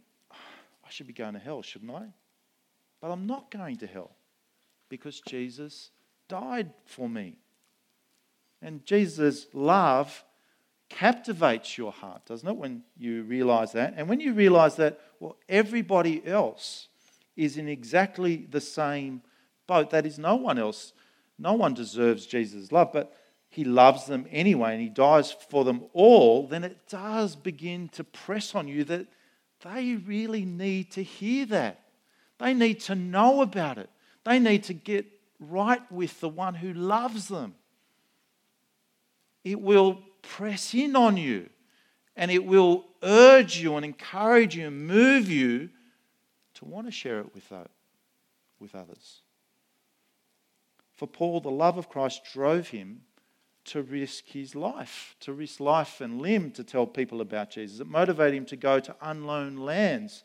should 0.93 1.07
be 1.07 1.13
going 1.13 1.35
to 1.35 1.41
hell, 1.41 1.63
shouldn't 1.63 1.91
I? 1.91 2.07
But 3.01 3.11
I'm 3.11 3.27
not 3.27 3.51
going 3.51 3.77
to 3.79 3.87
hell 3.87 4.13
because 4.89 5.21
Jesus 5.21 5.91
died 6.29 6.71
for 6.85 7.09
me. 7.09 7.39
And 8.61 8.85
Jesus' 8.85 9.47
love 9.53 10.25
captivates 10.89 11.77
your 11.77 11.91
heart, 11.91 12.27
doesn't 12.27 12.49
it, 12.49 12.57
when 12.57 12.83
you 12.99 13.23
realize 13.23 13.73
that? 13.73 13.95
And 13.97 14.09
when 14.09 14.21
you 14.21 14.35
realize 14.35 14.77
that, 14.77 15.01
well, 15.19 15.37
everybody 15.49 16.25
else 16.27 16.89
is 17.37 17.57
in 17.57 17.69
exactly 17.69 18.47
the 18.51 18.61
same 18.61 19.23
boat. 19.67 19.91
That 19.91 20.07
is, 20.07 20.19
no 20.19 20.37
one 20.37 20.59
else, 20.59 20.93
no 21.39 21.55
one 21.55 21.75
deserves 21.75 22.27
Jesus' 22.27 22.71
love, 22.71 22.93
but 22.93 23.17
he 23.49 23.65
loves 23.65 24.07
them 24.07 24.27
anyway 24.31 24.73
and 24.73 24.83
he 24.83 24.89
dies 24.89 25.33
for 25.33 25.65
them 25.65 25.83
all, 25.93 26.47
then 26.47 26.65
it 26.65 26.89
does 26.89 27.37
begin 27.37 27.89
to 27.91 28.03
press 28.03 28.55
on 28.55 28.67
you 28.69 28.85
that 28.85 29.07
they 29.63 29.95
really 29.95 30.45
need 30.45 30.93
to 30.93 31.03
hear 31.03 31.47
that. 31.47 31.81
They 32.39 32.55
need 32.55 32.81
to 32.81 32.95
know 32.95 33.43
about 33.43 33.79
it. 33.79 33.89
They 34.25 34.39
need 34.39 34.65
to 34.65 34.75
get 34.75 35.07
right 35.39 35.81
with 35.91 36.21
the 36.21 36.29
one 36.29 36.55
who 36.55 36.73
loves 36.73 37.29
them. 37.29 37.55
It 39.45 39.61
will 39.61 39.99
press 40.23 40.75
in 40.75 40.95
on 40.97 41.17
you 41.17 41.49
and 42.17 42.31
it 42.31 42.45
will 42.45 42.85
urge 43.03 43.59
you 43.59 43.77
and 43.77 43.85
encourage 43.85 44.57
you 44.57 44.67
and 44.67 44.87
move 44.87 45.29
you 45.29 45.71
to 46.55 46.65
want 46.65 46.87
to 46.87 46.93
share 46.93 47.21
it 47.21 47.35
with, 47.35 47.53
with 48.61 48.75
others. 48.75 49.23
For 50.93 51.07
Paul, 51.07 51.41
the 51.41 51.51
love 51.51 51.79
of 51.79 51.89
Christ 51.89 52.23
drove 52.33 52.69
him 52.69 53.01
to 53.65 53.83
risk 53.83 54.27
his 54.27 54.55
life, 54.55 55.15
to 55.21 55.33
risk 55.33 55.61
life 55.61 56.01
and 56.01 56.21
limb 56.21 56.51
to 56.53 56.65
tell 56.65 56.87
people 56.87 57.21
about 57.21 57.51
Jesus. 57.51 57.81
It 57.81 57.87
motivated 57.87 58.35
him 58.35 58.47
to 58.47 58.57
go 58.57 58.81
to 58.81 58.97
unknown 59.01 59.57
lands. 59.57 60.25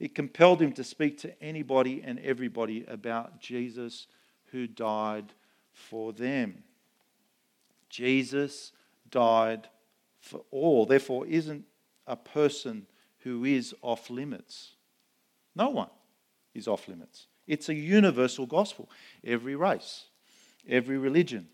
It 0.00 0.14
compelled 0.14 0.60
him 0.60 0.72
to 0.72 0.84
speak 0.84 1.18
to 1.18 1.42
anybody 1.42 2.02
and 2.04 2.18
everybody 2.20 2.84
about 2.88 3.40
Jesus 3.40 4.08
who 4.50 4.66
died 4.66 5.32
for 5.72 6.12
them. 6.12 6.64
Jesus 7.88 8.72
died 9.10 9.68
for 10.20 10.42
all, 10.50 10.86
therefore, 10.86 11.26
isn't 11.26 11.64
a 12.06 12.16
person 12.16 12.86
who 13.18 13.44
is 13.44 13.74
off 13.82 14.10
limits. 14.10 14.72
No 15.54 15.70
one 15.70 15.90
is 16.54 16.66
off 16.66 16.88
limits. 16.88 17.26
It's 17.46 17.68
a 17.68 17.74
universal 17.74 18.46
gospel. 18.46 18.88
Every 19.24 19.54
race, 19.56 20.06
every 20.68 20.98
religion, 20.98 21.48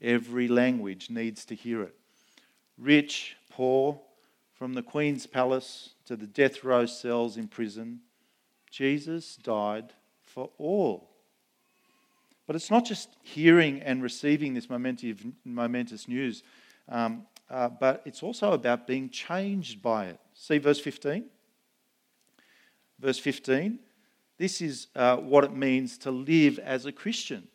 every 0.00 0.48
language 0.48 1.10
needs 1.10 1.44
to 1.46 1.54
hear 1.54 1.82
it. 1.82 1.94
Rich, 2.78 3.36
poor, 3.50 4.00
from 4.54 4.74
the 4.74 4.82
Queen's 4.82 5.26
palace 5.26 5.94
to 6.06 6.16
the 6.16 6.26
death 6.26 6.64
row 6.64 6.86
cells 6.86 7.36
in 7.36 7.48
prison, 7.48 8.00
Jesus 8.70 9.36
died 9.36 9.92
for 10.22 10.50
all. 10.58 11.10
But 12.46 12.56
it's 12.56 12.70
not 12.70 12.84
just 12.84 13.16
hearing 13.22 13.80
and 13.80 14.02
receiving 14.02 14.54
this 14.54 14.68
momentous 15.44 16.08
news, 16.08 16.42
um, 16.88 17.26
uh, 17.48 17.68
but 17.68 18.02
it's 18.04 18.22
also 18.22 18.52
about 18.52 18.86
being 18.86 19.08
changed 19.10 19.82
by 19.82 20.06
it. 20.06 20.20
See 20.34 20.58
verse 20.58 20.80
15? 20.80 21.24
verse 23.00 23.18
15. 23.18 23.78
This 24.38 24.60
is 24.60 24.88
uh, 24.94 25.16
what 25.16 25.44
it 25.44 25.54
means 25.54 25.98
to 25.98 26.10
live 26.10 26.58
as 26.58 26.86
a 26.86 26.92
Christian, 26.92 27.48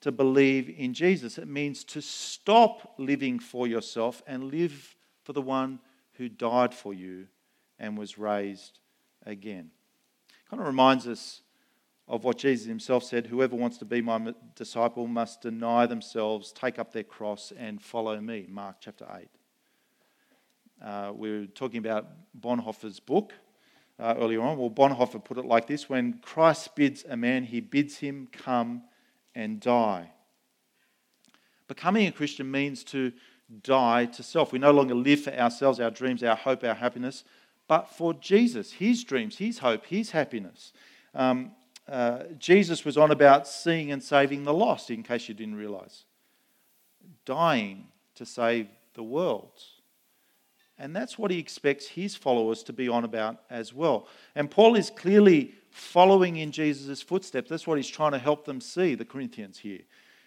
to 0.00 0.12
believe 0.12 0.72
in 0.76 0.94
Jesus. 0.94 1.38
It 1.38 1.48
means 1.48 1.84
to 1.84 2.00
stop 2.00 2.94
living 2.98 3.38
for 3.38 3.66
yourself 3.66 4.22
and 4.26 4.44
live 4.44 4.96
for 5.22 5.32
the 5.32 5.42
one 5.42 5.78
who 6.14 6.28
died 6.28 6.74
for 6.74 6.94
you 6.94 7.26
and 7.78 7.96
was 7.96 8.18
raised 8.18 8.78
again. 9.26 9.70
It 10.28 10.50
Kind 10.50 10.60
of 10.60 10.66
reminds 10.66 11.06
us 11.06 11.42
of 12.08 12.24
what 12.24 12.38
Jesus 12.38 12.66
himself 12.66 13.04
said 13.04 13.26
whoever 13.26 13.54
wants 13.54 13.78
to 13.78 13.84
be 13.84 14.00
my 14.00 14.34
disciple 14.56 15.06
must 15.06 15.42
deny 15.42 15.86
themselves, 15.86 16.50
take 16.52 16.78
up 16.78 16.92
their 16.92 17.04
cross, 17.04 17.52
and 17.56 17.80
follow 17.80 18.20
me. 18.20 18.46
Mark 18.48 18.76
chapter 18.80 19.06
8. 19.14 19.28
Uh, 20.82 21.12
we 21.14 21.30
were 21.30 21.46
talking 21.46 21.78
about 21.78 22.08
Bonhoeffer's 22.38 22.98
book, 22.98 23.32
uh, 23.98 24.14
earlier 24.18 24.40
on. 24.40 24.58
Well, 24.58 24.70
Bonhoeffer 24.70 25.22
put 25.22 25.38
it 25.38 25.44
like 25.44 25.66
this 25.66 25.88
When 25.88 26.14
Christ 26.14 26.74
bids 26.74 27.04
a 27.08 27.16
man, 27.16 27.44
he 27.44 27.60
bids 27.60 27.98
him 27.98 28.28
come 28.32 28.82
and 29.34 29.60
die. 29.60 30.10
Becoming 31.68 32.06
a 32.06 32.12
Christian 32.12 32.50
means 32.50 32.82
to 32.84 33.12
die 33.62 34.06
to 34.06 34.22
self. 34.22 34.52
We 34.52 34.58
no 34.58 34.72
longer 34.72 34.94
live 34.94 35.22
for 35.22 35.32
ourselves, 35.32 35.80
our 35.80 35.90
dreams, 35.90 36.22
our 36.22 36.36
hope, 36.36 36.64
our 36.64 36.74
happiness, 36.74 37.24
but 37.68 37.88
for 37.88 38.14
Jesus, 38.14 38.72
his 38.72 39.04
dreams, 39.04 39.38
his 39.38 39.58
hope, 39.58 39.86
his 39.86 40.10
happiness. 40.10 40.72
Um, 41.14 41.52
uh, 41.88 42.24
Jesus 42.38 42.84
was 42.84 42.96
on 42.96 43.10
about 43.10 43.46
seeing 43.46 43.90
and 43.90 44.02
saving 44.02 44.44
the 44.44 44.54
lost, 44.54 44.90
in 44.90 45.02
case 45.02 45.28
you 45.28 45.34
didn't 45.34 45.56
realize. 45.56 46.04
Dying 47.24 47.88
to 48.14 48.26
save 48.26 48.68
the 48.94 49.02
world. 49.02 49.62
And 50.80 50.96
that's 50.96 51.18
what 51.18 51.30
he 51.30 51.38
expects 51.38 51.86
his 51.86 52.16
followers 52.16 52.62
to 52.62 52.72
be 52.72 52.88
on 52.88 53.04
about 53.04 53.42
as 53.50 53.74
well. 53.74 54.08
And 54.34 54.50
Paul 54.50 54.76
is 54.76 54.88
clearly 54.88 55.52
following 55.70 56.36
in 56.36 56.52
Jesus' 56.52 57.02
footsteps. 57.02 57.50
That's 57.50 57.66
what 57.66 57.76
he's 57.76 57.86
trying 57.86 58.12
to 58.12 58.18
help 58.18 58.46
them 58.46 58.62
see, 58.62 58.94
the 58.94 59.04
Corinthians 59.04 59.58
here. 59.58 59.82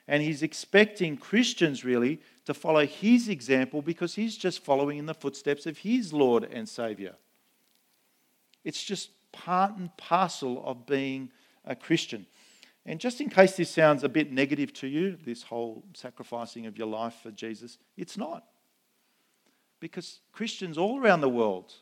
And 0.08 0.22
he's 0.22 0.44
expecting 0.44 1.18
Christians 1.18 1.84
really 1.84 2.22
to 2.46 2.54
follow 2.54 2.86
his 2.86 3.30
example 3.30 3.82
because 3.82 4.14
he's 4.14 4.38
just 4.38 4.64
following 4.64 5.00
in 5.00 5.08
the 5.08 5.16
footsteps 5.16 5.66
of 5.66 5.80
his 5.80 6.14
Lord 6.14 6.44
and 6.44 6.70
Savior. 6.70 7.16
It's 8.64 8.84
just 8.84 9.10
part 9.32 9.76
and 9.76 9.96
parcel 9.98 10.64
of 10.66 10.86
being 10.86 11.32
a 11.66 11.76
Christian. 11.76 12.28
And 12.86 13.00
just 13.00 13.22
in 13.22 13.30
case 13.30 13.56
this 13.56 13.72
sounds 13.72 14.04
a 14.04 14.10
bit 14.10 14.32
negative 14.32 14.72
to 14.74 14.88
you, 14.88 15.18
this 15.26 15.42
whole 15.42 15.84
sacrificing 15.96 16.68
of 16.68 16.78
your 16.78 16.88
life 16.88 17.16
for 17.24 17.32
Jesus, 17.32 17.80
it's 17.98 18.18
not. 18.18 18.44
Because 19.84 20.22
Christians 20.32 20.78
all 20.78 20.98
around 20.98 21.20
the 21.20 21.28
world 21.28 21.74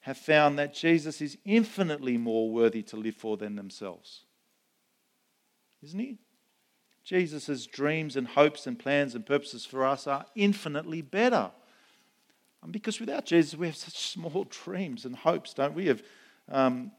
have 0.00 0.16
found 0.16 0.58
that 0.58 0.72
Jesus 0.72 1.20
is 1.20 1.36
infinitely 1.44 2.16
more 2.16 2.50
worthy 2.50 2.82
to 2.84 2.96
live 2.96 3.16
for 3.16 3.36
than 3.36 3.54
themselves. 3.54 4.24
Isn't 5.82 5.98
he? 5.98 6.18
Jesus' 7.04 7.66
dreams 7.66 8.16
and 8.16 8.28
hopes 8.28 8.66
and 8.66 8.78
plans 8.78 9.14
and 9.14 9.26
purposes 9.26 9.66
for 9.66 9.84
us 9.84 10.06
are 10.06 10.24
infinitely 10.36 11.02
better. 11.02 11.50
And 12.62 12.72
because 12.72 12.98
without 12.98 13.26
Jesus, 13.26 13.58
we 13.58 13.66
have 13.66 13.76
such 13.76 13.98
small 13.98 14.44
dreams 14.64 15.04
and 15.04 15.14
hopes, 15.14 15.52
don't 15.52 15.74
we? 15.74 15.90
Of, 15.90 16.02
um, 16.50 16.92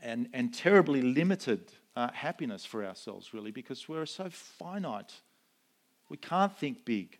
and, 0.00 0.28
and 0.32 0.54
terribly 0.54 1.02
limited 1.02 1.72
uh, 1.96 2.12
happiness 2.12 2.64
for 2.64 2.84
ourselves, 2.84 3.34
really, 3.34 3.50
because 3.50 3.88
we're 3.88 4.06
so 4.06 4.30
finite. 4.30 5.14
We 6.08 6.16
can't 6.16 6.56
think 6.56 6.84
big. 6.84 7.18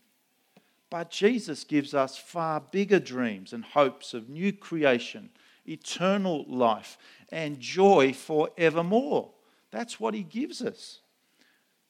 But 0.90 1.10
Jesus 1.10 1.64
gives 1.64 1.92
us 1.94 2.16
far 2.16 2.60
bigger 2.60 2.98
dreams 2.98 3.52
and 3.52 3.64
hopes 3.64 4.14
of 4.14 4.28
new 4.28 4.52
creation, 4.52 5.30
eternal 5.66 6.44
life, 6.48 6.96
and 7.30 7.60
joy 7.60 8.12
forevermore. 8.12 9.30
That's 9.70 10.00
what 10.00 10.14
he 10.14 10.22
gives 10.22 10.62
us. 10.62 11.00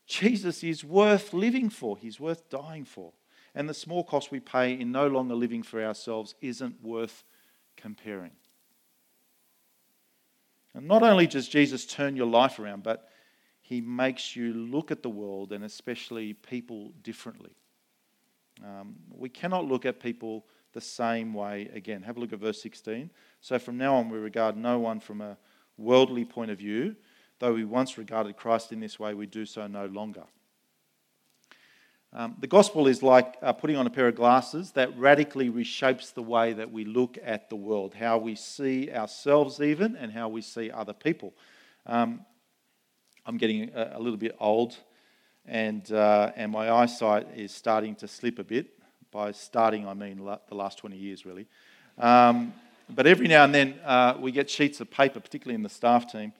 Jesus 0.06 0.64
is 0.64 0.82
worth 0.82 1.32
living 1.32 1.70
for, 1.70 1.96
he's 1.96 2.18
worth 2.18 2.48
dying 2.48 2.84
for. 2.84 3.12
And 3.54 3.68
the 3.68 3.74
small 3.74 4.04
cost 4.04 4.30
we 4.30 4.40
pay 4.40 4.72
in 4.72 4.90
no 4.90 5.06
longer 5.06 5.34
living 5.34 5.62
for 5.62 5.82
ourselves 5.82 6.34
isn't 6.40 6.82
worth 6.82 7.24
comparing. 7.76 8.32
And 10.74 10.86
not 10.86 11.02
only 11.02 11.26
does 11.26 11.48
Jesus 11.48 11.86
turn 11.86 12.16
your 12.16 12.26
life 12.26 12.58
around, 12.58 12.82
but 12.82 13.08
he 13.60 13.80
makes 13.80 14.34
you 14.36 14.52
look 14.54 14.90
at 14.90 15.02
the 15.02 15.10
world 15.10 15.52
and 15.52 15.64
especially 15.64 16.32
people 16.32 16.92
differently. 17.02 17.50
Um, 18.64 18.96
we 19.10 19.28
cannot 19.28 19.66
look 19.66 19.86
at 19.86 20.00
people 20.00 20.46
the 20.72 20.80
same 20.80 21.34
way 21.34 21.70
again. 21.72 22.02
Have 22.02 22.16
a 22.16 22.20
look 22.20 22.32
at 22.32 22.38
verse 22.38 22.60
16. 22.62 23.10
So 23.40 23.58
from 23.58 23.78
now 23.78 23.96
on, 23.96 24.10
we 24.10 24.18
regard 24.18 24.56
no 24.56 24.78
one 24.78 25.00
from 25.00 25.20
a 25.20 25.36
worldly 25.76 26.24
point 26.24 26.50
of 26.50 26.58
view. 26.58 26.96
Though 27.38 27.54
we 27.54 27.64
once 27.64 27.96
regarded 27.96 28.36
Christ 28.36 28.72
in 28.72 28.80
this 28.80 28.98
way, 28.98 29.14
we 29.14 29.26
do 29.26 29.46
so 29.46 29.66
no 29.66 29.86
longer. 29.86 30.24
Um, 32.12 32.36
the 32.40 32.46
gospel 32.46 32.86
is 32.86 33.02
like 33.02 33.36
uh, 33.42 33.52
putting 33.52 33.76
on 33.76 33.86
a 33.86 33.90
pair 33.90 34.08
of 34.08 34.14
glasses 34.14 34.72
that 34.72 34.96
radically 34.98 35.50
reshapes 35.50 36.14
the 36.14 36.22
way 36.22 36.54
that 36.54 36.72
we 36.72 36.84
look 36.84 37.18
at 37.22 37.50
the 37.50 37.56
world, 37.56 37.94
how 37.94 38.16
we 38.16 38.34
see 38.34 38.90
ourselves, 38.90 39.60
even, 39.60 39.94
and 39.94 40.10
how 40.10 40.28
we 40.28 40.40
see 40.40 40.70
other 40.70 40.94
people. 40.94 41.34
Um, 41.84 42.24
I'm 43.26 43.36
getting 43.36 43.70
a, 43.74 43.92
a, 43.96 44.00
little 44.00 44.16
bit 44.16 44.34
old, 44.40 44.78
and, 45.48 45.90
uh, 45.90 46.30
and 46.36 46.52
my 46.52 46.70
eyesight 46.70 47.26
is 47.34 47.52
starting 47.52 47.94
to 47.96 48.08
slip 48.08 48.38
a 48.38 48.44
bit. 48.44 48.66
By 49.10 49.32
starting, 49.32 49.88
I 49.88 49.94
mean 49.94 50.18
la- 50.18 50.38
the 50.46 50.54
last 50.54 50.78
20 50.78 50.96
years, 50.96 51.24
really. 51.24 51.46
Um, 51.96 52.52
but 52.90 53.06
every 53.06 53.26
now 53.26 53.44
and 53.44 53.54
then, 53.54 53.80
uh, 53.84 54.14
we 54.20 54.30
get 54.30 54.50
sheets 54.50 54.80
of 54.80 54.90
paper, 54.90 55.20
particularly 55.20 55.54
in 55.54 55.62
the 55.62 55.70
staff 55.70 56.12
team, 56.12 56.34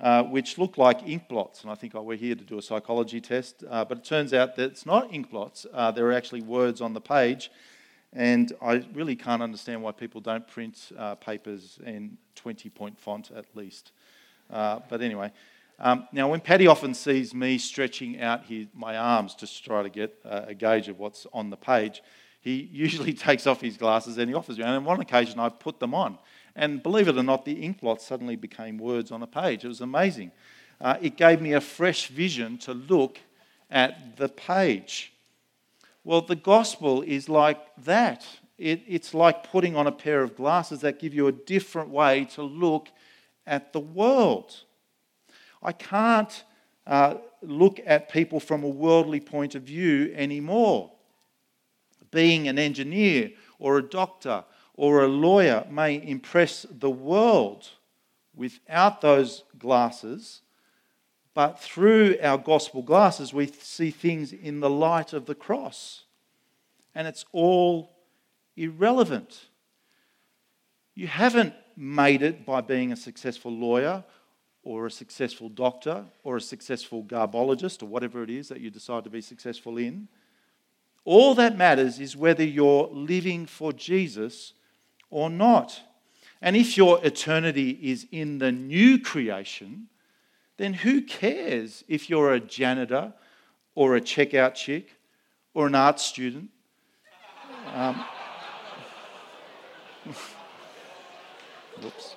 uh, 0.00 0.22
which 0.22 0.56
look 0.56 0.78
like 0.78 1.06
ink 1.06 1.28
blots. 1.28 1.62
And 1.62 1.70
I 1.70 1.74
think 1.74 1.94
oh, 1.94 2.02
we're 2.02 2.16
here 2.16 2.34
to 2.34 2.42
do 2.42 2.56
a 2.58 2.62
psychology 2.62 3.20
test. 3.20 3.62
Uh, 3.68 3.84
but 3.84 3.98
it 3.98 4.04
turns 4.04 4.32
out 4.32 4.56
that 4.56 4.70
it's 4.70 4.86
not 4.86 5.12
ink 5.12 5.30
blots, 5.30 5.66
uh, 5.72 5.90
there 5.90 6.06
are 6.06 6.12
actually 6.12 6.40
words 6.40 6.80
on 6.80 6.94
the 6.94 7.00
page. 7.00 7.50
And 8.14 8.52
I 8.62 8.84
really 8.94 9.16
can't 9.16 9.42
understand 9.42 9.82
why 9.82 9.92
people 9.92 10.20
don't 10.22 10.46
print 10.48 10.92
uh, 10.96 11.16
papers 11.16 11.78
in 11.84 12.16
20 12.36 12.70
point 12.70 12.98
font 12.98 13.30
at 13.36 13.44
least. 13.54 13.92
But 14.48 15.02
anyway, 15.02 15.32
um, 15.78 16.06
now 16.12 16.28
when 16.30 16.40
Paddy 16.40 16.66
often 16.66 16.94
sees 16.94 17.34
me 17.34 17.58
stretching 17.58 18.20
out 18.20 18.44
his, 18.46 18.66
my 18.74 18.96
arms 18.96 19.34
to 19.36 19.62
try 19.62 19.82
to 19.82 19.88
get 19.88 20.16
a 20.24 20.54
gauge 20.54 20.88
of 20.88 20.98
what's 20.98 21.26
on 21.32 21.50
the 21.50 21.56
page, 21.56 22.02
he 22.40 22.68
usually 22.72 23.12
takes 23.12 23.46
off 23.46 23.60
his 23.60 23.76
glasses 23.76 24.18
and 24.18 24.28
he 24.28 24.34
offers 24.34 24.58
me. 24.58 24.64
And 24.64 24.74
on 24.74 24.84
one 24.84 25.00
occasion, 25.00 25.40
I 25.40 25.48
put 25.48 25.80
them 25.80 25.94
on. 25.94 26.18
And 26.56 26.82
believe 26.82 27.08
it 27.08 27.16
or 27.16 27.22
not, 27.22 27.44
the 27.44 27.52
ink 27.52 27.80
blot 27.80 28.00
suddenly 28.00 28.36
became 28.36 28.78
words 28.78 29.10
on 29.10 29.22
a 29.22 29.26
page. 29.26 29.64
It 29.64 29.68
was 29.68 29.80
amazing. 29.80 30.30
Uh, 30.80 30.96
it 31.00 31.16
gave 31.16 31.40
me 31.40 31.52
a 31.54 31.60
fresh 31.60 32.08
vision 32.08 32.58
to 32.58 32.74
look 32.74 33.18
at 33.70 34.16
the 34.16 34.28
page. 34.28 35.12
Well, 36.04 36.20
the 36.20 36.36
gospel 36.36 37.02
is 37.02 37.28
like 37.28 37.58
that. 37.84 38.24
It, 38.58 38.82
it's 38.86 39.14
like 39.14 39.50
putting 39.50 39.74
on 39.74 39.86
a 39.86 39.92
pair 39.92 40.22
of 40.22 40.36
glasses 40.36 40.80
that 40.82 41.00
give 41.00 41.14
you 41.14 41.26
a 41.26 41.32
different 41.32 41.88
way 41.88 42.26
to 42.34 42.42
look 42.42 42.88
at 43.46 43.72
the 43.72 43.80
world. 43.80 44.54
I 45.64 45.72
can't 45.72 46.44
uh, 46.86 47.14
look 47.42 47.80
at 47.86 48.10
people 48.10 48.38
from 48.38 48.62
a 48.62 48.68
worldly 48.68 49.20
point 49.20 49.54
of 49.54 49.62
view 49.62 50.12
anymore. 50.14 50.92
Being 52.10 52.46
an 52.46 52.58
engineer 52.58 53.30
or 53.58 53.78
a 53.78 53.82
doctor 53.82 54.44
or 54.74 55.02
a 55.02 55.08
lawyer 55.08 55.66
may 55.70 56.00
impress 56.06 56.66
the 56.70 56.90
world 56.90 57.68
without 58.36 59.00
those 59.00 59.44
glasses, 59.58 60.42
but 61.32 61.58
through 61.58 62.16
our 62.22 62.38
gospel 62.38 62.82
glasses, 62.82 63.32
we 63.32 63.46
see 63.46 63.90
things 63.90 64.32
in 64.32 64.60
the 64.60 64.70
light 64.70 65.12
of 65.12 65.26
the 65.26 65.34
cross. 65.34 66.04
And 66.94 67.08
it's 67.08 67.24
all 67.32 67.96
irrelevant. 68.56 69.46
You 70.94 71.08
haven't 71.08 71.54
made 71.76 72.22
it 72.22 72.46
by 72.46 72.60
being 72.60 72.92
a 72.92 72.96
successful 72.96 73.50
lawyer 73.50 74.04
or 74.64 74.86
a 74.86 74.90
successful 74.90 75.48
doctor 75.48 76.04
or 76.24 76.36
a 76.36 76.40
successful 76.40 77.04
garbologist 77.04 77.82
or 77.82 77.86
whatever 77.86 78.22
it 78.22 78.30
is 78.30 78.48
that 78.48 78.60
you 78.60 78.70
decide 78.70 79.04
to 79.04 79.10
be 79.10 79.20
successful 79.20 79.76
in. 79.76 80.08
All 81.04 81.34
that 81.34 81.56
matters 81.58 82.00
is 82.00 82.16
whether 82.16 82.42
you're 82.42 82.88
living 82.90 83.44
for 83.46 83.72
Jesus 83.72 84.54
or 85.10 85.28
not. 85.28 85.82
And 86.40 86.56
if 86.56 86.76
your 86.76 86.98
eternity 87.04 87.78
is 87.82 88.06
in 88.10 88.38
the 88.38 88.50
new 88.52 88.98
creation, 88.98 89.88
then 90.56 90.72
who 90.72 91.02
cares 91.02 91.84
if 91.88 92.08
you're 92.08 92.32
a 92.32 92.40
janitor 92.40 93.12
or 93.74 93.96
a 93.96 94.00
checkout 94.00 94.54
chick 94.54 94.96
or 95.52 95.66
an 95.66 95.74
art 95.74 96.00
student? 96.00 96.48
Um, 97.74 98.04
whoops. 101.80 102.14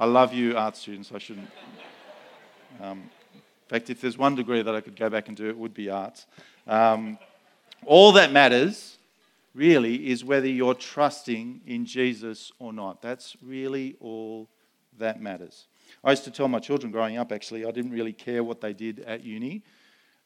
I 0.00 0.04
love 0.04 0.32
you, 0.32 0.56
art 0.56 0.76
students. 0.76 1.10
I 1.12 1.18
shouldn't. 1.18 1.50
Um, 2.80 2.98
in 3.34 3.40
fact, 3.66 3.90
if 3.90 4.00
there's 4.00 4.16
one 4.16 4.36
degree 4.36 4.62
that 4.62 4.72
I 4.72 4.80
could 4.80 4.94
go 4.94 5.10
back 5.10 5.26
and 5.26 5.36
do, 5.36 5.48
it 5.48 5.58
would 5.58 5.74
be 5.74 5.90
arts. 5.90 6.26
Um, 6.68 7.18
all 7.84 8.12
that 8.12 8.30
matters, 8.30 8.98
really, 9.56 10.08
is 10.08 10.24
whether 10.24 10.46
you're 10.46 10.74
trusting 10.74 11.62
in 11.66 11.84
Jesus 11.84 12.52
or 12.60 12.72
not. 12.72 13.02
That's 13.02 13.36
really 13.42 13.96
all 14.00 14.48
that 14.98 15.20
matters. 15.20 15.66
I 16.04 16.10
used 16.10 16.22
to 16.24 16.30
tell 16.30 16.46
my 16.46 16.60
children 16.60 16.92
growing 16.92 17.16
up, 17.16 17.32
actually, 17.32 17.66
I 17.66 17.72
didn't 17.72 17.90
really 17.90 18.12
care 18.12 18.44
what 18.44 18.60
they 18.60 18.72
did 18.72 19.00
at 19.00 19.24
uni. 19.24 19.62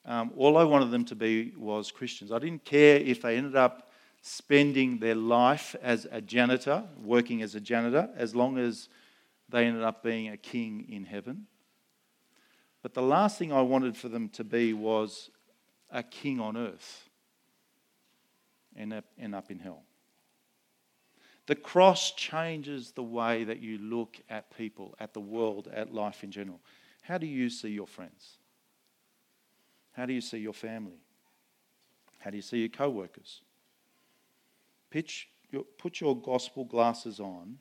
Um, 0.05 0.33
all 0.37 0.59
I 0.59 0.65
wanted 0.65 0.91
them 0.91 1.07
to 1.07 1.15
be 1.15 1.55
was 1.57 1.91
Christians. 1.91 2.31
I 2.31 2.39
didn't 2.39 2.67
care 2.67 2.97
if 2.99 3.23
they 3.23 3.39
ended 3.39 3.57
up 3.57 3.91
spending 4.21 4.99
their 4.99 5.15
life 5.15 5.75
as 5.83 6.07
a 6.11 6.21
janitor, 6.21 6.85
working 7.03 7.41
as 7.41 7.55
a 7.55 7.61
janitor, 7.61 8.11
as 8.17 8.35
long 8.35 8.59
as 8.59 8.91
they 9.53 9.67
ended 9.67 9.85
up 9.85 10.03
being 10.03 10.29
a 10.29 10.37
king 10.37 10.87
in 10.89 11.05
heaven. 11.05 11.47
But 12.83 12.95
the 12.95 13.03
last 13.03 13.39
thing 13.39 13.53
I 13.53 13.63
wanted 13.63 13.97
for 13.97 14.09
them 14.09 14.29
to 14.31 14.43
be 14.43 14.73
was 14.73 15.31
a 15.91 16.03
king 16.03 16.41
on 16.41 16.57
earth 16.57 17.09
and 18.75 18.93
up, 18.93 19.05
up 19.35 19.51
in 19.51 19.61
hell. 19.61 19.85
The 21.47 21.55
cross 21.55 22.13
changes 22.13 22.93
the 22.93 23.03
way 23.03 23.45
that 23.45 23.61
you 23.61 23.79
look 23.79 24.19
at 24.31 24.57
people, 24.57 24.95
at 24.99 25.13
the 25.13 25.21
world, 25.21 25.69
at 25.73 25.93
life 25.93 26.25
in 26.25 26.31
general. 26.31 26.61
How 27.03 27.19
do 27.19 27.27
you 27.27 27.51
see 27.51 27.71
your 27.71 27.87
friends? 27.87 28.39
How 29.93 30.07
do 30.07 30.13
you 30.13 30.21
see 30.21 30.39
your 30.39 30.55
family? 30.55 31.03
How 32.21 32.31
do 32.31 32.37
you 32.37 32.43
see 32.43 32.61
your 32.61 32.69
co 32.69 32.89
workers? 32.89 33.43
Put 34.91 36.01
your 36.01 36.17
gospel 36.17 36.65
glasses 36.65 37.21
on, 37.21 37.59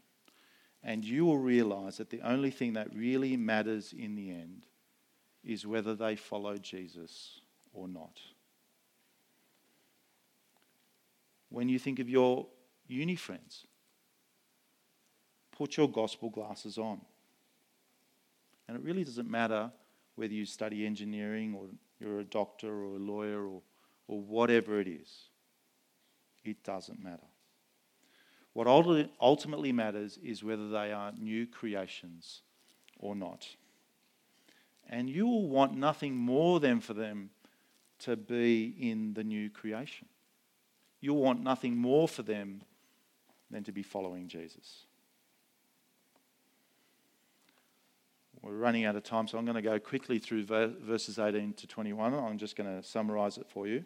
and 0.83 1.05
you 1.05 1.25
will 1.25 1.37
realize 1.37 1.97
that 1.97 2.09
the 2.09 2.21
only 2.21 2.51
thing 2.51 2.73
that 2.73 2.93
really 2.95 3.37
matters 3.37 3.93
in 3.97 4.15
the 4.15 4.31
end 4.31 4.65
is 5.43 5.65
whether 5.65 5.95
they 5.95 6.15
follow 6.15 6.57
Jesus 6.57 7.39
or 7.73 7.87
not. 7.87 8.19
When 11.49 11.69
you 11.69 11.77
think 11.79 11.99
of 11.99 12.09
your 12.09 12.47
uni 12.87 13.15
friends, 13.15 13.67
put 15.51 15.77
your 15.77 15.89
gospel 15.89 16.29
glasses 16.29 16.77
on. 16.77 17.01
And 18.67 18.77
it 18.77 18.83
really 18.83 19.03
doesn't 19.03 19.29
matter 19.29 19.71
whether 20.15 20.33
you 20.33 20.45
study 20.45 20.85
engineering 20.85 21.53
or 21.53 21.65
you're 21.99 22.19
a 22.19 22.23
doctor 22.23 22.69
or 22.69 22.95
a 22.95 22.99
lawyer 22.99 23.45
or, 23.45 23.61
or 24.07 24.19
whatever 24.21 24.79
it 24.79 24.87
is. 24.87 25.25
It 26.43 26.63
doesn't 26.63 27.03
matter. 27.03 27.30
What 28.53 28.67
ultimately 28.67 29.71
matters 29.71 30.19
is 30.21 30.43
whether 30.43 30.69
they 30.69 30.91
are 30.91 31.13
new 31.17 31.47
creations 31.47 32.41
or 32.99 33.15
not. 33.15 33.47
And 34.89 35.09
you 35.09 35.25
will 35.25 35.47
want 35.47 35.73
nothing 35.73 36.15
more 36.15 36.59
than 36.59 36.81
for 36.81 36.93
them 36.93 37.29
to 37.99 38.17
be 38.17 38.75
in 38.77 39.13
the 39.13 39.23
new 39.23 39.49
creation. 39.49 40.07
You'll 40.99 41.21
want 41.21 41.41
nothing 41.41 41.77
more 41.77 42.07
for 42.07 42.23
them 42.23 42.63
than 43.49 43.63
to 43.63 43.71
be 43.71 43.83
following 43.83 44.27
Jesus. 44.27 44.85
We're 48.41 48.53
running 48.53 48.85
out 48.85 48.95
of 48.95 49.03
time, 49.03 49.27
so 49.27 49.37
I'm 49.37 49.45
going 49.45 49.55
to 49.55 49.61
go 49.61 49.79
quickly 49.79 50.17
through 50.17 50.45
verses 50.45 51.19
18 51.19 51.53
to 51.53 51.67
21. 51.67 52.13
I'm 52.13 52.37
just 52.37 52.55
going 52.55 52.81
to 52.81 52.85
summarize 52.85 53.37
it 53.37 53.45
for 53.47 53.67
you. 53.67 53.85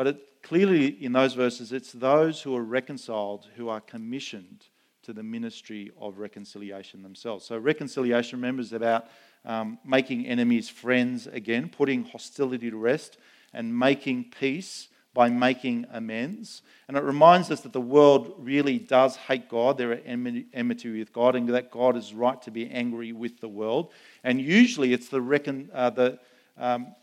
But 0.00 0.06
it, 0.06 0.42
clearly, 0.42 0.86
in 1.04 1.12
those 1.12 1.34
verses, 1.34 1.72
it's 1.72 1.92
those 1.92 2.40
who 2.40 2.56
are 2.56 2.64
reconciled 2.64 3.46
who 3.56 3.68
are 3.68 3.82
commissioned 3.82 4.64
to 5.02 5.12
the 5.12 5.22
ministry 5.22 5.90
of 6.00 6.16
reconciliation 6.16 7.02
themselves. 7.02 7.44
So, 7.44 7.58
reconciliation, 7.58 8.38
remember, 8.38 8.62
is 8.62 8.72
about 8.72 9.08
um, 9.44 9.78
making 9.84 10.24
enemies 10.24 10.70
friends 10.70 11.26
again, 11.26 11.68
putting 11.68 12.04
hostility 12.04 12.70
to 12.70 12.78
rest, 12.78 13.18
and 13.52 13.78
making 13.78 14.32
peace 14.40 14.88
by 15.12 15.28
making 15.28 15.84
amends. 15.92 16.62
And 16.88 16.96
it 16.96 17.02
reminds 17.02 17.50
us 17.50 17.60
that 17.60 17.74
the 17.74 17.80
world 17.82 18.36
really 18.38 18.78
does 18.78 19.16
hate 19.16 19.50
God. 19.50 19.76
There 19.76 19.92
are 19.92 20.00
enmity 20.06 20.98
with 20.98 21.12
God, 21.12 21.36
and 21.36 21.46
that 21.50 21.70
God 21.70 21.98
is 21.98 22.14
right 22.14 22.40
to 22.40 22.50
be 22.50 22.70
angry 22.70 23.12
with 23.12 23.40
the 23.40 23.48
world. 23.48 23.92
And 24.24 24.40
usually 24.40 24.94
it's 24.94 25.10
the, 25.10 25.20
reckon, 25.20 25.68
uh, 25.74 25.90
the, 25.90 26.18
um, 26.56 26.94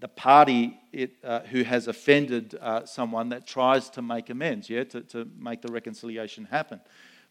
the 0.00 0.08
party 0.08 0.78
it, 0.92 1.12
uh, 1.22 1.40
who 1.40 1.62
has 1.62 1.86
offended 1.86 2.58
uh, 2.60 2.84
someone 2.84 3.28
that 3.28 3.46
tries 3.46 3.90
to 3.90 4.02
make 4.02 4.30
amends, 4.30 4.68
yeah, 4.68 4.84
to, 4.84 5.02
to 5.02 5.28
make 5.38 5.62
the 5.62 5.70
reconciliation 5.70 6.46
happen. 6.46 6.80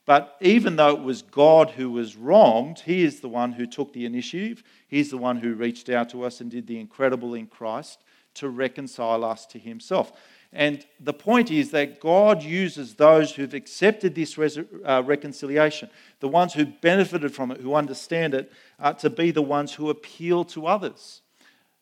But 0.06 0.38
even 0.40 0.76
though 0.76 0.96
it 0.96 1.04
was 1.04 1.22
God 1.22 1.72
who 1.72 1.92
was 1.92 2.16
wronged, 2.16 2.80
He 2.80 3.04
is 3.04 3.20
the 3.20 3.30
one 3.30 3.52
who 3.52 3.68
took 3.68 3.94
the 3.94 4.06
initiative. 4.06 4.64
He's 4.88 5.10
the 5.10 5.18
one 5.18 5.38
who 5.38 5.54
reached 5.54 5.90
out 5.90 6.10
to 6.12 6.24
us 6.24 6.42
and 6.42 6.50
did 6.50 6.68
the 6.68 6.80
incredible 6.80 7.34
in 7.34 7.48
Christ 7.48 8.04
to 8.36 8.50
reconcile 8.50 9.24
us 9.24 9.46
to 9.48 9.60
Himself. 9.60 10.14
And 10.52 10.84
the 11.00 11.14
point 11.14 11.52
is 11.52 11.72
that 11.72 12.00
God 12.00 12.42
uses 12.42 12.96
those 12.96 13.34
who've 13.34 13.54
accepted 13.54 14.16
this 14.16 14.36
res- 14.38 14.58
uh, 14.84 15.04
reconciliation, 15.06 15.90
the 16.22 16.28
ones 16.28 16.54
who 16.54 16.66
benefited 16.66 17.34
from 17.36 17.52
it, 17.52 17.62
who 17.62 17.76
understand 17.76 18.34
it, 18.34 18.52
uh, 18.80 18.94
to 18.94 19.12
be 19.12 19.30
the 19.30 19.44
ones 19.44 19.74
who 19.74 19.92
appeal 19.92 20.44
to 20.46 20.66
others. 20.66 21.22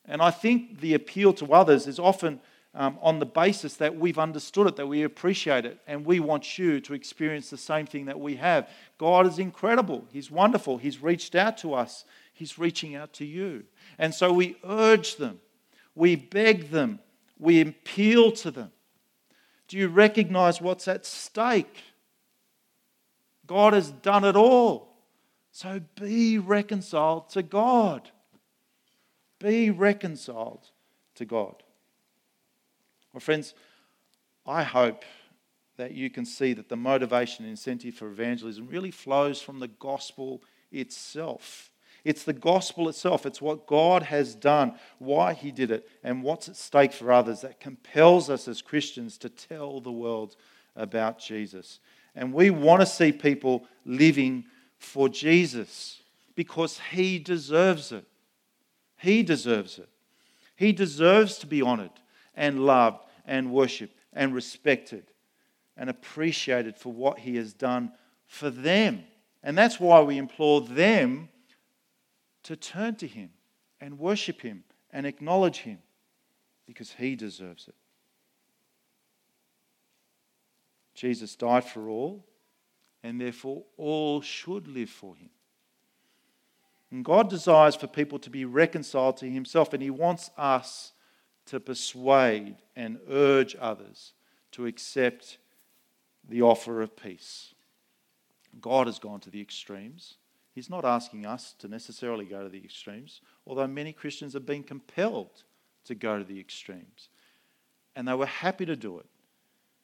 And 0.08 0.22
I 0.22 0.32
think 0.32 0.80
the 0.80 0.93
appeal 0.93 1.34
to 1.34 1.53
others 1.53 1.88
is 1.88 1.99
often 1.99 2.39
um, 2.74 2.99
on 3.01 3.18
the 3.20 3.26
basis 3.26 3.76
that 3.78 3.95
we've 3.95 4.20
understood 4.20 4.68
it, 4.68 4.76
that 4.76 4.88
we 4.88 5.03
appreciate 5.03 5.66
it, 5.66 5.80
and 5.88 6.05
we 6.05 6.20
want 6.20 6.60
you 6.60 6.80
to 6.82 6.93
experience 6.93 7.49
the 7.49 7.58
same 7.58 7.88
thing 7.88 8.05
that 8.05 8.20
we 8.20 8.36
have. 8.36 8.70
God 8.99 9.26
is 9.26 9.39
incredible. 9.39 10.05
He's 10.12 10.30
wonderful. 10.30 10.78
He's 10.78 11.01
reached 11.01 11.36
out 11.36 11.58
to 11.60 11.74
us, 11.74 12.05
He's 12.34 12.60
reaching 12.60 12.95
out 12.95 13.14
to 13.14 13.26
you. 13.26 13.64
And 13.97 14.14
so 14.14 14.32
we 14.32 14.58
urge 14.64 15.16
them, 15.16 15.39
we 15.95 16.16
beg 16.16 16.70
them, 16.70 16.99
we 17.39 17.62
appeal 17.62 18.32
to 18.34 18.51
them. 18.51 18.72
Do 19.68 19.78
you 19.78 19.88
recognize 19.88 20.62
what's 20.62 20.88
at 20.88 21.05
stake? 21.05 21.84
God 23.47 23.74
has 23.74 23.89
done 23.89 24.24
it 24.24 24.36
all. 24.36 24.97
So 25.51 25.82
be 25.99 26.38
reconciled 26.38 27.30
to 27.32 27.41
God. 27.41 28.12
Be 29.40 29.70
reconciled 29.70 30.70
to 31.16 31.26
God. 31.26 31.64
Well, 33.14 33.22
friends, 33.22 33.54
I 34.46 34.64
hope 34.64 35.04
that 35.78 35.94
you 35.94 36.10
can 36.10 36.26
see 36.26 36.54
that 36.54 36.70
the 36.70 36.76
motivation 36.76 37.46
and 37.46 37.52
incentive 37.52 37.96
for 37.96 38.08
evangelism 38.08 38.68
really 38.68 38.92
flows 38.92 39.42
from 39.42 39.60
the 39.60 39.68
gospel 39.68 40.42
itself. 40.72 41.72
It's 42.04 42.24
the 42.24 42.34
gospel 42.34 42.90
itself. 42.90 43.26
It's 43.26 43.42
what 43.42 43.68
God 43.68 44.04
has 44.04 44.34
done, 44.34 44.76
why 44.98 45.34
He 45.34 45.52
did 45.52 45.72
it, 45.72 45.90
and 46.04 46.24
what's 46.24 46.48
at 46.48 46.56
stake 46.56 46.94
for 46.94 47.12
others 47.12 47.42
that 47.42 47.60
compels 47.60 48.30
us 48.30 48.48
as 48.48 48.62
Christians 48.62 49.18
to 49.20 49.30
tell 49.30 49.82
the 49.82 49.92
world 49.92 50.36
about 50.76 51.20
Jesus. 51.20 51.80
And 52.16 52.34
we 52.34 52.50
want 52.50 52.82
to 52.82 52.86
see 52.86 53.12
people 53.12 53.68
living 53.86 54.46
for 54.78 55.10
Jesus 55.10 56.02
because 56.36 56.80
He 56.92 57.20
deserves 57.20 57.92
it. 57.92 58.06
He 58.98 59.24
deserves 59.24 59.78
it. 59.78 59.89
He 60.56 60.72
deserves 60.72 61.38
to 61.39 61.48
be 61.48 61.62
honored 61.62 61.91
and 62.36 62.66
loved 62.66 63.06
and 63.26 63.52
worshiped 63.52 63.95
and 64.14 64.34
respected 64.34 65.12
and 65.76 65.89
appreciated 65.89 66.76
for 66.76 66.91
what 66.91 67.20
He 67.20 67.36
has 67.36 67.54
done 67.54 67.91
for 68.26 68.50
them. 68.50 69.04
And 69.43 69.58
that's 69.58 69.80
why 69.80 70.02
we 70.02 70.18
implore 70.18 70.62
them 70.62 71.30
to 72.43 72.56
turn 72.56 72.95
to 72.95 73.08
Him 73.08 73.30
and 73.80 74.00
worship 74.00 74.41
Him 74.41 74.64
and 74.91 75.06
acknowledge 75.06 75.60
Him 75.60 75.80
because 76.66 76.91
He 76.91 77.16
deserves 77.16 77.68
it. 77.68 77.76
Jesus 80.95 81.36
died 81.36 81.64
for 81.64 81.89
all, 81.89 82.26
and 83.04 83.22
therefore 83.22 83.64
all 83.78 84.22
should 84.22 84.68
live 84.68 84.89
for 84.89 85.16
Him. 85.16 85.30
And 86.92 87.04
God 87.04 87.30
desires 87.30 87.76
for 87.76 87.88
people 87.88 88.18
to 88.20 88.30
be 88.30 88.46
reconciled 88.46 89.18
to 89.18 89.30
Himself, 89.30 89.74
and 89.74 89.84
He 89.84 89.90
wants 89.90 90.30
us 90.38 90.94
to 91.48 91.60
persuade 91.60 92.56
and 92.76 93.00
urge 93.10 93.56
others 93.60 94.14
to 94.52 94.66
accept 94.66 95.38
the 96.28 96.42
offer 96.42 96.82
of 96.82 96.96
peace. 96.96 97.54
God 98.60 98.88
has 98.88 99.00
gone 99.00 99.20
to 99.22 99.30
the 99.30 99.42
extremes. 99.42 100.16
He's 100.54 100.70
not 100.70 100.86
asking 100.86 101.26
us 101.26 101.54
to 101.60 101.68
necessarily 101.68 102.26
go 102.26 102.44
to 102.44 102.50
the 102.50 102.64
extremes, 102.64 103.22
although 103.46 103.68
many 103.68 103.94
Christians 103.94 104.34
have 104.34 104.46
been 104.46 104.64
compelled 104.64 105.44
to 105.86 105.96
go 105.96 106.18
to 106.18 106.24
the 106.24 106.40
extremes. 106.40 107.10
And 107.96 108.08
they 108.08 108.14
were 108.14 108.26
happy 108.26 108.66
to 108.66 108.76
do 108.76 109.00
it 109.00 109.06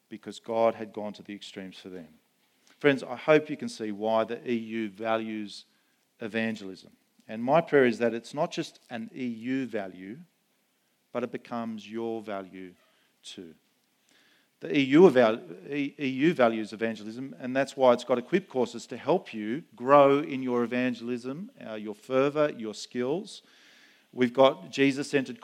because 0.09 0.39
God 0.39 0.75
had 0.75 0.93
gone 0.93 1.13
to 1.13 1.23
the 1.23 1.33
extremes 1.33 1.77
for 1.77 1.89
them. 1.89 2.07
Friends, 2.79 3.03
I 3.03 3.15
hope 3.15 3.49
you 3.49 3.57
can 3.57 3.69
see 3.69 3.91
why 3.91 4.23
the 4.23 4.39
EU 4.51 4.89
values 4.89 5.65
evangelism. 6.23 6.91
And 7.27 7.43
my 7.43 7.61
prayer 7.61 7.85
is 7.85 7.99
that 7.99 8.13
it's 8.13 8.33
not 8.33 8.51
just 8.51 8.79
an 8.89 9.09
EU 9.13 9.65
value, 9.65 10.17
but 11.11 11.23
it 11.23 11.31
becomes 11.31 11.89
your 11.89 12.21
value 12.21 12.73
too. 13.23 13.53
The 14.59 14.79
EU, 14.79 15.09
EU 15.97 16.33
values 16.33 16.71
evangelism, 16.71 17.35
and 17.39 17.53
that's 17.53 17.75
why 17.75 17.91
it's 17.91 18.05
got 18.05 18.17
equip 18.17 18.47
courses 18.47 18.87
to 18.87 18.97
help 18.97 19.33
you 19.33 19.63
grow 19.75 20.19
in 20.19 20.41
your 20.41 20.63
evangelism, 20.63 21.51
uh, 21.69 21.73
your 21.73 21.95
fervour, 21.95 22.51
your 22.57 22.73
skills. 22.73 23.41
We've 24.13 24.33
got 24.33 24.71
Jesus 24.71 25.09
centered 25.09 25.39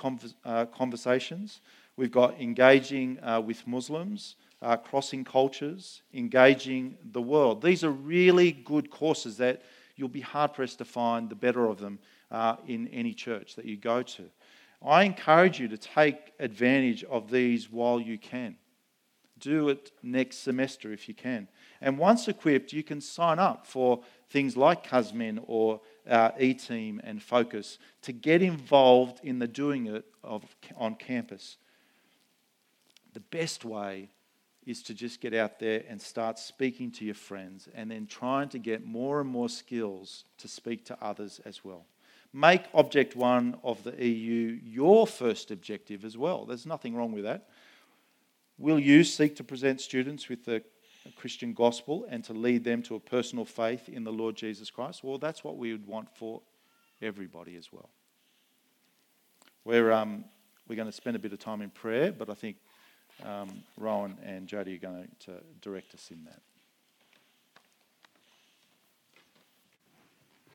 uh, 0.46 0.66
conversations. 0.68 1.60
We've 1.98 2.12
got 2.12 2.40
engaging 2.40 3.20
uh, 3.22 3.42
with 3.46 3.68
Muslims, 3.68 4.36
uh, 4.62 4.78
crossing 4.78 5.26
cultures, 5.26 6.02
engaging 6.14 6.98
the 7.12 7.22
world. 7.22 7.62
These 7.62 7.84
are 7.84 7.92
really 7.92 8.54
good 8.54 8.90
courses 8.90 9.36
that 9.38 9.62
you'll 10.00 10.08
be 10.08 10.22
hard 10.22 10.54
pressed 10.54 10.78
to 10.78 10.86
find 10.86 11.30
the 11.30 11.36
better 11.36 11.68
of 11.68 11.80
them 11.80 12.00
uh, 12.32 12.56
in 12.68 12.88
any 12.88 13.14
church 13.14 13.56
that 13.56 13.66
you 13.66 13.76
go 13.76 14.02
to. 14.02 14.24
I 14.86 15.04
encourage 15.04 15.60
you 15.60 15.68
to 15.68 15.78
take 15.78 16.34
advantage 16.40 17.04
of 17.04 17.30
these 17.30 17.70
while 17.70 18.00
you 18.00 18.18
can. 18.18 18.56
Do 19.40 19.70
it 19.70 19.92
next 20.02 20.38
semester 20.38 20.92
if 20.94 21.08
you 21.08 21.14
can. 21.14 21.48
And 21.82 21.98
once 21.98 22.28
equipped, 22.28 22.74
you 22.74 22.84
can 22.84 23.02
sign 23.02 23.40
up 23.40 23.66
for 23.66 24.02
things 24.30 24.56
like 24.56 24.88
Cosmin 24.88 25.42
or 25.48 25.82
uh, 26.10 26.32
E-Team 26.40 27.02
and 27.04 27.22
Focus 27.22 27.78
to 28.02 28.12
get 28.12 28.42
involved 28.42 29.20
in 29.24 29.40
the 29.40 29.48
doing 29.48 29.88
it 29.88 30.06
of, 30.24 30.44
on 30.78 30.96
campus. 30.96 31.58
The 33.14 33.22
best 33.22 33.66
way 33.66 34.10
is 34.70 34.84
to 34.84 34.94
just 34.94 35.20
get 35.20 35.34
out 35.34 35.58
there 35.58 35.84
and 35.90 36.00
start 36.00 36.38
speaking 36.38 36.92
to 36.92 37.04
your 37.04 37.16
friends 37.16 37.68
and 37.74 37.90
then 37.90 38.06
trying 38.06 38.48
to 38.48 38.60
get 38.60 38.86
more 38.86 39.20
and 39.20 39.28
more 39.28 39.50
skills 39.50 40.26
to 40.38 40.48
speak 40.48 40.86
to 40.86 40.96
others 41.02 41.42
as 41.44 41.66
well. 41.66 41.88
Make 42.34 42.66
Object 42.76 43.16
One 43.16 43.58
of 43.64 43.84
the 43.84 44.06
EU 44.06 44.60
your 44.64 45.08
first 45.08 45.50
objective 45.50 46.06
as 46.06 46.20
well. 46.20 46.46
There's 46.46 46.68
nothing 46.68 46.96
wrong 46.96 47.12
with 47.12 47.24
that. 47.24 47.48
Will 48.60 48.78
you 48.78 49.04
seek 49.04 49.36
to 49.38 49.44
present 49.44 49.82
students 49.82 50.30
with 50.30 50.46
the 50.46 50.62
Christian 51.16 51.54
gospel 51.54 52.06
and 52.08 52.24
to 52.26 52.34
lead 52.34 52.64
them 52.64 52.84
to 52.84 52.96
a 52.96 53.00
personal 53.00 53.46
faith 53.46 53.90
in 53.90 54.04
the 54.04 54.12
Lord 54.12 54.36
Jesus 54.36 54.70
Christ? 54.70 55.04
Well, 55.04 55.18
that's 55.18 55.44
what 55.44 55.58
we 55.58 55.72
would 55.72 55.88
want 55.88 56.16
for 56.16 56.44
everybody 57.02 57.56
as 57.56 57.74
well. 57.74 57.90
We're, 59.66 59.92
um, 59.92 60.26
we're 60.68 60.76
going 60.76 60.88
to 60.88 60.92
spend 60.92 61.16
a 61.16 61.20
bit 61.20 61.34
of 61.34 61.40
time 61.40 61.64
in 61.64 61.72
prayer, 61.72 62.12
but 62.12 62.30
I 62.30 62.36
think 62.36 62.58
um, 63.24 63.64
Rowan 63.78 64.18
and 64.24 64.48
Jody 64.48 64.76
are 64.76 64.80
going 64.80 65.08
to 65.26 65.34
direct 65.62 65.94
us 65.94 66.10
in 66.12 66.24
that. 66.26 66.42